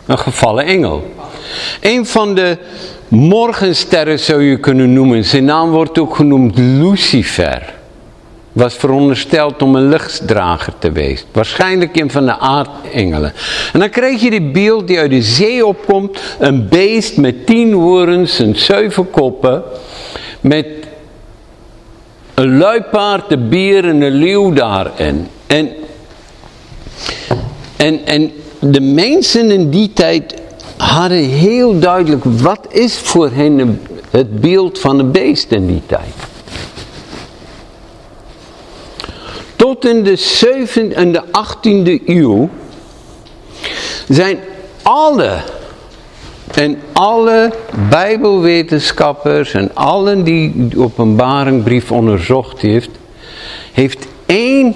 Een 0.06 0.18
gevallen 0.18 0.64
engel. 0.64 1.16
Een 1.80 2.06
van 2.06 2.34
de 2.34 2.58
morgensterren 3.08 4.18
zou 4.18 4.42
je 4.42 4.58
kunnen 4.58 4.92
noemen. 4.92 5.24
Zijn 5.24 5.44
naam 5.44 5.70
wordt 5.70 5.98
ook 5.98 6.16
genoemd 6.16 6.58
Lucifer. 6.58 7.74
Was 8.52 8.74
verondersteld 8.74 9.62
om 9.62 9.76
een 9.76 9.88
lichtdrager 9.88 10.72
te 10.78 10.92
wezen. 10.92 11.26
Waarschijnlijk 11.32 12.00
een 12.00 12.10
van 12.10 12.24
de 12.24 12.38
aardengelen. 12.38 13.32
En 13.72 13.80
dan 13.80 13.90
krijg 13.90 14.20
je 14.20 14.30
die 14.30 14.50
beeld 14.50 14.86
die 14.86 14.98
uit 14.98 15.10
de 15.10 15.22
zee 15.22 15.66
opkomt. 15.66 16.18
Een 16.38 16.68
beest 16.68 17.16
met 17.16 17.46
tien 17.46 17.72
horens 17.72 18.38
en 18.38 18.56
zeven 18.56 19.10
koppen. 19.10 19.62
Met 20.40 20.66
een 22.34 22.56
luipaard, 22.58 23.32
een 23.32 23.48
bier 23.48 23.84
en 23.84 24.00
een 24.00 24.12
leeuw 24.12 24.52
daarin. 24.52 25.28
En, 25.46 25.72
en, 27.76 28.06
en 28.06 28.32
de 28.60 28.80
mensen 28.80 29.50
in 29.50 29.70
die 29.70 29.92
tijd 29.92 30.34
hadden 30.78 31.24
heel 31.24 31.78
duidelijk 31.78 32.24
wat 32.24 32.66
is 32.68 32.98
voor 32.98 33.30
hen 33.30 33.80
het 34.10 34.40
beeld 34.40 34.78
van 34.78 34.98
een 34.98 35.10
beest 35.10 35.52
in 35.52 35.66
die 35.66 35.82
tijd. 35.86 36.14
Tot 39.56 39.84
in 39.84 40.02
de 40.02 40.18
7e 40.18 40.94
en 40.94 41.12
de 41.12 41.22
18e 41.24 42.04
eeuw 42.06 42.48
zijn 44.08 44.38
alle 44.82 45.42
en 46.54 46.78
alle 46.92 47.52
bijbelwetenschappers 47.88 49.54
en 49.54 49.74
allen 49.74 50.24
die 50.24 50.68
de 50.68 50.78
openbaringbrief 50.78 51.92
onderzocht 51.92 52.60
heeft, 52.60 52.90
heeft 53.72 54.06
één 54.26 54.74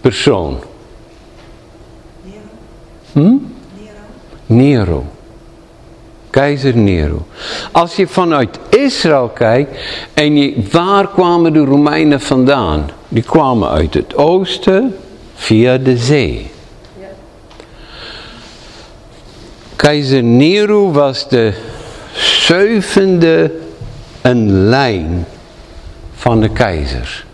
persoon. 0.00 0.58
Hm? 3.12 3.34
Nero. 4.48 5.04
Keizer 6.30 6.76
Nero. 6.76 7.26
Als 7.72 7.96
je 7.96 8.06
vanuit 8.06 8.58
Israël 8.68 9.28
kijkt 9.28 9.78
en 10.14 10.36
je, 10.36 10.62
waar 10.70 11.08
kwamen 11.08 11.52
de 11.52 11.64
Romeinen 11.64 12.20
vandaan? 12.20 12.90
Die 13.08 13.22
kwamen 13.22 13.68
uit 13.68 13.94
het 13.94 14.16
oosten 14.16 14.96
via 15.34 15.78
de 15.78 15.96
zee. 15.96 16.50
Keizer 19.76 20.22
Nero 20.22 20.90
was 20.90 21.28
de 21.28 21.52
zevende 22.12 23.52
een 24.22 24.68
lijn 24.68 25.26
van 26.14 26.40
de 26.40 26.48
keizers. 26.48 27.26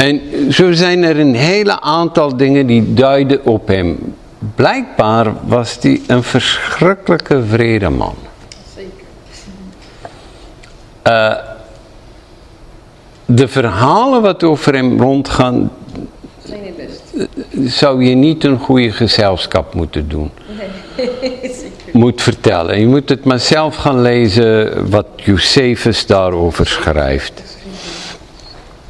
En 0.00 0.20
zo 0.52 0.72
zijn 0.72 1.02
er 1.02 1.18
een 1.18 1.34
hele 1.34 1.80
aantal 1.80 2.36
dingen 2.36 2.66
die 2.66 2.94
duiden 2.94 3.44
op 3.44 3.68
hem. 3.68 4.14
Blijkbaar 4.54 5.32
was 5.46 5.78
hij 5.80 6.00
een 6.06 6.22
verschrikkelijke 6.22 7.42
vredeman. 7.44 8.14
Zeker. 8.74 9.06
Uh, 11.06 11.36
de 13.24 13.48
verhalen 13.48 14.22
wat 14.22 14.42
over 14.42 14.74
hem 14.74 15.00
rondgaan, 15.00 15.72
zijn 16.44 16.62
niet 16.62 16.76
best. 16.76 17.74
zou 17.74 18.04
je 18.04 18.14
niet 18.14 18.44
een 18.44 18.58
goede 18.58 18.92
gezelschap 18.92 19.74
moeten 19.74 20.08
doen. 20.08 20.30
Nee. 20.96 21.10
Moet 21.92 22.22
vertellen. 22.22 22.80
Je 22.80 22.86
moet 22.86 23.08
het 23.08 23.24
maar 23.24 23.40
zelf 23.40 23.76
gaan 23.76 24.02
lezen 24.02 24.90
wat 24.90 25.06
Josephus 25.16 26.06
daarover 26.06 26.66
schrijft. 26.66 27.42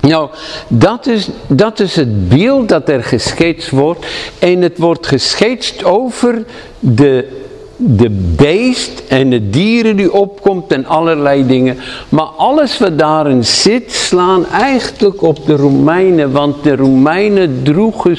Nou, 0.01 0.29
dat 0.69 1.07
is, 1.07 1.29
dat 1.47 1.81
is 1.81 1.97
het 1.97 2.29
beeld 2.29 2.69
dat 2.69 2.89
er 2.89 3.05
geschetst 3.05 3.71
wordt. 3.71 4.07
En 4.39 4.63
het 4.63 4.79
wordt 4.79 5.07
geschetst 5.07 5.85
over 5.85 6.45
de, 6.79 7.29
de 7.77 8.11
beest 8.37 9.03
en 9.09 9.31
de 9.31 9.51
dieren 9.51 9.97
die 9.97 10.13
opkomt 10.13 10.73
en 10.73 10.87
allerlei 10.87 11.47
dingen. 11.47 11.77
Maar 12.09 12.25
alles 12.25 12.79
wat 12.79 12.99
daarin 12.99 13.45
zit, 13.45 13.93
slaan 13.93 14.47
eigenlijk 14.47 15.23
op 15.23 15.47
de 15.47 15.57
Romeinen. 15.57 16.33
Want 16.33 16.65
de 16.65 16.77
Romeinen 16.77 17.61
droegen 17.63 18.19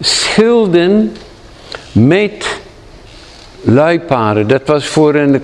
schilden 0.00 1.16
met 1.92 2.60
luipaarden. 3.62 4.48
Dat 4.48 4.62
was 4.66 4.86
voor 4.86 5.12
de 5.12 5.40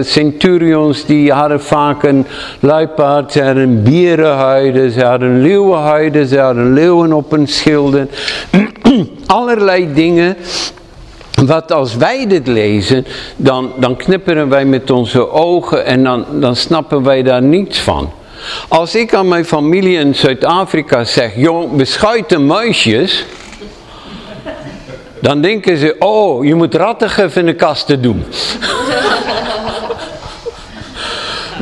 centurions, 0.00 1.06
die 1.06 1.32
hadden 1.32 1.62
vaak 1.62 2.02
een 2.02 2.26
luipaard. 2.60 3.32
Ze 3.32 3.42
hadden 3.42 3.82
bierenhuiden, 3.82 4.90
ze 4.90 5.04
hadden 5.04 5.42
leeuwenhuiden, 5.42 6.26
ze 6.26 6.38
hadden 6.38 6.72
leeuwen 6.72 7.12
op 7.12 7.30
hun 7.30 7.46
schilden. 7.46 8.10
Allerlei 9.26 9.92
dingen. 9.94 10.36
Wat 11.46 11.72
als 11.72 11.96
wij 11.96 12.26
dit 12.26 12.46
lezen, 12.46 13.06
dan, 13.36 13.72
dan 13.76 13.96
knipperen 13.96 14.48
wij 14.48 14.64
met 14.64 14.90
onze 14.90 15.30
ogen 15.30 15.84
en 15.84 16.04
dan, 16.04 16.24
dan 16.32 16.56
snappen 16.56 17.02
wij 17.02 17.22
daar 17.22 17.42
niets 17.42 17.78
van. 17.80 18.10
Als 18.68 18.94
ik 18.94 19.14
aan 19.14 19.28
mijn 19.28 19.44
familie 19.44 19.98
in 19.98 20.14
Zuid-Afrika 20.14 21.04
zeg, 21.04 21.36
jong, 21.36 21.76
beschuiten 21.76 22.46
muisjes... 22.46 23.24
Dan 25.20 25.40
denken 25.40 25.76
ze, 25.76 25.96
oh, 25.98 26.44
je 26.44 26.54
moet 26.54 26.74
rattigen 26.74 27.30
in 27.34 27.46
de 27.46 27.54
kasten 27.54 28.02
doen. 28.02 28.24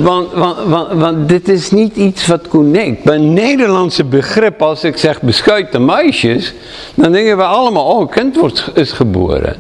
want, 0.09 0.33
want, 0.33 0.93
want, 0.93 1.29
dit 1.29 1.49
is 1.49 1.71
niet 1.71 1.97
iets 1.97 2.27
wat 2.27 2.49
connect. 2.49 3.03
Bij 3.03 3.15
een 3.15 3.33
Nederlandse 3.33 4.05
begrip, 4.05 4.63
als 4.63 4.85
ik 4.85 4.97
zeg 4.97 5.23
beschuiten 5.23 5.85
meisjes, 5.85 6.55
dan 6.95 7.13
denken 7.13 7.37
we 7.37 7.43
allemaal, 7.43 7.85
oh, 7.85 8.11
kind 8.11 8.37
wordt, 8.37 8.71
is 8.75 8.93
geboren. 8.93 9.57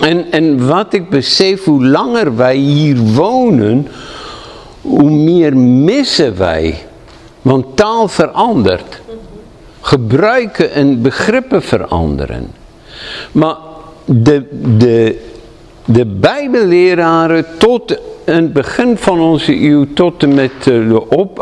en, 0.00 0.26
en 0.30 0.66
wat 0.66 0.92
ik 0.92 1.08
besef, 1.08 1.64
hoe 1.64 1.86
langer 1.86 2.36
wij 2.36 2.56
hier 2.56 2.96
wonen, 2.96 3.88
hoe 4.80 5.10
meer 5.10 5.56
missen 5.56 6.38
wij. 6.38 6.78
Want 7.42 7.76
taal 7.76 8.08
verandert 8.08 9.02
gebruiken 9.84 10.72
en 10.72 11.02
begrippen 11.02 11.62
veranderen. 11.62 12.50
Maar 13.32 13.56
de, 14.04 14.46
de, 14.78 15.20
de 15.84 16.06
bijbelleraren 16.06 17.46
tot 17.58 17.98
het 18.24 18.52
begin 18.52 18.96
van 18.96 19.20
onze 19.20 19.62
eeuw, 19.62 19.86
tot 19.94 20.22
en 20.22 20.34
met 20.34 20.62
de 20.62 21.06
op, 21.08 21.38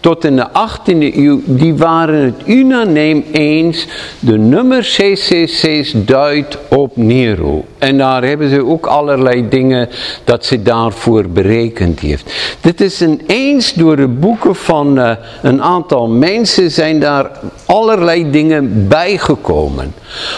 tot 0.00 0.24
in 0.24 0.36
de 0.36 0.46
18e 0.48 1.14
eeuw, 1.16 1.40
die 1.44 1.74
waren 1.74 2.24
het 2.24 2.34
unaniem 2.46 3.24
eens. 3.32 3.86
De 4.18 4.38
nummer 4.38 4.84
666 4.84 6.04
duidt 6.04 6.58
op 6.68 6.96
Nero. 6.96 7.64
En 7.78 7.98
daar 7.98 8.24
hebben 8.24 8.50
ze 8.50 8.64
ook 8.64 8.86
allerlei 8.86 9.48
dingen 9.48 9.88
dat 10.24 10.44
ze 10.44 10.62
daarvoor 10.62 11.28
berekend 11.28 12.00
heeft. 12.00 12.32
Dit 12.60 12.80
is 12.80 13.00
een 13.00 13.20
eens 13.26 13.74
door 13.74 13.96
de 13.96 14.08
boeken 14.08 14.56
van 14.56 14.98
uh, 14.98 15.10
een 15.42 15.62
aantal 15.62 16.08
mensen 16.08 16.70
zijn 16.70 17.00
daar 17.00 17.30
allerlei 17.66 18.30
dingen 18.30 18.88
bijgekomen. 18.88 19.94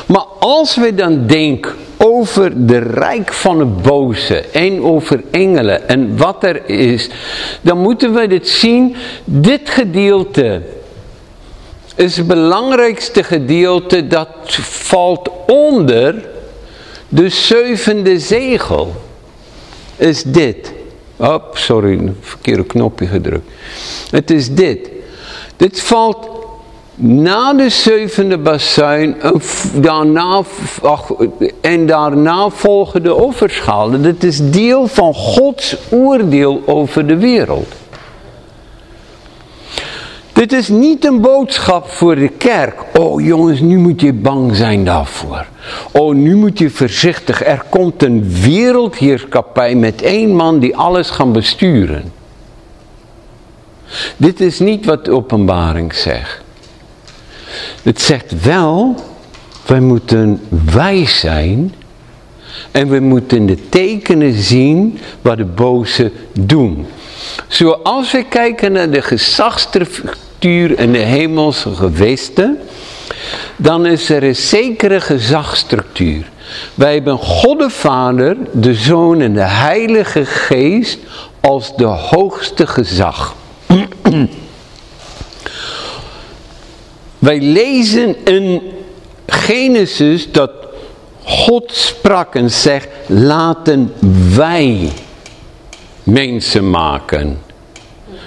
Maar 0.06 0.24
als 0.38 0.76
we 0.76 0.94
dan 0.94 1.26
denken 1.26 1.72
over 2.18 2.66
de 2.66 2.78
rijk 2.78 3.32
van 3.32 3.58
het 3.58 3.82
boze 3.82 4.40
en 4.40 4.82
over 4.82 5.22
engelen 5.30 5.88
en 5.88 6.16
wat 6.16 6.44
er 6.44 6.68
is, 6.68 7.08
dan 7.60 7.78
moeten 7.78 8.14
we 8.14 8.26
dit 8.26 8.48
zien, 8.48 8.96
dit 9.24 9.70
gedeelte 9.70 10.62
is 11.98 12.16
het 12.16 12.26
belangrijkste 12.26 13.22
gedeelte 13.22 14.06
dat 14.06 14.28
valt 14.60 15.30
onder 15.46 16.28
de 17.08 17.28
zevende 17.28 18.18
zegel. 18.18 18.94
Is 19.96 20.22
dit. 20.22 20.72
Oh, 21.16 21.52
sorry, 21.52 22.12
verkeerde 22.20 22.64
knopje 22.64 23.06
gedrukt. 23.06 23.50
Het 24.10 24.30
is 24.30 24.54
dit. 24.54 24.90
Dit 25.56 25.80
valt 25.80 26.28
na 27.00 27.54
de 27.54 27.68
zevende 27.68 28.38
bazuin 28.38 29.16
daarna, 29.74 30.42
ach, 30.82 31.12
en 31.60 31.86
daarna 31.86 32.48
volgen 32.48 33.02
de 33.02 33.14
offerschalen. 33.14 34.02
Dat 34.02 34.22
is 34.22 34.50
deel 34.50 34.86
van 34.86 35.14
Gods 35.14 35.76
oordeel 35.90 36.62
over 36.66 37.06
de 37.06 37.16
wereld. 37.16 37.74
Dit 40.32 40.52
is 40.52 40.68
niet 40.68 41.04
een 41.04 41.20
boodschap 41.20 41.88
voor 41.88 42.14
de 42.14 42.28
kerk. 42.28 42.84
Oh 42.98 43.20
jongens, 43.24 43.60
nu 43.60 43.78
moet 43.78 44.00
je 44.00 44.12
bang 44.12 44.56
zijn 44.56 44.84
daarvoor. 44.84 45.46
Oh, 45.92 46.14
nu 46.14 46.36
moet 46.36 46.58
je 46.58 46.70
voorzichtig. 46.70 47.44
Er 47.44 47.62
komt 47.68 48.02
een 48.02 48.30
wereldheerskapij 48.42 49.74
met 49.74 50.02
één 50.02 50.34
man 50.34 50.58
die 50.58 50.76
alles 50.76 51.10
gaat 51.10 51.32
besturen. 51.32 52.12
Dit 54.16 54.40
is 54.40 54.58
niet 54.58 54.84
wat 54.84 55.04
de 55.04 55.10
openbaring 55.10 55.94
zegt. 55.94 56.46
Het 57.82 58.00
zegt 58.00 58.42
wel, 58.42 58.94
wij 59.66 59.80
moeten 59.80 60.40
wijs 60.72 61.18
zijn 61.18 61.74
en 62.70 62.88
we 62.88 63.00
moeten 63.00 63.46
de 63.46 63.68
tekenen 63.68 64.32
zien 64.32 64.98
wat 65.22 65.36
de 65.36 65.44
boze 65.44 66.12
doen. 66.32 66.86
Zoals 67.48 68.12
we 68.12 68.24
kijken 68.28 68.72
naar 68.72 68.90
de 68.90 69.16
structuur 69.54 70.78
in 70.78 70.92
de 70.92 70.98
hemelse 70.98 71.74
gewesten, 71.74 72.58
dan 73.56 73.86
is 73.86 74.10
er 74.10 74.22
een 74.22 74.36
zekere 74.36 75.00
gezagsstructuur. 75.00 76.30
Wij 76.74 76.94
hebben 76.94 77.18
God 77.18 77.58
de 77.58 77.70
Vader, 77.70 78.36
de 78.52 78.74
Zoon 78.74 79.20
en 79.20 79.32
de 79.32 79.40
Heilige 79.40 80.24
Geest 80.24 80.98
als 81.40 81.76
de 81.76 81.84
hoogste 81.84 82.66
gezag. 82.66 83.34
Wij 87.18 87.40
lezen 87.40 88.16
in 88.24 88.62
Genesis 89.26 90.32
dat 90.32 90.50
God 91.24 91.72
sprak 91.72 92.34
en 92.34 92.50
zegt, 92.50 92.88
laten 93.06 93.92
wij 94.34 94.88
mensen 96.02 96.70
maken. 96.70 97.38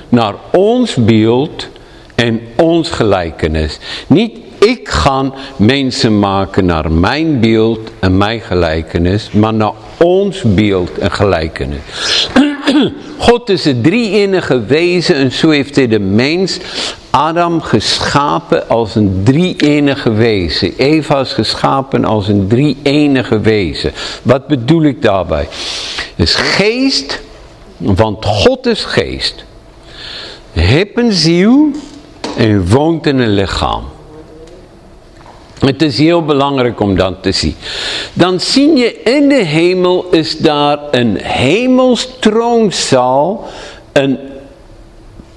Naar 0.09 0.35
ons 0.51 0.95
beeld 0.95 1.67
en 2.15 2.41
ons 2.55 2.89
gelijkenis. 2.89 3.79
Niet 4.07 4.37
ik 4.59 4.89
ga 4.89 5.33
mensen 5.55 6.19
maken 6.19 6.65
naar 6.65 6.91
mijn 6.91 7.39
beeld 7.39 7.79
en 7.99 8.17
mijn 8.17 8.41
gelijkenis, 8.41 9.31
maar 9.31 9.53
naar 9.53 9.73
ons 9.97 10.41
beeld 10.41 10.97
en 10.97 11.11
gelijkenis. 11.11 12.29
God 13.17 13.49
is 13.49 13.65
het 13.65 13.83
drie-enige 13.83 14.65
wezen 14.65 15.15
en 15.15 15.31
zo 15.31 15.49
heeft 15.49 15.75
hij 15.75 15.87
de 15.87 15.99
mens, 15.99 16.59
Adam, 17.11 17.61
geschapen 17.61 18.69
als 18.69 18.95
een 18.95 19.21
drie-enige 19.23 20.11
wezen. 20.11 20.73
Eva 20.77 21.19
is 21.19 21.33
geschapen 21.33 22.05
als 22.05 22.27
een 22.27 22.47
drie-enige 22.47 23.39
wezen. 23.39 23.91
Wat 24.23 24.47
bedoel 24.47 24.83
ik 24.83 25.01
daarbij? 25.01 25.47
Is 26.15 26.35
geest, 26.35 27.21
want 27.77 28.25
God 28.25 28.65
is 28.65 28.83
geest. 28.83 29.43
Heb 30.51 30.97
een 30.97 31.11
ziel 31.11 31.71
en 32.37 32.69
woont 32.69 33.05
in 33.05 33.19
een 33.19 33.33
lichaam. 33.33 33.83
Het 35.59 35.81
is 35.81 35.97
heel 35.97 36.25
belangrijk 36.25 36.79
om 36.79 36.95
dat 36.95 37.23
te 37.23 37.31
zien. 37.31 37.55
Dan 38.13 38.39
zie 38.39 38.75
je 38.75 39.01
in 39.03 39.29
de 39.29 39.43
hemel 39.43 40.07
is 40.11 40.37
daar 40.37 40.79
een 40.91 41.17
hemelstroonzaal, 41.21 43.47
een 43.91 44.17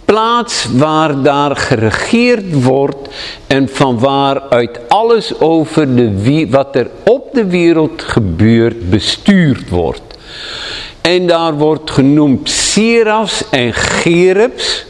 plaats 0.05 0.67
waar 0.73 1.23
daar 1.23 1.57
geregeerd 1.57 2.63
wordt 2.63 3.09
en 3.47 3.69
van 3.69 3.99
waaruit 3.99 4.81
alles 4.89 5.41
over 5.41 5.97
de, 5.97 6.47
wat 6.51 6.77
er 6.77 6.91
op 7.05 7.29
de 7.33 7.47
wereld 7.47 8.03
gebeurt 8.03 8.91
bestuurd 8.91 9.69
wordt. 9.69 10.03
En 11.01 11.27
daar 11.27 11.55
wordt 11.55 11.91
genoemd 11.91 12.51
Sirafs 12.51 13.49
en 13.51 13.73
Gerubs. 13.73 14.87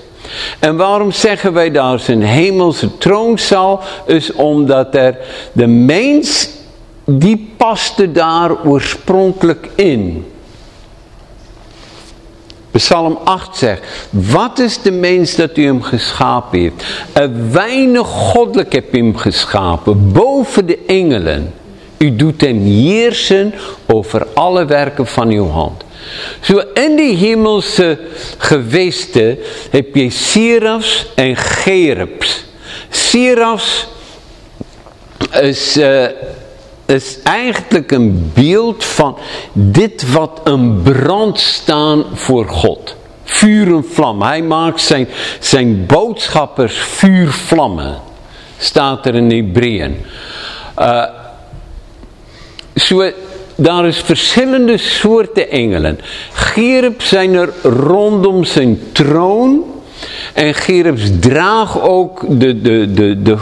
En 0.58 0.76
waarom 0.76 1.12
zeggen 1.12 1.52
wij 1.52 1.70
daar 1.70 1.98
zijn 1.98 2.22
hemelse 2.22 2.98
troonzaal? 2.98 3.80
Is 4.06 4.32
omdat 4.32 4.94
er 4.94 5.18
de 5.52 5.66
mens, 5.66 6.48
die 7.04 7.54
paste 7.56 8.12
daar 8.12 8.64
oorspronkelijk 8.64 9.68
in. 9.74 10.26
Psalm 12.76 13.18
8 13.24 13.56
zegt, 13.56 13.82
wat 14.10 14.58
is 14.58 14.78
de 14.82 14.90
mens 14.90 15.34
dat 15.34 15.56
u 15.56 15.64
hem 15.64 15.82
geschapen 15.82 16.58
heeft? 16.58 16.84
Een 17.12 17.52
weinig 17.52 18.06
goddelijk 18.06 18.72
heb 18.72 18.94
u 18.94 18.98
hem 18.98 19.16
geschapen, 19.16 20.12
boven 20.12 20.66
de 20.66 20.78
engelen. 20.86 21.54
U 21.98 22.16
doet 22.16 22.40
hem 22.40 22.60
heersen 22.64 23.54
over 23.86 24.26
alle 24.34 24.64
werken 24.64 25.06
van 25.06 25.28
uw 25.28 25.48
hand. 25.48 25.84
Zo 26.40 26.62
in 26.74 26.96
die 26.96 27.16
hemelse 27.16 27.98
gewesten 28.38 29.38
heb 29.70 29.94
je 29.94 30.10
Sirafs 30.10 31.06
en 31.14 31.36
Gerubs. 31.36 32.44
Sirafs 32.88 33.86
is, 35.32 35.76
uh, 35.76 36.06
is 36.86 37.18
eigenlijk 37.22 37.92
een 37.92 38.30
beeld 38.34 38.84
van 38.84 39.16
dit 39.52 40.12
wat 40.12 40.40
een 40.44 40.82
brand 40.82 41.38
staan 41.38 42.04
voor 42.12 42.48
God. 42.48 42.96
Vuur 43.24 43.66
en 43.66 43.84
vlam. 43.84 44.22
Hij 44.22 44.42
maakt 44.42 44.80
zijn, 44.80 45.08
zijn 45.40 45.86
boodschappers 45.86 46.78
vuurvlammen. 46.78 48.00
Staat 48.58 49.06
er 49.06 49.14
in 49.14 49.30
Hebreeën. 49.30 49.96
Uh, 50.78 51.04
so, 52.74 53.10
daar 53.54 53.86
is 53.86 53.98
verschillende 53.98 54.78
soorten 54.78 55.50
engelen. 55.50 56.00
Gerub 56.32 57.02
zijn 57.02 57.34
er 57.34 57.52
rondom 57.62 58.44
zijn 58.44 58.80
troon. 58.92 59.64
En 60.32 60.54
Gerubs 60.54 61.10
draagt 61.20 61.80
ook 61.80 62.24
de, 62.28 62.60
de, 62.60 62.92
de, 62.92 63.22
de, 63.22 63.36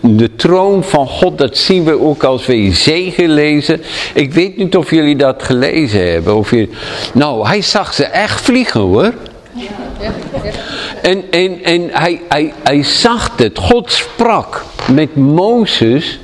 de 0.00 0.36
troon 0.36 0.84
van 0.84 1.06
God. 1.06 1.38
Dat 1.38 1.58
zien 1.58 1.84
we 1.84 2.00
ook 2.00 2.24
als 2.24 2.46
we 2.46 2.72
zegen 2.72 3.30
lezen. 3.30 3.82
Ik 4.14 4.32
weet 4.32 4.56
niet 4.56 4.76
of 4.76 4.90
jullie 4.90 5.16
dat 5.16 5.42
gelezen 5.42 6.10
hebben. 6.10 6.36
Of 6.36 6.50
je, 6.50 6.68
nou, 7.14 7.46
hij 7.46 7.62
zag 7.62 7.94
ze 7.94 8.04
echt 8.04 8.40
vliegen 8.40 8.80
hoor. 8.80 9.14
Ja. 9.52 9.66
En, 11.02 11.24
en, 11.30 11.64
en 11.64 11.88
hij, 11.92 12.20
hij, 12.28 12.52
hij 12.62 12.82
zag 12.82 13.30
het. 13.36 13.58
God 13.58 13.92
sprak 13.92 14.64
met 14.92 15.16
Mozes. 15.16 16.20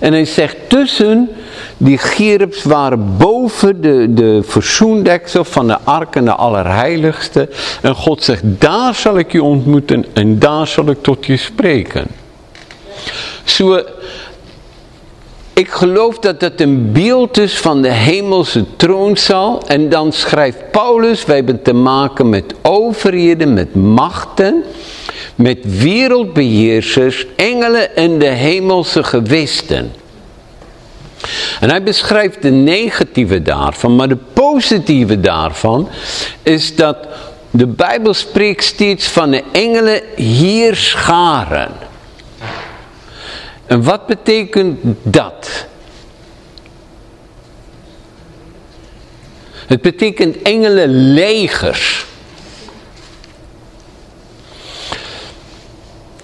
En 0.00 0.12
hij 0.12 0.24
zegt 0.24 0.56
tussen 0.68 1.30
die 1.76 1.98
gerubs 1.98 2.62
waren 2.62 3.16
boven 3.16 3.80
de, 3.80 4.14
de 4.14 4.40
verzoendeksel 4.44 5.44
van 5.44 5.66
de 5.66 5.78
ark 5.84 6.16
en 6.16 6.24
de 6.24 6.34
allerheiligste. 6.34 7.48
En 7.82 7.94
God 7.94 8.22
zegt, 8.22 8.42
daar 8.44 8.94
zal 8.94 9.18
ik 9.18 9.32
je 9.32 9.42
ontmoeten 9.42 10.04
en 10.12 10.38
daar 10.38 10.66
zal 10.66 10.90
ik 10.90 11.02
tot 11.02 11.26
je 11.26 11.36
spreken. 11.36 12.06
Zo, 13.44 13.82
ik 15.54 15.68
geloof 15.68 16.18
dat 16.18 16.40
het 16.40 16.60
een 16.60 16.92
beeld 16.92 17.38
is 17.38 17.58
van 17.58 17.82
de 17.82 17.92
hemelse 17.92 18.64
troonzaal. 18.76 19.62
En 19.66 19.88
dan 19.88 20.12
schrijft 20.12 20.70
Paulus, 20.70 21.24
wij 21.24 21.36
hebben 21.36 21.62
te 21.62 21.72
maken 21.72 22.28
met 22.28 22.54
overheden, 22.62 23.52
met 23.52 23.74
machten, 23.74 24.64
met 25.34 25.58
wereldbeheersers, 25.62 27.26
engelen 27.36 27.96
en 27.96 28.18
de 28.18 28.26
hemelse 28.26 29.02
gewesten. 29.02 29.92
En 31.60 31.70
hij 31.70 31.82
beschrijft 31.82 32.42
de 32.42 32.50
negatieve 32.50 33.42
daarvan, 33.42 33.96
maar 33.96 34.08
de 34.08 34.18
positieve 34.32 35.20
daarvan 35.20 35.88
is 36.42 36.76
dat 36.76 36.96
de 37.50 37.66
Bijbel 37.66 38.14
spreekt 38.14 38.64
steeds 38.64 39.06
van 39.06 39.30
de 39.30 39.42
engelen 39.52 40.00
hier 40.16 40.76
scharen. 40.76 41.83
En 43.66 43.82
wat 43.82 44.06
betekent 44.06 44.78
dat? 45.02 45.66
Het 49.66 49.80
betekent 49.80 50.42
engelenlegers. 50.42 52.06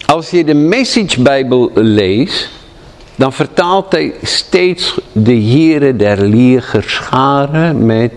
Als 0.07 0.31
je 0.31 0.45
de 0.45 0.55
Message 0.55 1.23
Bijbel 1.23 1.71
leest, 1.75 2.49
dan 3.17 3.33
vertaalt 3.33 3.93
hij 3.93 4.15
steeds 4.23 4.99
de 5.13 5.35
Heere 5.35 5.97
der 5.97 6.27
legerscharen 6.27 7.87
met 7.87 8.13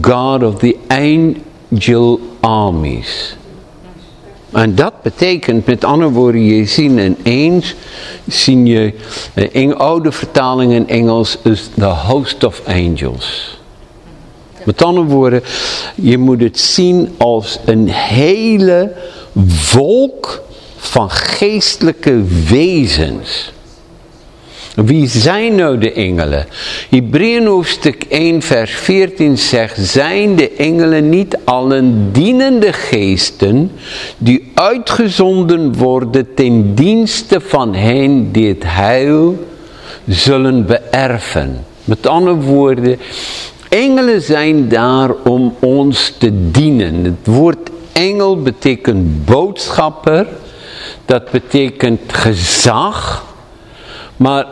God 0.00 0.42
of 0.42 0.58
the 0.58 0.76
Angel 0.88 2.20
Armies. 2.40 3.37
En 4.52 4.74
dat 4.74 5.02
betekent, 5.02 5.66
met 5.66 5.84
andere 5.84 6.10
woorden, 6.10 6.44
je 6.44 6.66
ziet 6.66 6.90
ineens, 6.90 7.74
zie 8.26 8.64
je, 8.64 8.92
in 9.50 9.76
oude 9.76 10.12
vertaling 10.12 10.72
in 10.72 10.88
Engels 10.88 11.38
is 11.42 11.70
the 11.74 11.84
host 11.84 12.44
of 12.44 12.62
angels. 12.66 13.58
Met 14.64 14.82
andere 14.82 15.06
woorden, 15.06 15.42
je 15.94 16.18
moet 16.18 16.40
het 16.40 16.58
zien 16.58 17.14
als 17.16 17.58
een 17.64 17.88
hele 17.88 18.92
volk 19.46 20.42
van 20.76 21.10
geestelijke 21.10 22.22
wezens. 22.48 23.52
Wie 24.84 25.08
zijn 25.08 25.54
nou 25.54 25.78
de 25.78 25.92
engelen? 25.92 26.46
Hebreeën 26.90 27.46
hoofdstuk 27.46 28.04
1 28.08 28.42
vers 28.42 28.70
14 28.70 29.38
zegt, 29.38 29.78
zijn 29.78 30.36
de 30.36 30.50
engelen 30.50 31.08
niet 31.08 31.38
allen 31.44 32.12
dienende 32.12 32.72
geesten 32.72 33.70
die 34.18 34.50
uitgezonden 34.54 35.76
worden 35.76 36.34
ten 36.34 36.74
dienste 36.74 37.40
van 37.40 37.74
hen 37.74 38.32
die 38.32 38.48
het 38.48 38.62
heil 38.66 39.46
zullen 40.06 40.66
beërven. 40.66 41.64
Met 41.84 42.06
andere 42.06 42.36
woorden, 42.36 42.98
engelen 43.68 44.22
zijn 44.22 44.68
daar 44.68 45.10
om 45.24 45.54
ons 45.60 46.14
te 46.18 46.50
dienen. 46.50 47.04
Het 47.04 47.34
woord 47.36 47.70
engel 47.92 48.42
betekent 48.42 49.24
boodschapper, 49.24 50.26
dat 51.04 51.30
betekent 51.30 52.00
gezag, 52.06 53.26
maar 54.16 54.46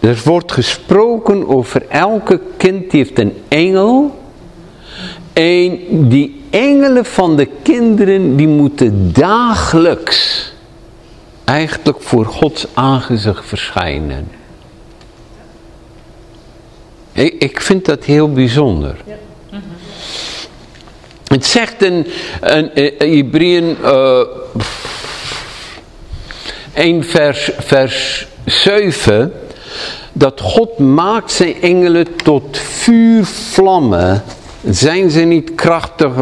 er 0.00 0.20
wordt 0.24 0.52
gesproken 0.52 1.48
over 1.48 1.86
elke 1.88 2.40
kind 2.56 2.90
die 2.90 3.04
heeft 3.04 3.18
een 3.18 3.34
engel. 3.48 4.18
En 5.32 5.78
die 6.08 6.42
engelen 6.50 7.04
van 7.04 7.36
de 7.36 7.48
kinderen, 7.62 8.36
die 8.36 8.48
moeten 8.48 9.12
dagelijks 9.12 10.52
eigenlijk 11.44 12.02
voor 12.02 12.24
Gods 12.26 12.66
aangezicht 12.74 13.46
verschijnen. 13.46 14.28
Ik, 17.12 17.34
ik 17.38 17.60
vind 17.60 17.84
dat 17.84 18.04
heel 18.04 18.32
bijzonder. 18.32 18.96
Het 21.24 21.46
zegt 21.46 21.82
in, 21.82 22.06
in, 22.42 22.74
in 22.74 23.16
Hebreeën 23.16 23.76
uh, 23.82 24.20
1 26.72 27.04
vers, 27.04 27.50
vers 27.58 28.26
7 28.44 29.32
dat 30.12 30.40
God 30.40 30.78
maakt 30.78 31.32
zijn 31.32 31.54
engelen 31.62 32.06
tot 32.16 32.58
vuurvlammen. 32.58 34.22
Zijn 34.70 35.10
ze 35.10 35.20
niet 35.20 35.54
krachtig? 35.54 36.12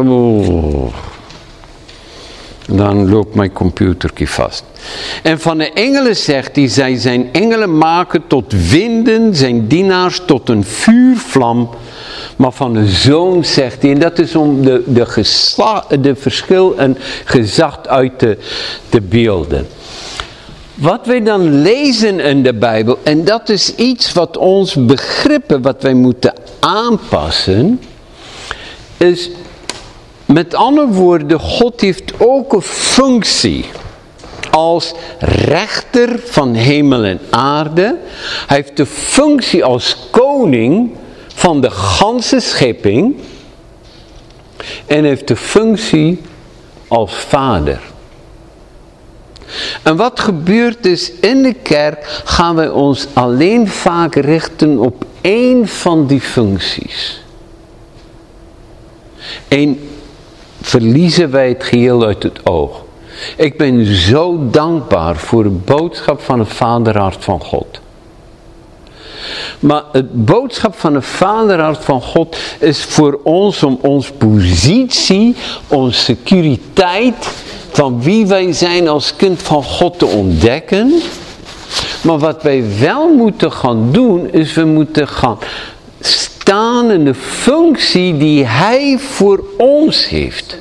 Dan 2.67 3.09
loopt 3.09 3.35
mijn 3.35 3.51
computertje 3.51 4.27
vast. 4.27 4.63
En 5.23 5.39
van 5.39 5.57
de 5.57 5.71
engelen 5.73 6.15
zegt 6.15 6.55
hij, 6.55 6.67
zij 6.67 6.95
zijn 6.95 7.29
engelen 7.31 7.77
maken 7.77 8.23
tot 8.27 8.69
winden, 8.69 9.35
zijn 9.35 9.67
dienaars 9.67 10.21
tot 10.25 10.49
een 10.49 10.63
vuurvlam. 10.63 11.69
Maar 12.35 12.51
van 12.51 12.73
de 12.73 12.87
zoon 12.87 13.45
zegt 13.45 13.81
hij, 13.81 13.91
en 13.91 13.99
dat 13.99 14.19
is 14.19 14.35
om 14.35 14.63
de, 14.63 14.83
de, 15.99 16.15
verschil 16.15 16.77
en 16.77 16.97
gezag 17.25 17.79
uit 17.85 18.19
te 18.89 19.01
beelden. 19.01 19.67
Wat 20.79 21.05
wij 21.05 21.23
dan 21.23 21.61
lezen 21.61 22.19
in 22.19 22.43
de 22.43 22.53
Bijbel, 22.53 22.99
en 23.03 23.25
dat 23.25 23.49
is 23.49 23.75
iets 23.75 24.13
wat 24.13 24.37
ons 24.37 24.85
begrippen, 24.85 25.61
wat 25.61 25.81
wij 25.81 25.93
moeten 25.93 26.33
aanpassen, 26.59 27.81
is 28.97 29.29
met 30.25 30.55
andere 30.55 30.87
woorden, 30.87 31.39
God 31.39 31.81
heeft 31.81 32.13
ook 32.17 32.53
een 32.53 32.61
functie 32.61 33.65
als 34.49 34.93
rechter 35.19 36.19
van 36.25 36.53
hemel 36.53 37.03
en 37.03 37.19
aarde. 37.29 37.97
Hij 38.47 38.57
heeft 38.57 38.77
de 38.77 38.85
functie 38.85 39.63
als 39.63 39.97
koning 40.11 40.91
van 41.33 41.61
de 41.61 41.71
ganse 41.71 42.39
schepping. 42.39 43.15
En 44.85 45.03
heeft 45.03 45.27
de 45.27 45.35
functie 45.35 46.21
als 46.87 47.13
vader. 47.13 47.79
En 49.83 49.95
wat 49.95 50.19
gebeurt 50.19 50.83
dus 50.83 51.11
in 51.11 51.43
de 51.43 51.53
kerk, 51.53 52.21
gaan 52.23 52.55
wij 52.55 52.69
ons 52.69 53.07
alleen 53.13 53.67
vaak 53.67 54.15
richten 54.15 54.77
op 54.77 55.05
één 55.21 55.67
van 55.67 56.07
die 56.07 56.21
functies. 56.21 57.21
En 59.47 59.89
verliezen 60.61 61.31
wij 61.31 61.47
het 61.47 61.63
geheel 61.63 62.05
uit 62.05 62.23
het 62.23 62.45
oog. 62.45 62.83
Ik 63.37 63.57
ben 63.57 63.85
zo 63.85 64.49
dankbaar 64.51 65.15
voor 65.15 65.43
de 65.43 65.49
boodschap 65.49 66.21
van 66.21 66.39
het 66.39 66.53
vaderhart 66.53 67.23
van 67.23 67.41
God. 67.41 67.79
Maar 69.59 69.83
het 69.91 70.25
boodschap 70.25 70.75
van 70.75 70.95
het 70.95 71.05
vaderhart 71.05 71.83
van 71.83 72.01
God 72.01 72.37
is 72.59 72.83
voor 72.83 73.19
ons 73.23 73.63
om 73.63 73.79
onze 73.81 74.13
positie, 74.13 75.35
onze 75.67 75.99
securiteit 75.99 77.29
van 77.71 78.01
wie 78.01 78.27
wij 78.27 78.53
zijn 78.53 78.87
als 78.87 79.15
kind 79.15 79.41
van 79.41 79.63
God 79.63 79.99
te 79.99 80.05
ontdekken. 80.05 80.93
Maar 82.01 82.17
wat 82.17 82.43
wij 82.43 82.63
wel 82.79 83.13
moeten 83.13 83.51
gaan 83.51 83.91
doen, 83.91 84.31
is 84.31 84.53
we 84.53 84.65
moeten 84.65 85.07
gaan 85.07 85.37
staan 85.99 86.91
in 86.91 87.05
de 87.05 87.13
functie 87.13 88.17
die 88.17 88.45
Hij 88.45 88.97
voor 88.97 89.43
ons 89.57 90.07
heeft. 90.07 90.57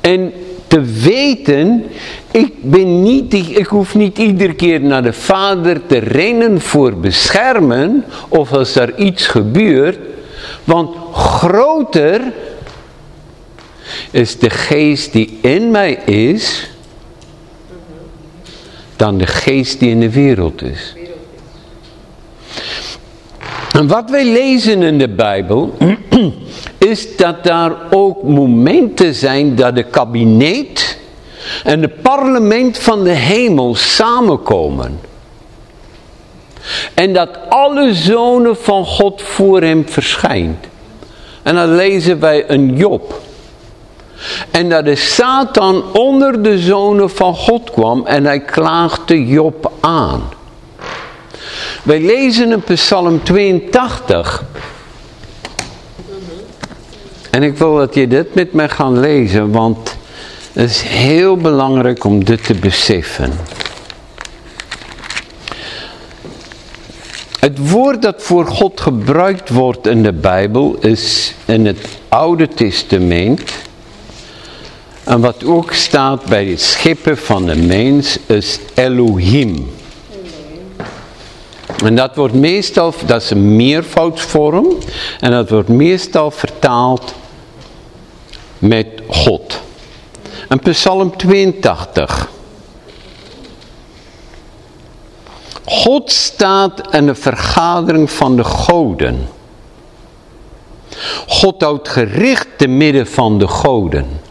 En 0.00 0.32
te 0.66 0.80
weten, 0.80 1.84
ik, 2.30 2.52
ben 2.60 3.02
niet, 3.02 3.34
ik 3.34 3.66
hoef 3.66 3.94
niet 3.94 4.18
iedere 4.18 4.54
keer 4.54 4.80
naar 4.80 5.02
de 5.02 5.12
Vader 5.12 5.86
te 5.86 5.98
rennen 5.98 6.60
voor 6.60 6.96
beschermen, 6.96 8.04
of 8.28 8.52
als 8.52 8.74
er 8.74 8.98
iets 8.98 9.26
gebeurt, 9.26 9.98
want 10.64 10.96
groter 11.12 12.20
is 14.10 14.38
de 14.38 14.50
geest 14.50 15.12
die 15.12 15.38
in 15.40 15.70
mij 15.70 15.92
is, 16.04 16.70
dan 18.96 19.18
de 19.18 19.26
geest 19.26 19.78
die 19.78 19.90
in 19.90 20.00
de 20.00 20.10
wereld 20.10 20.62
is. 20.62 20.94
En 23.72 23.86
wat 23.86 24.10
wij 24.10 24.24
lezen 24.24 24.82
in 24.82 24.98
de 24.98 25.08
Bijbel, 25.08 25.76
is 26.78 27.16
dat 27.16 27.44
daar 27.44 27.72
ook 27.90 28.22
momenten 28.22 29.14
zijn 29.14 29.54
dat 29.54 29.74
de 29.74 29.82
kabinet 29.82 30.98
en 31.64 31.82
het 31.82 32.02
parlement 32.02 32.78
van 32.78 33.04
de 33.04 33.10
hemel 33.10 33.74
samenkomen. 33.74 35.00
En 36.94 37.12
dat 37.12 37.28
alle 37.48 37.94
zonen 37.94 38.56
van 38.56 38.84
God 38.84 39.22
voor 39.22 39.62
hem 39.62 39.88
verschijnt. 39.88 40.66
En 41.42 41.54
dan 41.54 41.74
lezen 41.74 42.20
wij 42.20 42.50
een 42.50 42.76
Job. 42.76 43.20
En 44.50 44.68
dat 44.68 44.84
de 44.84 44.96
Satan 44.96 45.84
onder 45.92 46.42
de 46.42 46.58
zonen 46.58 47.10
van 47.10 47.34
God 47.34 47.70
kwam 47.70 48.06
en 48.06 48.24
hij 48.24 48.40
klaagde 48.40 49.26
Job 49.26 49.72
aan. 49.80 50.22
Wij 51.82 52.00
lezen 52.00 52.52
in 52.52 52.62
Psalm 52.62 53.22
82. 53.22 54.44
En 57.30 57.42
ik 57.42 57.58
wil 57.58 57.76
dat 57.76 57.94
je 57.94 58.08
dit 58.08 58.34
met 58.34 58.52
mij 58.52 58.68
gaat 58.68 58.92
lezen, 58.92 59.50
want 59.50 59.96
het 60.52 60.70
is 60.70 60.80
heel 60.80 61.36
belangrijk 61.36 62.04
om 62.04 62.24
dit 62.24 62.44
te 62.44 62.54
beseffen. 62.54 63.32
Het 67.40 67.70
woord 67.70 68.02
dat 68.02 68.22
voor 68.22 68.46
God 68.46 68.80
gebruikt 68.80 69.48
wordt 69.48 69.86
in 69.86 70.02
de 70.02 70.12
Bijbel 70.12 70.76
is 70.80 71.34
in 71.44 71.66
het 71.66 71.78
Oude 72.08 72.48
Testament. 72.48 73.42
En 75.06 75.20
wat 75.20 75.44
ook 75.44 75.72
staat 75.72 76.24
bij 76.24 76.44
het 76.44 76.60
scheppen 76.60 77.18
van 77.18 77.46
de 77.46 77.56
mens 77.56 78.18
is 78.26 78.58
Elohim. 78.74 79.70
En 81.84 81.96
dat 81.96 82.16
wordt 82.16 82.34
meestal, 82.34 82.94
dat 83.06 83.22
is 83.22 83.30
een 83.30 83.56
meervoudsvorm. 83.56 84.66
En 85.20 85.30
dat 85.30 85.50
wordt 85.50 85.68
meestal 85.68 86.30
vertaald 86.30 87.14
met 88.58 88.86
God. 89.08 89.60
En 90.48 90.58
Psalm 90.58 91.16
82. 91.16 92.28
God 95.64 96.12
staat 96.12 96.94
in 96.94 97.06
de 97.06 97.14
vergadering 97.14 98.10
van 98.10 98.36
de 98.36 98.44
goden. 98.44 99.28
God 101.26 101.62
houdt 101.62 101.88
gericht 101.88 102.48
te 102.56 102.66
midden 102.66 103.06
van 103.06 103.38
de 103.38 103.48
goden. 103.48 104.25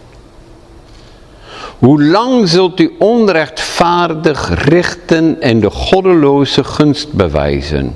Hoe 1.80 2.03
lang 2.03 2.49
zult 2.49 2.80
u 2.80 2.95
onrechtvaardig 2.99 4.65
richten 4.69 5.41
en 5.41 5.59
de 5.59 5.69
goddeloze 5.69 6.63
gunst 6.63 7.13
bewijzen? 7.13 7.95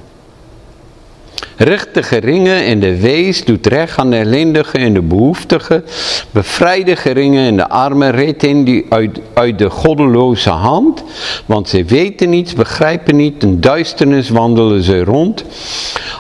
Richt 1.62 1.94
de 1.94 2.04
geringe 2.04 2.54
en 2.54 2.80
de 2.80 3.00
wees, 3.00 3.46
doet 3.46 3.68
recht 3.68 3.98
aan 3.98 4.10
de 4.10 4.18
ellendige 4.18 4.78
en 4.78 4.94
de 4.94 5.02
behoeftige, 5.02 5.84
bevrijd 6.32 6.86
de 6.86 6.96
geringe 6.96 7.46
en 7.46 7.56
de 7.56 7.70
armen, 7.70 8.12
red 8.12 8.42
hen 8.42 8.64
die 8.64 8.86
uit, 8.90 9.20
uit 9.34 9.58
de 9.58 9.70
goddeloze 9.70 10.50
hand, 10.50 11.04
want 11.46 11.70
zij 11.70 11.86
weten 11.86 12.30
niets, 12.30 12.54
begrijpen 12.54 13.16
niet, 13.16 13.44
in 13.44 13.60
duisternis 13.60 14.30
wandelen 14.30 14.84
ze 14.84 15.04
rond. 15.04 15.44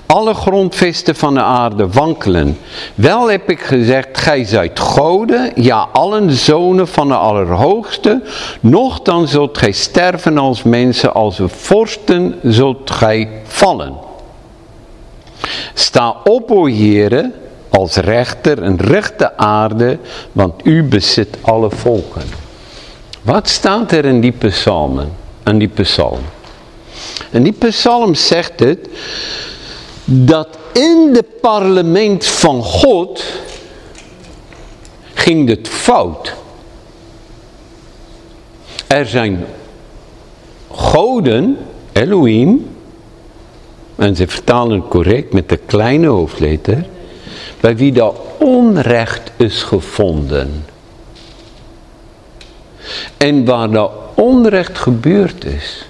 Alle 0.05 0.33
grondvesten 0.33 1.15
van 1.15 1.33
de 1.33 1.41
aarde 1.41 1.87
wankelen. 1.87 2.57
Wel 2.95 3.29
heb 3.29 3.49
ik 3.49 3.59
gezegd, 3.59 4.17
gij 4.17 4.43
zijt 4.43 4.79
goden, 4.79 5.51
ja 5.55 5.87
allen 5.93 6.31
zonen 6.31 6.87
van 6.87 7.07
de 7.07 7.15
Allerhoogste, 7.15 8.21
dan 9.03 9.27
zult 9.27 9.57
gij 9.57 9.71
sterven 9.71 10.37
als 10.37 10.63
mensen, 10.63 11.13
als 11.13 11.41
vorsten 11.45 12.35
zult 12.43 12.91
gij 12.91 13.29
vallen. 13.43 14.07
Sta 15.73 16.15
op, 16.23 16.51
o 16.51 16.67
Heere, 16.67 17.31
als 17.69 17.95
rechter 17.95 18.63
en 18.63 18.77
rechte 18.77 19.37
aarde, 19.37 19.97
want 20.31 20.65
u 20.65 20.83
bezit 20.83 21.37
alle 21.41 21.69
volken. 21.69 22.23
Wat 23.21 23.49
staat 23.49 23.91
er 23.91 24.05
in 24.05 24.21
die 24.21 24.31
psalmen? 24.31 25.11
In 25.43 25.57
die 25.57 25.67
psalm. 25.67 26.21
En 27.31 27.43
die 27.43 27.53
psalm 27.53 28.15
zegt 28.15 28.59
het, 28.59 28.89
dat 30.03 30.47
in 30.73 31.09
het 31.13 31.41
parlement 31.41 32.25
van 32.25 32.63
God 32.63 33.23
ging 35.13 35.49
het 35.49 35.67
fout. 35.67 36.33
Er 38.87 39.05
zijn 39.05 39.45
goden, 40.71 41.57
Elohim, 41.91 42.67
en 43.99 44.15
ze 44.15 44.27
vertalen 44.27 44.87
correct 44.87 45.33
met 45.33 45.49
de 45.49 45.57
kleine 45.57 46.07
hoofdletter. 46.07 46.85
bij 47.59 47.77
wie 47.77 47.91
dat 47.91 48.15
onrecht 48.37 49.31
is 49.37 49.63
gevonden. 49.63 50.65
En 53.17 53.45
waar 53.45 53.71
dat 53.71 53.91
onrecht 54.13 54.77
gebeurd 54.77 55.45
is. 55.45 55.85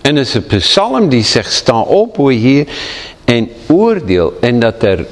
En 0.00 0.16
het 0.16 0.26
is 0.26 0.34
een 0.34 0.46
psalm 0.46 1.08
die 1.08 1.24
zegt, 1.24 1.52
sta 1.52 1.80
op 1.80 2.16
hoe 2.16 2.32
hier 2.32 2.68
en 3.24 3.50
oordeel. 3.66 4.32
En 4.40 4.58
dat 4.58 4.82
er 4.82 5.06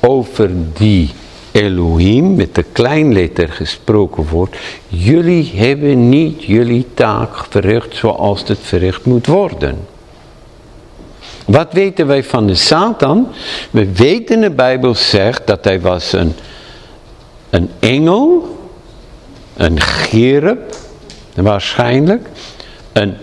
over 0.00 0.50
die 0.72 1.10
Elohim 1.54 2.34
met 2.34 2.54
de 2.54 2.62
kleinletter 2.72 3.48
gesproken 3.48 4.28
wordt. 4.28 4.56
Jullie 4.88 5.52
hebben 5.54 6.08
niet 6.08 6.44
jullie 6.44 6.86
taak 6.94 7.44
verricht 7.48 7.96
zoals 7.96 8.48
het 8.48 8.58
verricht 8.62 9.04
moet 9.04 9.26
worden. 9.26 9.86
Wat 11.46 11.72
weten 11.72 12.06
wij 12.06 12.24
van 12.24 12.46
de 12.46 12.54
Satan? 12.54 13.28
We 13.70 13.92
weten 13.92 14.40
de 14.40 14.50
Bijbel 14.50 14.94
zegt 14.94 15.46
dat 15.46 15.64
hij 15.64 15.80
was 15.80 16.12
een, 16.12 16.34
een 17.50 17.70
engel, 17.78 18.58
een 19.56 19.80
gerub, 19.80 20.76
waarschijnlijk. 21.34 22.28
Een, 22.92 23.14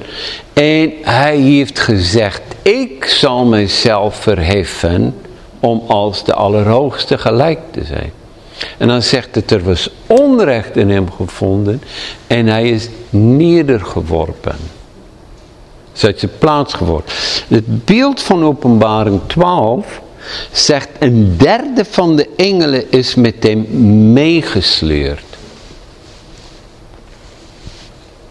en 0.54 0.94
hij 1.02 1.38
heeft 1.38 1.80
gezegd, 1.80 2.42
ik 2.62 3.06
zal 3.06 3.46
mijzelf 3.46 4.16
verheffen 4.16 5.16
om 5.60 5.84
als 5.88 6.24
de 6.24 6.34
Allerhoogste 6.34 7.18
gelijk 7.18 7.60
te 7.72 7.84
zijn. 7.84 8.20
En 8.78 8.88
dan 8.88 9.02
zegt 9.02 9.36
het, 9.36 9.52
er 9.52 9.64
was 9.64 9.90
onrecht 10.08 10.76
in 10.78 10.90
hem 10.90 11.12
gevonden 11.12 11.82
en 12.28 12.48
hij 12.48 12.70
is 12.70 12.90
nedergeworpen. 13.10 14.56
Is 15.94 16.06
uit 16.06 16.20
zijn 16.20 16.32
plaats 16.40 16.74
geworden. 16.74 17.12
Het 17.48 17.86
beeld 17.86 18.22
van 18.22 18.44
openbaring 18.44 19.22
12 19.28 20.02
zegt 20.52 20.90
een 21.00 21.38
derde 21.38 21.86
van 21.86 22.16
de 22.16 22.30
engelen 22.36 22.92
is 22.92 23.16
met 23.16 23.36
hem 23.40 23.66
meegesleurd. 24.14 25.24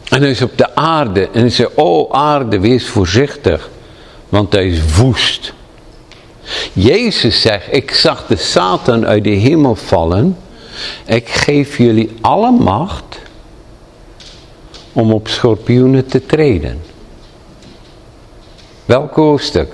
En 0.08 0.20
hij 0.20 0.30
is 0.30 0.42
op 0.42 0.58
de 0.58 0.74
aarde 0.74 1.28
en 1.32 1.40
hij 1.40 1.50
zegt, 1.50 1.74
oh 1.74 2.12
aarde 2.12 2.60
wees 2.60 2.88
voorzichtig, 2.88 3.70
want 4.28 4.52
hij 4.52 4.66
is 4.68 4.96
woest. 4.96 5.52
Jezus 6.72 7.40
zegt, 7.40 7.66
ik 7.70 7.90
zag 7.90 8.26
de 8.26 8.36
Satan 8.36 9.06
uit 9.06 9.24
de 9.24 9.30
hemel 9.30 9.74
vallen. 9.74 10.36
Ik 11.06 11.28
geef 11.28 11.78
jullie 11.78 12.10
alle 12.20 12.50
macht 12.50 13.18
om 14.92 15.12
op 15.12 15.28
schorpioenen 15.28 16.06
te 16.06 16.26
treden. 16.26 16.80
Welk 18.84 19.14
hoofdstuk? 19.14 19.72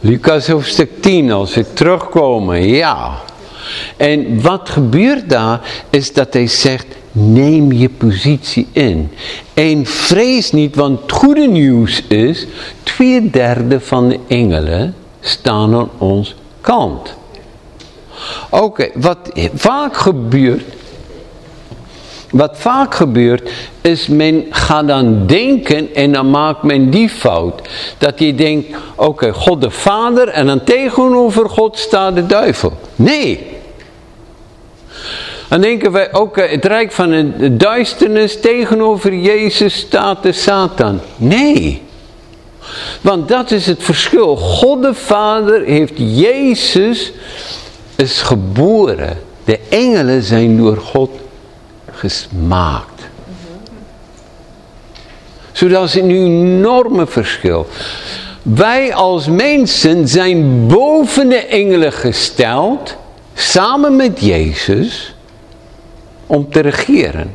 Lucas 0.00 0.46
hoofdstuk 0.46 1.02
10, 1.02 1.32
als 1.32 1.54
we 1.54 1.72
terugkomen, 1.72 2.68
ja. 2.68 3.18
En 3.96 4.42
wat 4.42 4.68
gebeurt 4.68 5.30
daar, 5.30 5.60
is 5.90 6.12
dat 6.12 6.32
hij 6.32 6.46
zegt, 6.46 6.86
neem 7.16 7.72
je 7.72 7.88
positie 7.88 8.68
in. 8.72 9.10
En 9.54 9.86
vrees 9.86 10.52
niet, 10.52 10.76
want 10.76 11.00
het 11.00 11.12
goede 11.12 11.46
nieuws 11.46 12.02
is, 12.02 12.46
twee 12.82 13.30
derde 13.30 13.80
van 13.80 14.08
de 14.08 14.18
engelen 14.28 14.94
staan 15.20 15.74
aan 15.74 15.90
ons 15.98 16.34
kant. 16.60 17.14
Oké, 18.50 18.88
wat 18.94 19.18
vaak 19.54 19.96
gebeurt, 19.96 20.64
wat 22.30 22.58
vaak 22.58 22.94
gebeurt, 22.94 23.50
is 23.80 24.06
men 24.06 24.44
gaat 24.50 24.86
dan 24.86 25.26
denken 25.26 25.94
en 25.94 26.12
dan 26.12 26.30
maakt 26.30 26.62
men 26.62 26.90
die 26.90 27.08
fout. 27.08 27.68
Dat 27.98 28.18
je 28.18 28.34
denkt, 28.34 28.76
oké, 28.94 29.32
God 29.32 29.60
de 29.60 29.70
Vader 29.70 30.28
en 30.28 30.46
dan 30.46 30.64
tegenover 30.64 31.48
God 31.48 31.78
staat 31.78 32.14
de 32.14 32.26
duivel. 32.26 32.72
Nee, 32.96 33.53
dan 35.48 35.60
denken 35.60 35.92
wij 35.92 36.12
ook 36.12 36.36
het 36.36 36.64
rijk 36.64 36.92
van 36.92 37.10
de 37.38 37.56
duisternis 37.56 38.40
tegenover 38.40 39.14
Jezus 39.14 39.74
staat 39.74 40.22
de 40.22 40.32
Satan. 40.32 41.00
Nee. 41.16 41.82
Want 43.00 43.28
dat 43.28 43.50
is 43.50 43.66
het 43.66 43.82
verschil. 43.82 44.36
God 44.36 44.82
de 44.82 44.94
Vader 44.94 45.64
heeft 45.64 45.92
Jezus 45.96 47.12
is 47.96 48.22
geboren. 48.22 49.18
De 49.44 49.58
engelen 49.68 50.22
zijn 50.22 50.56
door 50.56 50.76
God 50.76 51.10
gemaakt. 51.92 53.02
Zodat 55.52 55.84
is 55.84 55.94
een 55.94 56.10
enorme 56.10 57.06
verschil. 57.06 57.66
Wij 58.42 58.94
als 58.94 59.26
mensen 59.26 60.08
zijn 60.08 60.66
boven 60.66 61.28
de 61.28 61.36
engelen 61.46 61.92
gesteld, 61.92 62.96
samen 63.34 63.96
met 63.96 64.20
Jezus 64.20 65.13
om 66.26 66.50
te 66.50 66.60
regeren. 66.60 67.34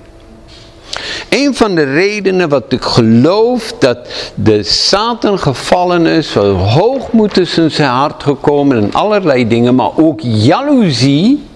Een 1.30 1.56
van 1.56 1.76
de 1.76 1.84
redenen 1.84 2.50
wat 2.50 2.64
ik 2.72 2.82
geloof 2.82 3.74
dat 3.80 3.98
de 4.36 4.64
Satan 4.64 5.40
gevallen 5.40 6.06
is, 6.06 6.34
hoogmoed 6.34 7.38
is 7.38 7.58
in 7.58 7.72
zijn 7.72 7.90
hart 7.90 8.24
gekomen 8.24 8.78
en 8.78 8.94
allerlei 8.94 9.48
dingen, 9.48 9.76
maar 9.76 9.98
ook 9.98 10.20
jaloezie, 10.24 11.48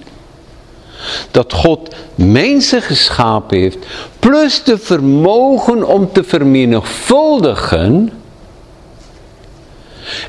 dat 1.32 1.54
God 1.54 1.96
mensen 2.16 2.82
geschapen 2.82 3.58
heeft, 3.58 3.78
plus 4.20 4.64
de 4.64 4.78
vermogen 4.78 5.88
om 5.88 6.12
te 6.12 6.24
vermenigvuldigen, 6.24 8.12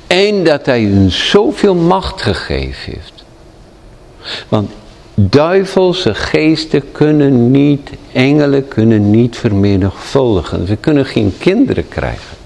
en 0.06 0.44
dat 0.44 0.66
hij 0.66 0.82
hun 0.82 1.10
zoveel 1.10 1.74
macht 1.74 2.22
gegeven 2.22 2.92
heeft. 2.92 3.24
Want 4.48 4.70
Duivelse 5.14 6.14
geesten 6.14 6.92
kunnen 6.92 7.50
niet, 7.50 7.90
engelen 8.12 8.68
kunnen 8.68 9.10
niet 9.10 9.36
vermenigvuldigen. 9.36 10.64
We 10.64 10.76
kunnen 10.76 11.06
geen 11.06 11.34
kinderen 11.38 11.88
krijgen. 11.88 12.36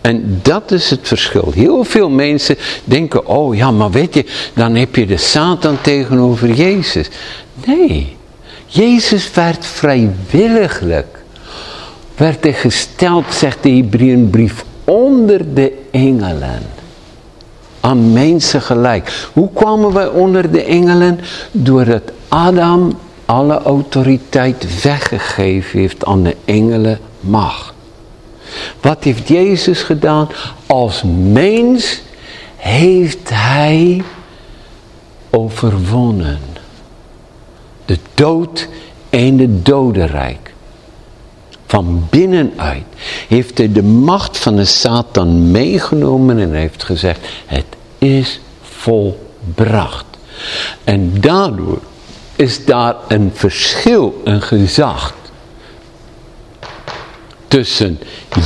En 0.00 0.40
dat 0.42 0.70
is 0.70 0.90
het 0.90 1.08
verschil. 1.08 1.52
Heel 1.54 1.84
veel 1.84 2.10
mensen 2.10 2.56
denken, 2.84 3.26
oh 3.26 3.56
ja, 3.56 3.70
maar 3.70 3.90
weet 3.90 4.14
je, 4.14 4.24
dan 4.54 4.74
heb 4.74 4.96
je 4.96 5.06
de 5.06 5.16
Satan 5.16 5.80
tegenover 5.80 6.52
Jezus. 6.52 7.08
Nee, 7.66 8.16
Jezus 8.66 9.30
werd 9.34 9.66
vrijwilliglijk, 9.66 11.18
werd 12.16 12.42
hij 12.42 12.52
gesteld, 12.52 13.24
zegt 13.34 13.62
de 13.62 13.70
Hebreeënbrief, 13.70 14.64
onder 14.84 15.54
de 15.54 15.72
engelen 15.90 16.62
aan 17.82 18.12
mensen 18.12 18.62
gelijk. 18.62 19.28
Hoe 19.32 19.48
kwamen 19.52 19.92
wij 19.92 20.08
onder 20.08 20.50
de 20.50 20.62
engelen? 20.64 21.20
Doordat 21.52 22.02
Adam 22.28 22.98
alle 23.24 23.62
autoriteit 23.62 24.82
weggegeven 24.82 25.78
heeft 25.80 26.04
aan 26.04 26.22
de 26.22 26.36
engelen 26.44 26.98
macht. 27.20 27.72
Wat 28.80 29.04
heeft 29.04 29.28
Jezus 29.28 29.82
gedaan? 29.82 30.28
Als 30.66 31.02
mens 31.32 32.02
heeft 32.56 33.30
hij 33.32 34.02
overwonnen. 35.30 36.40
De 37.84 37.98
dood 38.14 38.68
en 39.10 39.36
de 39.36 39.62
dodenrijk 39.62 40.41
van 41.72 42.06
binnenuit 42.10 42.84
heeft 43.28 43.58
hij 43.58 43.72
de 43.72 43.82
macht 43.82 44.38
van 44.38 44.56
de 44.56 44.64
Satan 44.64 45.50
meegenomen 45.50 46.38
en 46.38 46.52
heeft 46.52 46.84
gezegd, 46.84 47.20
het 47.46 47.64
is 47.98 48.40
volbracht. 48.62 50.04
En 50.84 51.20
daardoor 51.20 51.80
is 52.36 52.64
daar 52.64 52.94
een 53.08 53.30
verschil, 53.34 54.20
een 54.24 54.42
gezag 54.42 55.14
tussen 57.48 57.98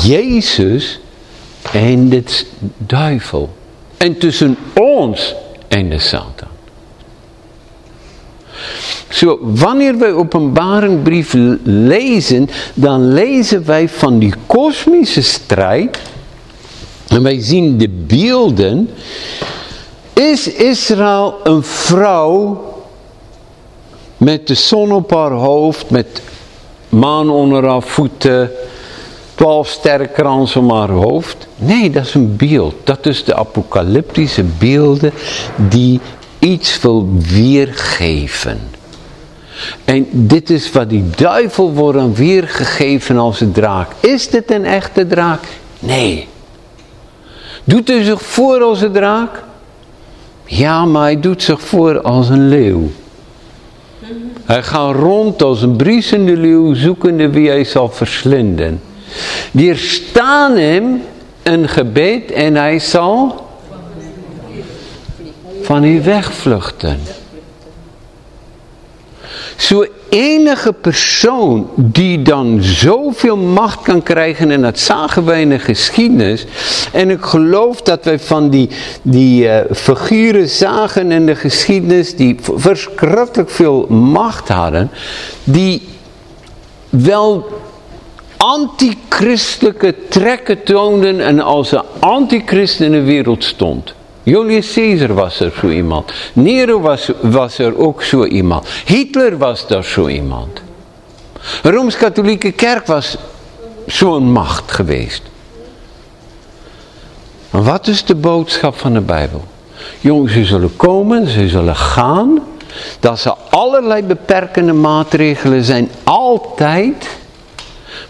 Jezus 0.03 1.01
en 1.72 2.09
de 2.09 2.45
duivel. 2.77 3.57
En 3.97 4.18
tussen 4.18 4.57
ons 4.74 5.35
en 5.68 5.89
de 5.89 5.99
Satan. 5.99 6.49
Zo, 9.09 9.39
wanneer 9.43 9.99
wij 9.99 10.13
openbaringbrief 10.13 11.35
lezen, 11.63 12.49
dan 12.75 13.13
lezen 13.13 13.67
wij 13.67 13.89
van 13.89 14.19
die 14.19 14.35
kosmische 14.47 15.23
strijd. 15.23 15.99
En 17.09 17.23
wij 17.23 17.41
zien 17.41 17.79
de 17.79 17.89
beelden. 17.89 18.91
Is 20.13 20.49
Israël 20.53 21.35
een 21.45 21.63
vrouw 21.63 22.65
met 24.17 24.47
de 24.47 24.55
zon 24.55 24.93
op 24.93 25.11
haar 25.11 25.31
hoofd, 25.31 25.91
met 25.91 26.23
maan 26.89 27.31
onder 27.31 27.67
haar 27.67 27.83
voeten, 27.83 28.51
twaalf 29.35 29.69
sterrenkransen 29.69 30.61
om 30.61 30.71
haar 30.71 30.91
hoofd? 30.91 31.47
Nee, 31.57 31.91
dat 31.91 32.05
is 32.05 32.15
een 32.15 32.37
beeld. 32.37 32.75
Dat 32.85 33.07
is 33.07 33.25
de 33.25 33.35
apocalyptische 33.35 34.45
beelden 34.59 35.13
die 35.57 36.01
iets 36.47 36.80
wil 36.80 37.09
weergeven. 37.18 38.61
En 39.84 40.07
dit 40.11 40.51
is 40.51 40.72
wat 40.72 40.90
die 40.90 41.05
duivel 41.16 41.72
wordt 41.72 42.16
weergegeven 42.16 43.18
als 43.18 43.40
een 43.40 43.53
draak. 43.53 43.90
Is 44.01 44.28
dit 44.28 44.51
een 44.51 44.64
echte 44.64 45.07
draak? 45.07 45.42
Nee. 45.78 46.28
Doet 47.64 47.88
hij 47.88 48.03
zich 48.03 48.22
voor 48.22 48.62
als 48.62 48.80
een 48.80 48.92
draak? 48.92 49.42
Ja, 50.44 50.84
maar 50.84 51.03
hij 51.03 51.20
doet 51.20 51.42
zich 51.42 51.61
voor 51.61 52.01
als 52.01 52.28
een 52.28 52.49
leeuw. 52.49 52.90
Hij 54.44 54.62
gaat 54.62 54.94
rond 54.94 55.42
als 55.42 55.62
een 55.62 55.76
briesende 55.76 56.36
leeuw, 56.36 56.74
zoekende 56.74 57.30
wie 57.30 57.49
hij 57.49 57.64
zal 57.64 57.88
verslinden. 57.88 58.80
Weerstaan 59.51 60.57
hem 60.57 61.03
een 61.42 61.68
gebed 61.68 62.30
en 62.30 62.55
hij 62.55 62.78
zal 62.78 63.45
van 65.67 65.85
u 65.85 66.03
wegvluchten. 66.03 66.99
Zo 69.57 69.85
enige 70.09 70.73
persoon 70.73 71.71
die 71.75 72.23
dan 72.23 72.59
zoveel 72.62 73.37
macht 73.37 73.83
kan 73.83 74.03
krijgen, 74.03 74.51
en 74.51 74.62
dat 74.62 74.79
zagen 74.79 75.25
wij 75.25 75.41
in 75.41 75.49
de 75.49 75.59
geschiedenis, 75.59 76.47
en 76.93 77.11
ik 77.11 77.23
geloof 77.23 77.83
dat 77.83 78.05
wij 78.05 78.19
van 78.19 78.51
die, 78.51 78.69
die 79.03 79.45
uh, 79.45 79.59
figuren 79.73 80.49
zagen 80.49 81.12
in 81.12 81.27
de 81.27 81.37
geschiedenis, 81.37 82.17
die 82.17 82.37
verschrikkelijk 82.55 83.51
veel 83.51 83.87
macht 83.89 84.49
hadden, 84.49 84.91
die 85.45 85.89
wel 86.89 87.47
antichristelijke 88.37 89.95
trekken 90.09 90.62
toonden 90.62 91.21
en 91.21 91.41
als 91.41 91.73
een 91.73 91.83
antichrist 91.99 92.81
in 92.81 92.93
de 92.93 93.03
wereld 93.03 93.45
stond. 93.45 93.95
Julius 94.27 94.72
Caesar 94.72 95.14
was 95.14 95.41
er 95.41 95.53
zo 95.61 95.68
iemand. 95.68 96.12
Nero 96.33 96.81
was, 96.81 97.11
was 97.20 97.59
er 97.59 97.79
ook 97.79 98.03
zo 98.03 98.24
iemand. 98.24 98.68
Hitler 98.85 99.39
was 99.39 99.66
daar 99.66 99.85
zo 99.85 100.09
iemand. 100.09 100.62
De 101.62 101.70
Rooms-Katholieke 101.70 102.53
Kerk 102.53 102.87
was 102.87 103.16
zo'n 103.87 104.33
macht 104.33 104.72
geweest. 104.72 105.22
Maar 107.51 107.62
wat 107.62 107.87
is 107.87 108.05
de 108.05 108.14
boodschap 108.14 108.77
van 108.77 108.93
de 108.93 109.01
Bijbel? 109.01 109.45
Jongens, 110.01 110.33
ze 110.33 110.45
zullen 110.45 110.77
komen, 110.77 111.27
ze 111.27 111.49
zullen 111.49 111.77
gaan. 111.77 112.41
Dat 113.01 113.18
ze 113.18 113.35
allerlei 113.51 114.03
beperkende 114.03 114.72
maatregelen 114.72 115.64
zijn, 115.64 115.91
altijd. 116.05 117.09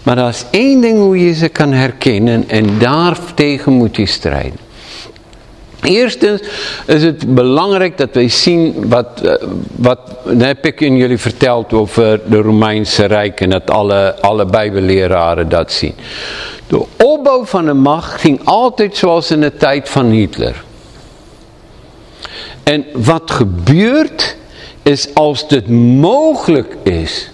Maar 0.03 0.15
dat 0.15 0.29
is 0.29 0.45
één 0.51 0.81
ding 0.81 0.97
hoe 0.97 1.25
je 1.25 1.33
ze 1.33 1.47
kan 1.47 1.71
herkennen 1.71 2.49
en 2.49 2.79
daartegen 2.79 3.73
moet 3.73 3.95
je 3.95 4.05
strijden. 4.05 4.66
Eerstens 5.81 6.41
is 6.85 7.03
het 7.03 7.35
belangrijk 7.35 7.97
dat 7.97 8.09
wij 8.11 8.29
zien 8.29 8.89
wat, 8.89 9.21
eh, 9.21 9.33
wat 9.75 9.99
heb 10.37 10.65
ik 10.65 10.81
in 10.81 10.97
jullie 10.97 11.17
verteld 11.17 11.73
over 11.73 12.21
de 12.29 12.37
Romeinse 12.37 13.05
Rijk 13.05 13.41
en 13.41 13.49
dat 13.49 13.69
alle, 13.69 14.15
alle 14.21 14.45
bijbelleraren 14.45 15.49
dat 15.49 15.71
zien. 15.71 15.95
De 16.67 16.85
opbouw 17.03 17.45
van 17.45 17.65
de 17.65 17.73
macht 17.73 18.21
ging 18.21 18.39
altijd 18.43 18.97
zoals 18.97 19.31
in 19.31 19.41
de 19.41 19.57
tijd 19.57 19.89
van 19.89 20.05
Hitler. 20.05 20.63
En 22.63 22.85
wat 22.93 23.31
gebeurt 23.31 24.35
is 24.83 25.13
als 25.13 25.47
dit 25.47 25.67
mogelijk 25.99 26.75
is, 26.83 27.29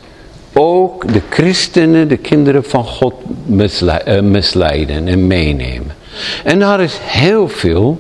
ook 0.54 1.14
de 1.14 1.22
christenen, 1.30 2.08
de 2.08 2.18
kinderen 2.18 2.64
van 2.64 2.86
God 2.86 3.14
eh, 3.58 4.22
misleiden 4.22 5.08
en 5.08 5.28
meenemen. 5.28 5.96
En 6.44 6.60
daar 6.60 6.82
is 6.82 6.98
heel 7.02 7.48
veel 7.48 8.00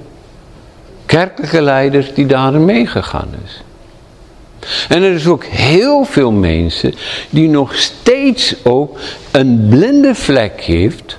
kerkelijke 1.05 1.61
leiders 1.61 2.13
die 2.13 2.25
daarin 2.25 2.65
meegegaan 2.65 3.29
is. 3.45 3.61
En 4.89 5.03
er 5.03 5.13
is 5.13 5.27
ook 5.27 5.45
heel 5.45 6.03
veel 6.03 6.31
mensen 6.31 6.93
die 7.29 7.49
nog 7.49 7.75
steeds 7.75 8.55
ook 8.63 8.97
een 9.31 9.67
blinde 9.69 10.15
vlek 10.15 10.61
heeft 10.61 11.17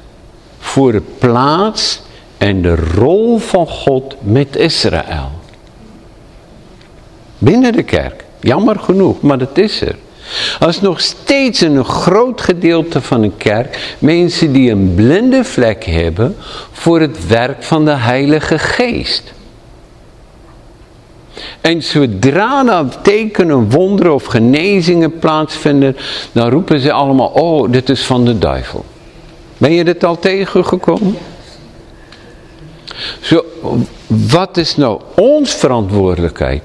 voor 0.58 0.92
de 0.92 1.02
plaats 1.18 2.02
en 2.38 2.62
de 2.62 2.76
rol 2.76 3.38
van 3.38 3.66
God 3.66 4.14
met 4.20 4.56
Israël. 4.56 5.30
Binnen 7.38 7.72
de 7.72 7.82
kerk. 7.82 8.24
Jammer 8.40 8.78
genoeg, 8.78 9.20
maar 9.20 9.38
dat 9.38 9.58
is 9.58 9.80
er. 9.80 9.96
Als 10.58 10.80
nog 10.80 11.00
steeds 11.00 11.60
een 11.60 11.84
groot 11.84 12.40
gedeelte 12.40 13.00
van 13.00 13.22
een 13.22 13.36
kerk 13.36 13.96
mensen 13.98 14.52
die 14.52 14.70
een 14.70 14.94
blinde 14.94 15.44
vlek 15.44 15.84
hebben 15.84 16.36
voor 16.72 17.00
het 17.00 17.26
werk 17.26 17.62
van 17.62 17.84
de 17.84 17.90
Heilige 17.90 18.58
Geest. 18.58 19.32
En 21.64 21.82
zodra 21.82 22.66
er 22.66 23.02
tekenen, 23.02 23.70
wonderen 23.70 24.14
of 24.14 24.24
genezingen 24.24 25.18
plaatsvinden, 25.18 25.96
dan 26.32 26.50
roepen 26.50 26.80
ze 26.80 26.92
allemaal, 26.92 27.28
oh, 27.28 27.72
dit 27.72 27.88
is 27.88 28.04
van 28.04 28.24
de 28.24 28.38
duivel. 28.38 28.84
Ben 29.58 29.72
je 29.72 29.84
dit 29.84 30.04
al 30.04 30.18
tegengekomen? 30.18 31.16
Zo, 33.20 33.44
wat 34.06 34.56
is 34.56 34.76
nou 34.76 35.00
ons 35.16 35.54
verantwoordelijkheid? 35.54 36.62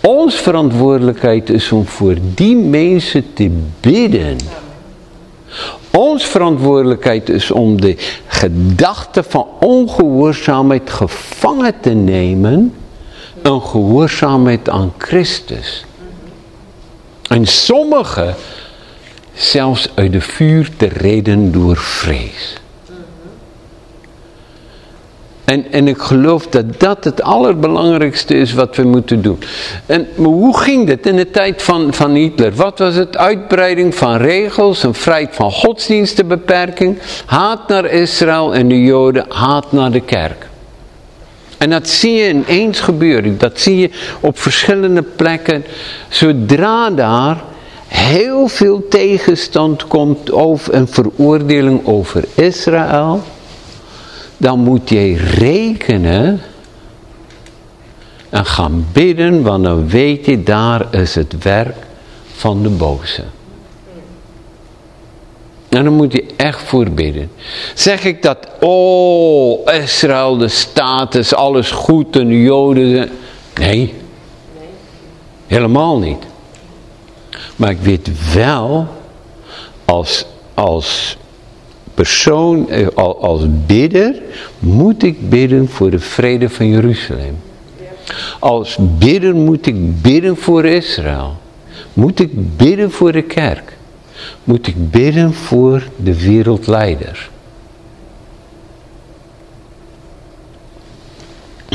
Ons 0.00 0.34
verantwoordelijkheid 0.34 1.50
is 1.50 1.72
om 1.72 1.86
voor 1.86 2.16
die 2.34 2.56
mensen 2.56 3.24
te 3.32 3.50
bidden. 3.80 4.36
Ons 5.90 6.24
verantwoordelijkheid 6.24 7.28
is 7.28 7.50
om 7.50 7.80
de 7.80 7.96
gedachte 8.26 9.22
van 9.22 9.46
ongehoorzaamheid 9.60 10.90
gevangen 10.90 11.74
te 11.80 11.90
nemen 11.90 12.72
een 13.46 13.62
gehoorzaamheid 13.62 14.70
aan 14.70 14.92
Christus. 14.98 15.84
En 17.28 17.46
sommigen 17.46 18.34
zelfs 19.32 19.88
uit 19.94 20.12
de 20.12 20.20
vuur 20.20 20.70
te 20.76 20.86
reden 20.86 21.52
door 21.52 21.76
vrees. 21.76 22.56
En, 25.44 25.72
en 25.72 25.88
ik 25.88 25.98
geloof 25.98 26.46
dat 26.46 26.80
dat 26.80 27.04
het 27.04 27.22
allerbelangrijkste 27.22 28.34
is 28.34 28.52
wat 28.52 28.76
we 28.76 28.82
moeten 28.82 29.22
doen. 29.22 29.38
En 29.86 30.08
hoe 30.16 30.58
ging 30.58 30.86
dit 30.86 31.06
in 31.06 31.16
de 31.16 31.30
tijd 31.30 31.62
van, 31.62 31.94
van 31.94 32.14
Hitler? 32.14 32.54
Wat 32.54 32.78
was 32.78 32.94
het? 32.94 33.16
Uitbreiding 33.16 33.94
van 33.94 34.16
regels, 34.16 34.82
een 34.82 34.94
vrijheid 34.94 35.34
van 35.34 35.50
godsdienstenbeperking, 35.50 36.98
haat 37.26 37.68
naar 37.68 37.84
Israël 37.84 38.54
en 38.54 38.68
de 38.68 38.82
Joden, 38.82 39.26
haat 39.28 39.72
naar 39.72 39.90
de 39.90 40.00
kerk. 40.00 40.46
En 41.58 41.70
dat 41.70 41.88
zie 41.88 42.12
je 42.12 42.28
ineens 42.28 42.80
gebeuren. 42.80 43.38
Dat 43.38 43.60
zie 43.60 43.76
je 43.76 43.90
op 44.20 44.38
verschillende 44.38 45.02
plekken. 45.02 45.64
Zodra 46.08 46.90
daar 46.90 47.42
heel 47.86 48.48
veel 48.48 48.88
tegenstand 48.88 49.86
komt 49.86 50.32
over 50.32 50.74
een 50.74 50.88
veroordeling 50.88 51.86
over 51.86 52.24
Israël. 52.34 53.22
Dan 54.36 54.58
moet 54.58 54.88
je 54.88 55.16
rekenen 55.16 56.40
en 58.28 58.44
gaan 58.44 58.86
bidden. 58.92 59.42
Want 59.42 59.64
dan 59.64 59.88
weet 59.88 60.26
je 60.26 60.42
daar 60.42 60.86
is 60.90 61.14
het 61.14 61.42
werk 61.42 61.76
van 62.32 62.62
de 62.62 62.68
boze. 62.68 63.22
En 65.76 65.84
dan 65.84 65.92
moet 65.92 66.12
je 66.12 66.24
echt 66.36 66.62
voor 66.62 66.90
bidden. 66.90 67.30
Zeg 67.74 68.04
ik 68.04 68.22
dat, 68.22 68.38
oh, 68.60 69.74
Israël, 69.82 70.36
de 70.36 70.48
status, 70.48 71.34
alles 71.34 71.70
goed 71.70 72.16
en 72.16 72.28
de 72.28 72.42
Joden. 72.42 73.10
Nee. 73.54 73.94
Helemaal 75.46 75.98
niet. 75.98 76.24
Maar 77.56 77.70
ik 77.70 77.78
weet 77.80 78.32
wel, 78.34 78.86
als, 79.84 80.26
als 80.54 81.16
persoon, 81.94 82.68
eh, 82.70 82.86
als 83.18 83.42
bidder, 83.66 84.22
moet 84.58 85.02
ik 85.02 85.30
bidden 85.30 85.68
voor 85.68 85.90
de 85.90 85.98
vrede 85.98 86.48
van 86.48 86.68
Jeruzalem. 86.68 87.36
Als 88.38 88.76
bidder 88.80 89.34
moet 89.34 89.66
ik 89.66 90.02
bidden 90.02 90.36
voor 90.36 90.64
Israël. 90.64 91.36
Moet 91.92 92.20
ik 92.20 92.56
bidden 92.56 92.90
voor 92.90 93.12
de 93.12 93.22
kerk 93.22 93.75
moet 94.44 94.66
ik 94.66 94.90
bidden 94.90 95.34
voor 95.34 95.82
de 95.96 96.20
wereldleider. 96.20 97.28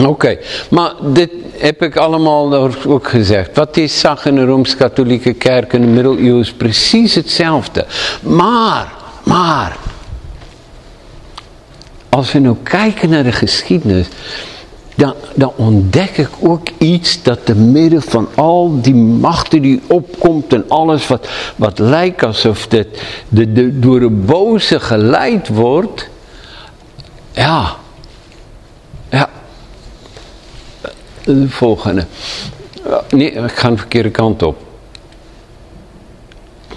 Oké, 0.05 0.37
maar 0.69 0.93
dit 1.01 1.31
heb 1.57 1.81
ik 1.81 1.95
allemaal 1.95 2.71
ook 2.87 3.09
gezegd. 3.09 3.55
Wat 3.55 3.77
is 3.77 3.99
zag 3.99 4.25
in 4.25 4.35
de 4.35 4.45
Rooms-Katholieke 4.45 5.33
Kerk 5.33 5.73
in 5.73 5.81
de 5.81 5.87
middeleeuwen 5.87 6.47
precies 6.57 7.15
hetzelfde. 7.15 7.85
Maar, 8.21 8.93
maar, 9.23 9.77
als 12.09 12.31
we 12.31 12.39
nou 12.39 12.55
kijken 12.63 13.09
naar 13.09 13.23
de 13.23 13.31
geschiedenis, 13.31 14.07
dan, 15.01 15.15
dan 15.35 15.51
ontdek 15.55 16.17
ik 16.17 16.29
ook 16.39 16.67
iets 16.77 17.23
dat 17.23 17.45
te 17.45 17.55
midden 17.55 18.01
van 18.01 18.27
al 18.35 18.81
die 18.81 18.95
machten 18.95 19.61
die 19.61 19.81
opkomt 19.87 20.53
en 20.53 20.65
alles 20.67 21.07
wat, 21.07 21.29
wat 21.55 21.79
lijkt 21.79 22.23
alsof 22.23 22.67
dit 22.67 22.87
door 23.73 23.99
de 23.99 24.09
boze 24.09 24.79
geleid 24.79 25.47
wordt. 25.47 26.09
Ja. 27.31 27.75
Ja. 29.09 29.29
De 31.23 31.49
volgende. 31.49 32.05
Nee, 33.09 33.31
ik 33.31 33.51
ga 33.51 33.69
de 33.69 33.77
verkeerde 33.77 34.09
kant 34.09 34.43
op. 34.43 34.57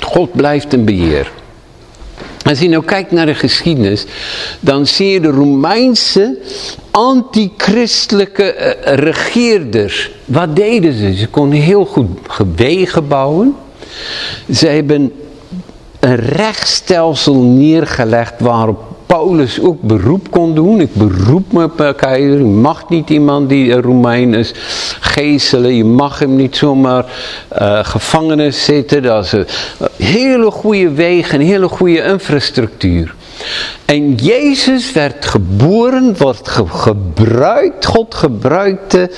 God 0.01 0.33
blijft 0.33 0.73
in 0.73 0.85
beheer. 0.85 1.33
Als 2.45 2.59
je 2.59 2.69
nou 2.69 2.85
kijkt 2.85 3.11
naar 3.11 3.27
de 3.27 3.35
geschiedenis, 3.35 4.05
dan 4.61 4.87
zie 4.87 5.09
je 5.09 5.21
de 5.21 5.31
Romeinse 5.31 6.39
antichristelijke 6.91 8.57
uh, 8.57 8.95
regeerders. 8.95 10.11
Wat 10.25 10.57
deden 10.57 10.93
ze? 10.93 11.15
Ze 11.15 11.29
konden 11.29 11.59
heel 11.59 11.85
goed 11.85 12.09
wegen 12.57 13.09
bouwen. 13.09 13.57
Ze 14.53 14.67
hebben 14.67 15.13
een 16.01 16.17
rechtsstelsel 16.17 17.35
neergelegd 17.35 18.41
waarop 18.41 18.94
Ook 19.63 19.83
beroep 19.83 20.31
kon 20.31 20.55
doen. 20.55 20.81
Ik 20.81 20.95
beroep 20.95 21.53
me 21.53 21.65
op 21.65 21.95
keizer. 21.97 22.39
Je 22.39 22.45
mag 22.45 22.89
niet 22.89 23.11
iemand 23.11 23.49
die 23.49 23.81
Romein 23.81 24.35
is 24.35 24.53
geestelen. 25.01 25.75
Je 25.75 25.85
mag 25.85 26.19
hem 26.19 26.37
niet 26.37 26.57
zomaar 26.57 27.05
uh, 27.59 27.85
gevangenis 27.85 28.65
zitten. 28.65 29.03
Dat 29.03 29.25
is 29.25 29.33
een 29.33 29.47
hele 29.97 30.51
goede 30.51 30.91
wegen, 30.91 31.41
hele 31.41 31.69
goede 31.69 32.03
infrastructuur. 32.03 33.15
En 33.85 34.15
Jezus 34.15 34.93
werd 34.93 35.25
geboren, 35.25 36.17
wordt 36.19 36.49
ge 36.49 36.67
gebruikt, 36.67 37.87
God 37.87 38.15
gebruikte 38.15 39.11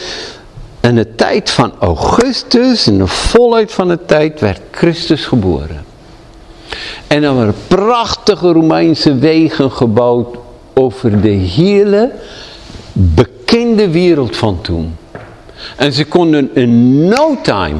in 0.80 0.94
de 0.94 1.14
tijd 1.14 1.50
van 1.50 1.72
Augustus, 1.78 2.86
in 2.86 2.98
de 2.98 3.06
volheid 3.06 3.72
van 3.72 3.88
de 3.88 3.98
tijd, 4.06 4.40
werd 4.40 4.60
Christus 4.70 5.24
geboren. 5.26 5.85
En 7.06 7.22
dan 7.22 7.36
werden 7.36 7.54
prachtige 7.68 8.52
Romeinse 8.52 9.14
wegen 9.18 9.70
gebouwd 9.72 10.36
over 10.74 11.20
de 11.20 11.28
hele 11.28 12.12
bekende 12.92 13.90
wereld 13.90 14.36
van 14.36 14.60
toen. 14.60 14.96
En 15.76 15.92
ze 15.92 16.04
konden 16.04 16.50
in 16.54 17.04
no 17.04 17.38
time 17.42 17.78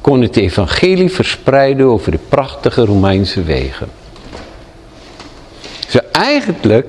kon 0.00 0.20
het 0.20 0.36
evangelie 0.36 1.12
verspreiden 1.12 1.86
over 1.86 2.10
de 2.10 2.18
prachtige 2.28 2.84
Romeinse 2.84 3.42
wegen. 3.42 3.88
Ze 5.88 6.02
eigenlijk 6.12 6.86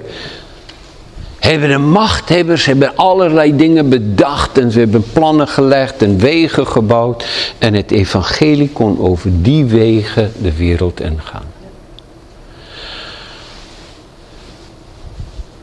hebben 1.49 1.69
de 1.69 1.77
machthebbers 1.77 2.65
hebben 2.65 2.95
allerlei 2.95 3.55
dingen 3.55 3.89
bedacht 3.89 4.57
en 4.57 4.71
ze 4.71 4.79
hebben 4.79 5.03
plannen 5.13 5.47
gelegd 5.47 6.01
en 6.01 6.17
wegen 6.17 6.67
gebouwd. 6.67 7.25
En 7.57 7.73
het 7.73 7.91
evangelie 7.91 8.69
kon 8.69 8.99
over 8.99 9.29
die 9.41 9.65
wegen 9.65 10.31
de 10.41 10.55
wereld 10.55 10.99
ingaan. 10.99 11.43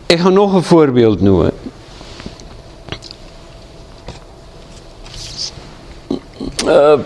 Ik 0.07 0.19
ga 0.19 0.29
nog 0.29 0.55
een 0.55 0.63
voorbeeld 0.63 1.21
noemen. 1.21 1.53
Uh, 6.67 6.99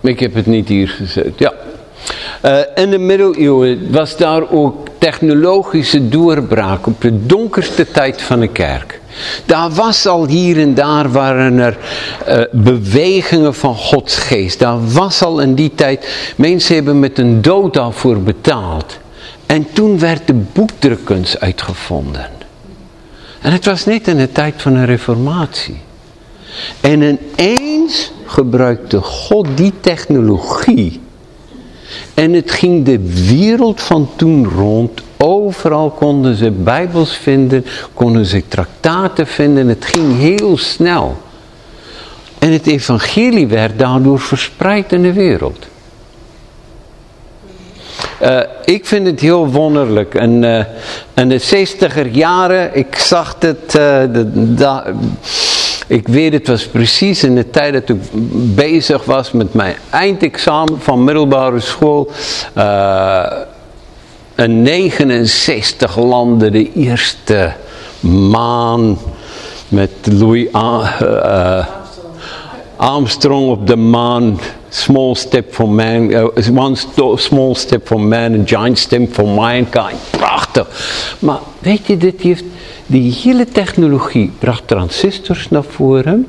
ik 0.00 0.20
heb 0.20 0.34
het 0.34 0.46
niet 0.46 0.68
hier 0.68 0.88
gezet. 0.88 1.38
Ja. 1.38 1.52
Uh, 2.44 2.58
in 2.74 2.90
de 2.90 2.98
middeleeuwen 2.98 3.92
was 3.92 4.16
daar 4.16 4.50
ook 4.50 4.88
technologische 5.04 6.08
doorbraak 6.08 6.86
op 6.86 7.00
de 7.00 7.26
donkerste 7.26 7.90
tijd 7.90 8.22
van 8.22 8.40
de 8.40 8.48
kerk. 8.48 9.00
Daar 9.46 9.70
was 9.70 10.06
al 10.06 10.26
hier 10.26 10.60
en 10.60 10.74
daar 10.74 11.12
waren 11.12 11.58
er 11.58 11.76
uh, 12.28 12.42
bewegingen 12.52 13.54
van 13.54 13.74
Gods 13.74 14.16
geest. 14.16 14.58
Daar 14.58 14.92
was 14.92 15.22
al 15.22 15.40
in 15.40 15.54
die 15.54 15.72
tijd, 15.74 16.32
mensen 16.36 16.74
hebben 16.74 16.98
met 16.98 17.18
een 17.18 17.42
dood 17.42 17.78
voor 17.90 18.20
betaald. 18.20 18.98
En 19.46 19.72
toen 19.72 19.98
werd 19.98 20.26
de 20.26 20.34
boekdrukkunst 20.52 21.40
uitgevonden. 21.40 22.28
En 23.40 23.52
het 23.52 23.64
was 23.64 23.86
niet 23.86 24.08
in 24.08 24.16
de 24.16 24.32
tijd 24.32 24.54
van 24.56 24.74
een 24.74 24.86
reformatie. 24.86 25.80
En 26.80 27.02
ineens 27.02 28.12
gebruikte 28.26 29.00
God 29.00 29.46
die 29.54 29.72
technologie. 29.80 31.00
En 32.14 32.32
het 32.32 32.50
ging 32.50 32.84
de 32.84 33.00
wereld 33.28 33.80
van 33.80 34.08
toen 34.16 34.48
rond. 34.48 35.00
Overal 35.16 35.90
konden 35.90 36.36
ze 36.36 36.50
bijbels 36.50 37.16
vinden, 37.16 37.64
konden 37.94 38.26
ze 38.26 38.42
traktaten 38.48 39.26
vinden. 39.26 39.68
Het 39.68 39.84
ging 39.84 40.18
heel 40.18 40.58
snel. 40.58 41.16
En 42.38 42.52
het 42.52 42.66
evangelie 42.66 43.46
werd 43.46 43.78
daardoor 43.78 44.20
verspreid 44.20 44.92
in 44.92 45.02
de 45.02 45.12
wereld. 45.12 45.66
Uh, 48.22 48.40
ik 48.64 48.86
vind 48.86 49.06
het 49.06 49.20
heel 49.20 49.50
wonderlijk. 49.50 50.14
En 50.14 50.42
uh, 50.42 50.64
in 51.14 51.28
de 51.28 51.40
60er 51.40 52.10
jaren, 52.10 52.76
ik 52.76 52.96
zag 52.96 53.36
het, 53.38 53.64
uh, 53.66 53.72
de, 54.12 54.94
ik 55.86 56.08
weet 56.08 56.32
het 56.32 56.46
was 56.46 56.66
precies 56.66 57.24
in 57.24 57.34
de 57.34 57.50
tijd 57.50 57.72
dat 57.72 57.88
ik 57.88 57.96
bezig 58.54 59.04
was 59.04 59.32
met 59.32 59.54
mijn 59.54 59.74
eindexamen 59.90 60.80
van 60.80 61.04
middelbare 61.04 61.60
school. 61.60 62.10
in 64.36 64.62
69 64.62 65.98
landen 65.98 66.52
de 66.52 66.72
eerste 66.72 67.52
maan 68.00 68.98
met 69.68 69.90
Louis 70.02 70.46
Armstrong 72.76 73.48
op 73.48 73.66
de 73.66 73.76
maan 73.76 74.38
small 74.74 75.14
step 75.14 75.52
for 75.52 75.68
man, 75.68 76.10
uh, 76.10 76.56
one 76.56 76.76
small 77.16 77.54
step 77.54 77.86
for 77.86 78.00
man, 78.00 78.34
a 78.34 78.42
giant 78.44 78.78
step 78.78 79.12
for 79.12 79.26
mankind. 79.26 79.98
Prachtig. 80.10 80.66
Maar 81.18 81.38
weet 81.58 81.86
je, 81.86 81.96
dit 81.96 82.20
heeft, 82.20 82.44
die 82.86 83.12
hele 83.12 83.46
technologie 83.46 84.32
bracht 84.38 84.68
transistors 84.68 85.50
naar 85.50 85.64
voren. 85.64 86.26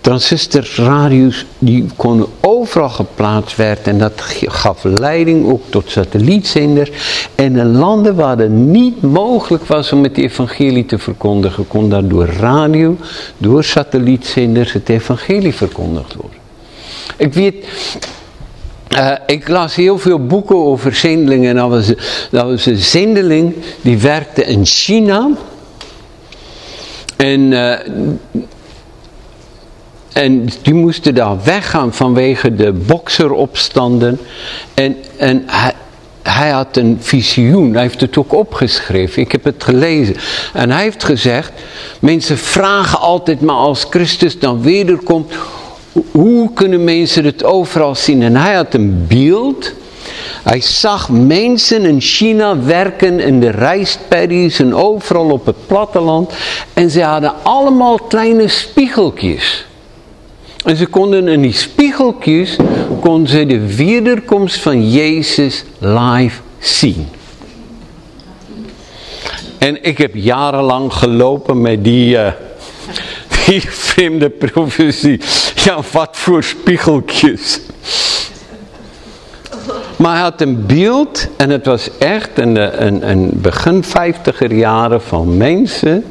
Transistorradio's 0.00 1.44
die 1.58 1.86
konden 1.96 2.26
overal 2.40 2.88
geplaatst 2.88 3.56
werden 3.56 3.84
en 3.84 3.98
dat 3.98 4.12
gaf 4.46 4.84
leiding 4.84 5.46
ook 5.46 5.62
tot 5.68 5.90
satellietzenders. 5.90 6.90
En 7.34 7.56
in 7.56 7.76
landen 7.76 8.14
waar 8.14 8.38
het 8.38 8.50
niet 8.50 9.02
mogelijk 9.02 9.66
was 9.66 9.92
om 9.92 10.02
het 10.02 10.16
evangelie 10.16 10.86
te 10.86 10.98
verkondigen, 10.98 11.68
kon 11.68 11.90
daar 11.90 12.08
door 12.08 12.26
radio, 12.26 12.96
door 13.38 13.64
satellietzenders 13.64 14.72
het 14.72 14.88
evangelie 14.88 15.54
verkondigd 15.54 16.14
worden. 16.14 16.38
Ik 17.16 17.34
weet, 17.34 17.66
uh, 18.96 19.12
ik 19.26 19.48
las 19.48 19.74
heel 19.74 19.98
veel 19.98 20.26
boeken 20.26 20.56
over 20.56 20.94
zendelingen. 20.94 21.54
Dat 21.54 21.68
was, 21.68 21.86
dat 22.30 22.44
was 22.44 22.66
een 22.66 22.76
zendeling 22.76 23.54
die 23.80 23.98
werkte 23.98 24.44
in 24.44 24.66
China. 24.66 25.30
En, 27.18 27.40
uh, 27.40 27.72
en 30.12 30.48
die 30.62 30.74
moesten 30.74 31.14
daar 31.14 31.36
weggaan 31.44 31.94
vanwege 31.94 32.54
de 32.54 32.72
bokseropstanden. 32.72 34.20
En, 34.74 34.96
en 35.16 35.42
hij, 35.46 35.72
hij 36.22 36.50
had 36.50 36.76
een 36.76 36.96
visioen, 37.00 37.72
hij 37.72 37.82
heeft 37.82 38.00
het 38.00 38.16
ook 38.16 38.32
opgeschreven, 38.32 39.22
ik 39.22 39.32
heb 39.32 39.44
het 39.44 39.64
gelezen. 39.64 40.16
En 40.52 40.70
hij 40.70 40.82
heeft 40.82 41.04
gezegd, 41.04 41.52
mensen 42.00 42.38
vragen 42.38 43.00
altijd 43.00 43.40
maar 43.40 43.56
als 43.56 43.86
Christus 43.90 44.38
dan 44.38 44.62
wederkomt, 44.62 45.32
hoe 46.10 46.52
kunnen 46.52 46.84
mensen 46.84 47.24
het 47.24 47.44
overal 47.44 47.94
zien? 47.94 48.22
En 48.22 48.36
hij 48.36 48.54
had 48.54 48.74
een 48.74 49.04
beeld. 49.08 49.72
Hij 50.42 50.60
zag 50.60 51.08
mensen 51.08 51.84
in 51.84 52.00
China 52.00 52.62
werken 52.62 53.20
in 53.20 53.40
de 53.40 53.50
rijstpaddies 53.50 54.58
en 54.58 54.74
overal 54.74 55.30
op 55.30 55.46
het 55.46 55.66
platteland. 55.66 56.32
En 56.72 56.90
ze 56.90 57.02
hadden 57.02 57.32
allemaal 57.42 57.98
kleine 57.98 58.48
spiegeltjes. 58.48 59.66
En 60.64 60.76
ze 60.76 60.86
konden 60.86 61.28
in 61.28 61.40
die 61.40 61.52
spiegeltjes, 61.52 62.56
konden 63.00 63.28
ze 63.28 63.46
de 63.46 63.76
wederkomst 63.76 64.60
van 64.60 64.90
Jezus 64.90 65.64
live 65.78 66.40
zien. 66.58 67.08
En 69.58 69.84
ik 69.84 69.98
heb 69.98 70.14
jarenlang 70.14 70.92
gelopen 70.92 71.60
met 71.60 71.84
die... 71.84 72.14
Uh, 72.14 72.26
die 73.48 73.60
vreemde 73.60 74.30
profetie. 74.30 75.20
Ja, 75.54 75.80
wat 75.92 76.08
voor 76.12 76.44
spiegeltjes. 76.44 77.60
Maar 79.98 80.12
hij 80.12 80.22
had 80.22 80.40
een 80.40 80.66
beeld 80.66 81.28
en 81.36 81.50
het 81.50 81.66
was 81.66 81.98
echt 81.98 82.30
een, 82.34 82.84
een, 82.86 83.10
een 83.10 83.30
begin 83.32 83.84
vijftiger 83.84 84.54
jaren 84.54 85.02
van 85.02 85.36
mensen 85.36 86.04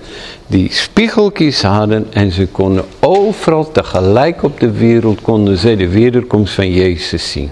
die 0.47 0.73
spiegeltjes 0.73 1.61
hadden 1.61 2.07
en 2.09 2.31
ze 2.31 2.47
konden 2.47 2.85
overal 2.99 3.72
tegelijk 3.72 4.43
op 4.43 4.59
de 4.59 4.72
wereld 4.72 5.22
konden 5.22 5.57
ze 5.57 5.76
de 5.76 5.89
wederkomst 5.89 6.53
van 6.53 6.72
Jezus 6.72 7.31
zien. 7.31 7.51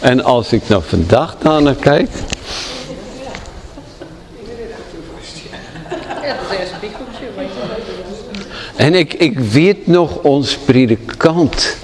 En 0.00 0.24
als 0.24 0.52
ik 0.52 0.68
nou 0.68 0.82
vandaag 0.86 1.36
naar 1.42 1.74
kijk, 1.74 2.08
En 8.76 8.94
ik, 8.94 9.14
ik 9.14 9.38
weet 9.38 9.86
nog 9.86 10.18
ons 10.22 10.56
predikant. 10.56 11.76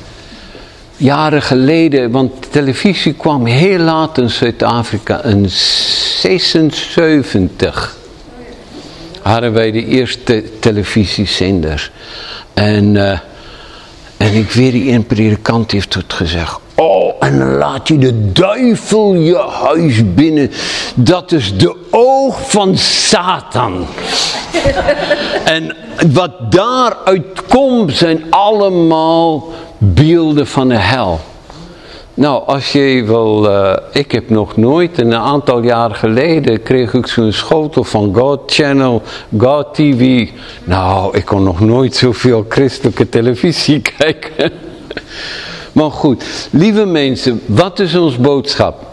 Jaren 1.01 1.43
geleden, 1.43 2.10
want 2.10 2.52
televisie 2.52 3.12
kwam 3.12 3.47
heel 3.47 3.78
laat 3.78 4.18
in 4.18 4.31
Zuid-Afrika. 4.31 5.24
In 5.24 5.44
76 5.48 7.97
hadden 9.22 9.52
wij 9.52 9.70
de 9.70 9.86
eerste 9.86 10.44
televisiezender. 10.60 11.90
En, 12.55 12.97
en 12.97 13.20
En 14.20 14.35
ik 14.35 14.51
weet 14.51 14.72
die 14.72 14.93
een 14.93 15.06
predikant 15.06 15.70
heeft 15.70 15.94
het 15.94 16.12
gezegd. 16.12 16.59
Oh, 16.74 17.14
en 17.20 17.39
dan 17.39 17.56
laat 17.56 17.89
je 17.89 17.98
de 17.98 18.32
duivel 18.32 19.14
je 19.14 19.36
huis 19.36 20.14
binnen. 20.14 20.51
Dat 20.94 21.32
is 21.32 21.56
de 21.56 21.77
oog 21.90 22.51
van 22.51 22.78
Satan. 22.78 23.86
en 25.44 25.77
wat 26.12 26.52
daaruit 26.52 27.47
komt 27.48 27.97
zijn 27.97 28.24
allemaal 28.31 29.44
beelden 29.82 30.47
van 30.47 30.69
de 30.69 30.78
hel. 30.78 31.20
Nou, 32.15 32.47
als 32.47 32.73
je 32.73 33.02
wil, 33.07 33.44
uh, 33.44 33.77
ik 33.93 34.12
heb 34.12 34.31
nog 34.31 34.57
nooit, 34.57 34.98
een 34.98 35.15
aantal 35.15 35.62
jaar 35.62 35.94
geleden 35.94 36.62
kreeg 36.62 36.94
ik 36.94 37.07
zo'n 37.07 37.32
schotel 37.32 37.85
van 37.85 38.15
God 38.15 38.40
Channel, 38.47 39.02
God 39.39 39.74
TV. 39.74 40.28
Nou, 40.65 41.16
ik 41.16 41.24
kon 41.24 41.43
nog 41.43 41.61
nooit 41.61 41.97
zoveel 41.97 42.47
christelijke 42.48 43.09
televisie 43.09 43.82
kijken. 43.98 44.52
maar 45.73 45.90
goed, 45.90 46.24
lieve 46.51 46.85
mensen, 46.85 47.40
wat 47.47 47.78
is 47.78 47.94
ons 47.94 48.16
boodschap? 48.16 48.86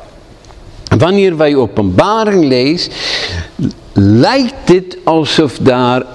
Wanneer 0.98 1.38
wij 1.38 1.56
openbaring 1.56 2.46
lezen, 2.46 2.92
lijkt 3.94 4.56
dit 4.66 4.98
alsof 5.04 5.58
daar 5.62 6.06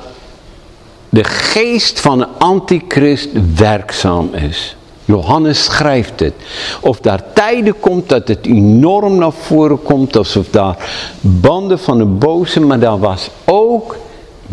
de 1.13 1.25
geest 1.25 2.01
van 2.01 2.21
een 2.21 2.29
antichrist 2.39 3.29
werkzaam 3.57 4.35
is. 4.35 4.77
Johannes 5.05 5.65
schrijft 5.65 6.21
het. 6.21 6.35
Of 6.81 7.01
daar 7.01 7.33
tijden 7.35 7.81
komt 7.81 8.09
dat 8.09 8.29
het 8.29 8.47
enorm 8.47 9.17
naar 9.17 9.33
voren 9.33 9.83
komt. 9.83 10.17
Alsof 10.17 10.49
daar 10.51 10.77
banden 11.21 11.79
van 11.79 11.99
de 11.99 12.05
boze. 12.05 12.61
Maar 12.61 12.79
daar 12.79 12.99
was 12.99 13.31
ook 13.45 13.97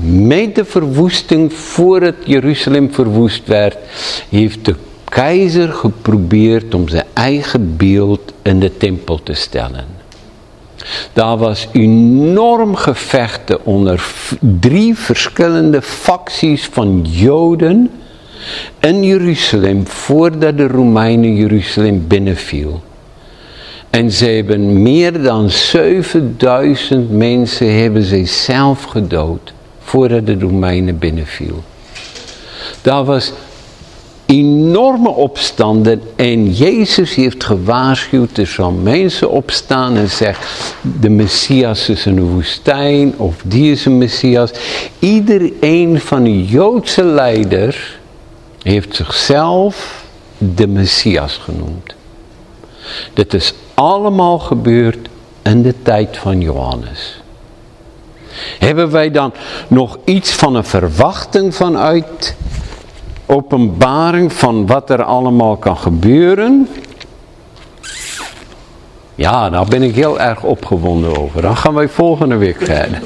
met 0.02 0.56
de 0.56 0.65
verwoesting 0.65 1.53
voordat 1.53 2.15
Jeruzalem 2.26 2.94
verwoest 2.94 3.48
werd. 3.48 3.77
Heeft 4.30 4.65
de 4.65 4.76
keizer 5.03 5.73
geprobeerd 5.73 6.73
om 6.73 6.88
zijn 6.88 7.06
eigen 7.14 7.77
beeld 7.77 8.34
in 8.41 8.60
de 8.60 8.77
tempel 8.77 9.23
te 9.23 9.34
stellen. 9.34 9.98
Daar 11.13 11.37
was 11.37 11.67
enorm 11.71 12.75
gevechten 12.75 13.65
onder 13.65 14.05
drie 14.39 14.97
verschillende 14.97 15.81
facties 15.81 16.65
van 16.71 17.05
Joden 17.09 17.91
in 18.79 19.03
Jeruzalem 19.03 19.87
voordat 19.87 20.57
de 20.57 20.67
Romeinen 20.67 21.35
Jeruzalem 21.35 22.07
binnenviel. 22.07 22.81
En 23.89 24.11
ze 24.11 24.25
hebben 24.25 24.81
meer 24.81 25.21
dan 25.21 25.49
7000 25.49 27.11
mensen 27.11 27.81
hebben 27.81 28.03
ze 28.03 28.25
zelf 28.25 28.83
gedood 28.83 29.53
voordat 29.79 30.25
de 30.25 30.39
Romeinen 30.39 30.97
binnenviel. 30.97 31.63
Daar 32.81 33.03
was 33.03 33.31
enorme 34.30 35.10
opstanden 35.10 36.01
en 36.15 36.51
Jezus 36.51 37.15
heeft 37.15 37.43
gewaarschuwd, 37.43 38.38
er 38.38 38.47
zal 38.47 38.72
mensen 38.72 39.30
opstaan 39.30 39.95
en 39.95 40.10
zeggen, 40.10 40.45
de 40.99 41.10
Messias 41.10 41.89
is 41.89 42.06
een 42.06 42.34
woestijn 42.34 43.14
of 43.18 43.35
die 43.43 43.72
is 43.72 43.85
een 43.85 43.97
Messias. 43.97 44.51
Iedereen 44.99 45.99
van 45.99 46.23
de 46.23 46.45
Joodse 46.45 47.03
leider 47.03 47.99
heeft 48.61 48.95
zichzelf 48.95 50.06
de 50.38 50.68
Messias 50.68 51.38
genoemd. 51.38 51.95
Dit 53.14 53.34
is 53.34 53.53
allemaal 53.73 54.39
gebeurd 54.39 55.10
in 55.41 55.61
de 55.61 55.73
tijd 55.81 56.18
van 56.18 56.41
Johannes. 56.41 57.22
Hebben 58.60 58.91
wij 58.91 59.11
dan 59.11 59.34
nog 59.68 59.97
iets 60.06 60.31
van 60.31 60.56
een 60.56 60.65
verwachting 60.65 61.56
vanuit 61.56 62.35
openbaring 63.30 64.34
van 64.34 64.68
wat 64.68 64.89
er 64.89 65.03
allemaal 65.03 65.57
kan 65.57 65.77
gebeuren? 65.77 66.68
Ja, 69.15 69.49
daar 69.49 69.65
ben 69.65 69.84
ik 69.84 69.95
heel 69.95 70.19
erg 70.19 70.43
opgewonden 70.43 71.18
over. 71.18 71.41
Dan 71.41 71.57
gaan 71.57 71.73
wij 71.73 71.88
volgende 71.88 72.35
week 72.35 72.57
verder. 72.57 73.01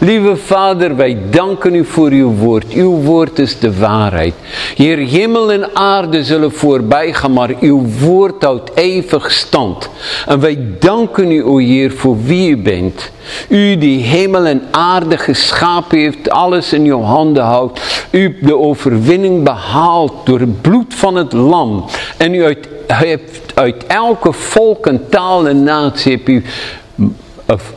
Lieve 0.00 0.36
Vader, 0.36 0.96
wij 0.96 1.18
danken 1.30 1.74
u 1.74 1.84
voor 1.84 2.10
uw 2.10 2.34
woord. 2.34 2.72
Uw 2.72 2.90
woord 2.90 3.38
is 3.38 3.58
de 3.58 3.78
waarheid. 3.78 4.34
Heer, 4.74 4.98
hemel 4.98 5.52
en 5.52 5.76
aarde 5.76 6.24
zullen 6.24 6.52
voorbij 6.52 7.12
gaan, 7.12 7.32
maar 7.32 7.50
uw 7.60 7.86
woord 8.00 8.42
houdt 8.42 8.70
eeuwig 8.74 9.32
stand. 9.32 9.88
En 10.26 10.40
wij 10.40 10.58
danken 10.78 11.32
u, 11.32 11.44
o 11.44 11.56
Heer, 11.56 11.92
voor 11.92 12.22
wie 12.22 12.50
u 12.50 12.56
bent. 12.56 13.10
U 13.48 13.78
die 13.78 14.02
hemel 14.02 14.46
en 14.46 14.62
aarde 14.70 15.18
geschapen 15.18 15.98
heeft, 15.98 16.30
alles 16.30 16.72
in 16.72 16.84
uw 16.84 17.00
handen 17.00 17.44
houdt. 17.44 18.06
U 18.10 18.38
de 18.40 18.56
overwinning 18.56 19.44
behaald 19.44 20.12
door 20.24 20.40
het 20.40 20.60
bloed 20.60 20.94
van 20.94 21.14
het 21.14 21.32
lam. 21.32 21.84
En 22.16 22.34
u 22.34 22.44
uit, 22.44 22.68
hebt 22.86 23.40
uit 23.54 23.86
elke 23.86 24.32
volk 24.32 24.86
en 24.86 25.06
taal 25.08 25.48
en 25.48 25.62
natie 25.62 26.42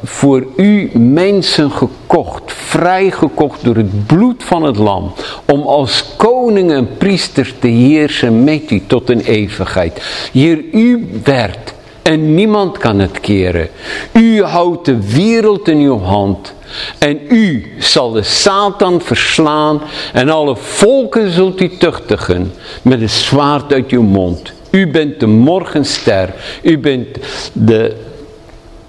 voor 0.04 0.46
u 0.56 0.90
mensen 0.94 1.72
gekocht, 1.72 2.44
vrijgekocht 2.46 3.64
door 3.64 3.76
het 3.76 4.06
bloed 4.06 4.44
van 4.44 4.64
het 4.64 4.78
lam, 4.78 5.14
om 5.46 5.62
als 5.62 6.06
koning 6.18 6.72
en 6.72 6.98
priester 6.98 7.54
te 7.60 7.68
heersen 7.68 8.44
met 8.44 8.72
u 8.72 8.82
tot 8.88 9.10
een 9.10 9.22
eeuwigheid. 9.22 10.02
Hier 10.32 10.64
u 10.72 11.10
werd 11.24 11.74
en 12.02 12.36
niemand 12.36 12.78
kan 12.78 13.00
het 13.00 13.20
keren. 13.20 13.70
U 14.12 14.44
houdt 14.44 14.86
de 14.86 15.14
wereld 15.14 15.68
in 15.68 15.78
uw 15.78 16.00
hand. 16.00 16.54
En 16.98 17.20
u 17.30 17.74
zal 17.80 18.12
de 18.12 18.24
Satan 18.24 19.02
verslaan 19.02 19.82
en 20.14 20.30
alle 20.30 20.56
volken 20.56 21.32
zult 21.32 21.62
u 21.62 21.78
tuchtigen 21.78 22.54
met 22.82 23.02
een 23.02 23.10
zwaard 23.10 23.74
uit 23.74 23.90
uw 23.90 24.02
mond. 24.02 24.52
U 24.70 24.88
bent 24.88 25.20
de 25.20 25.28
morgenster. 25.28 26.34
U 26.62 26.78
bent 26.78 27.08
de 27.54 28.10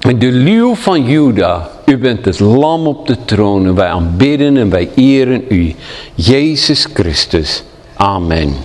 de 0.03 0.33
leeuw 0.33 0.75
van 0.75 1.05
Juda, 1.05 1.69
u 1.85 1.99
bent 1.99 2.25
het 2.25 2.41
lam 2.41 2.87
op 2.87 3.07
de 3.07 3.17
troon 3.25 3.67
en 3.67 3.75
wij 3.75 3.89
aanbidden 3.89 4.57
en 4.57 4.71
wij 4.71 4.91
eren 4.95 5.45
u. 5.49 5.75
Jezus 6.15 6.87
Christus. 6.95 7.63
Amen. 7.95 8.57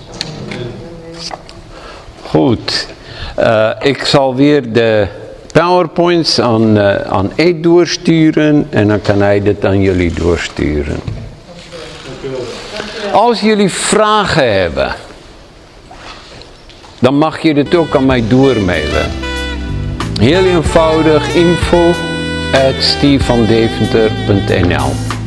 Goed. 2.22 2.86
Uh, 3.38 3.70
ik 3.80 4.04
zal 4.04 4.34
weer 4.34 4.72
de 4.72 5.06
powerpoints 5.52 6.40
aan, 6.40 6.76
uh, 6.76 6.94
aan 6.94 7.30
Ed 7.36 7.62
doorsturen 7.62 8.66
en 8.70 8.88
dan 8.88 9.00
kan 9.00 9.22
hij 9.22 9.42
dit 9.42 9.64
aan 9.64 9.80
jullie 9.80 10.12
doorsturen. 10.12 11.00
Als 13.12 13.40
jullie 13.40 13.70
vragen 13.70 14.60
hebben, 14.60 14.94
dan 16.98 17.14
mag 17.14 17.42
je 17.42 17.54
dit 17.54 17.74
ook 17.74 17.96
aan 17.96 18.06
mij 18.06 18.24
doormailen. 18.28 19.27
Heel 20.18 20.44
eenvoudig 20.44 21.34
info 21.34 21.92
at 22.52 22.74
stevandeventer.nl 22.78 25.17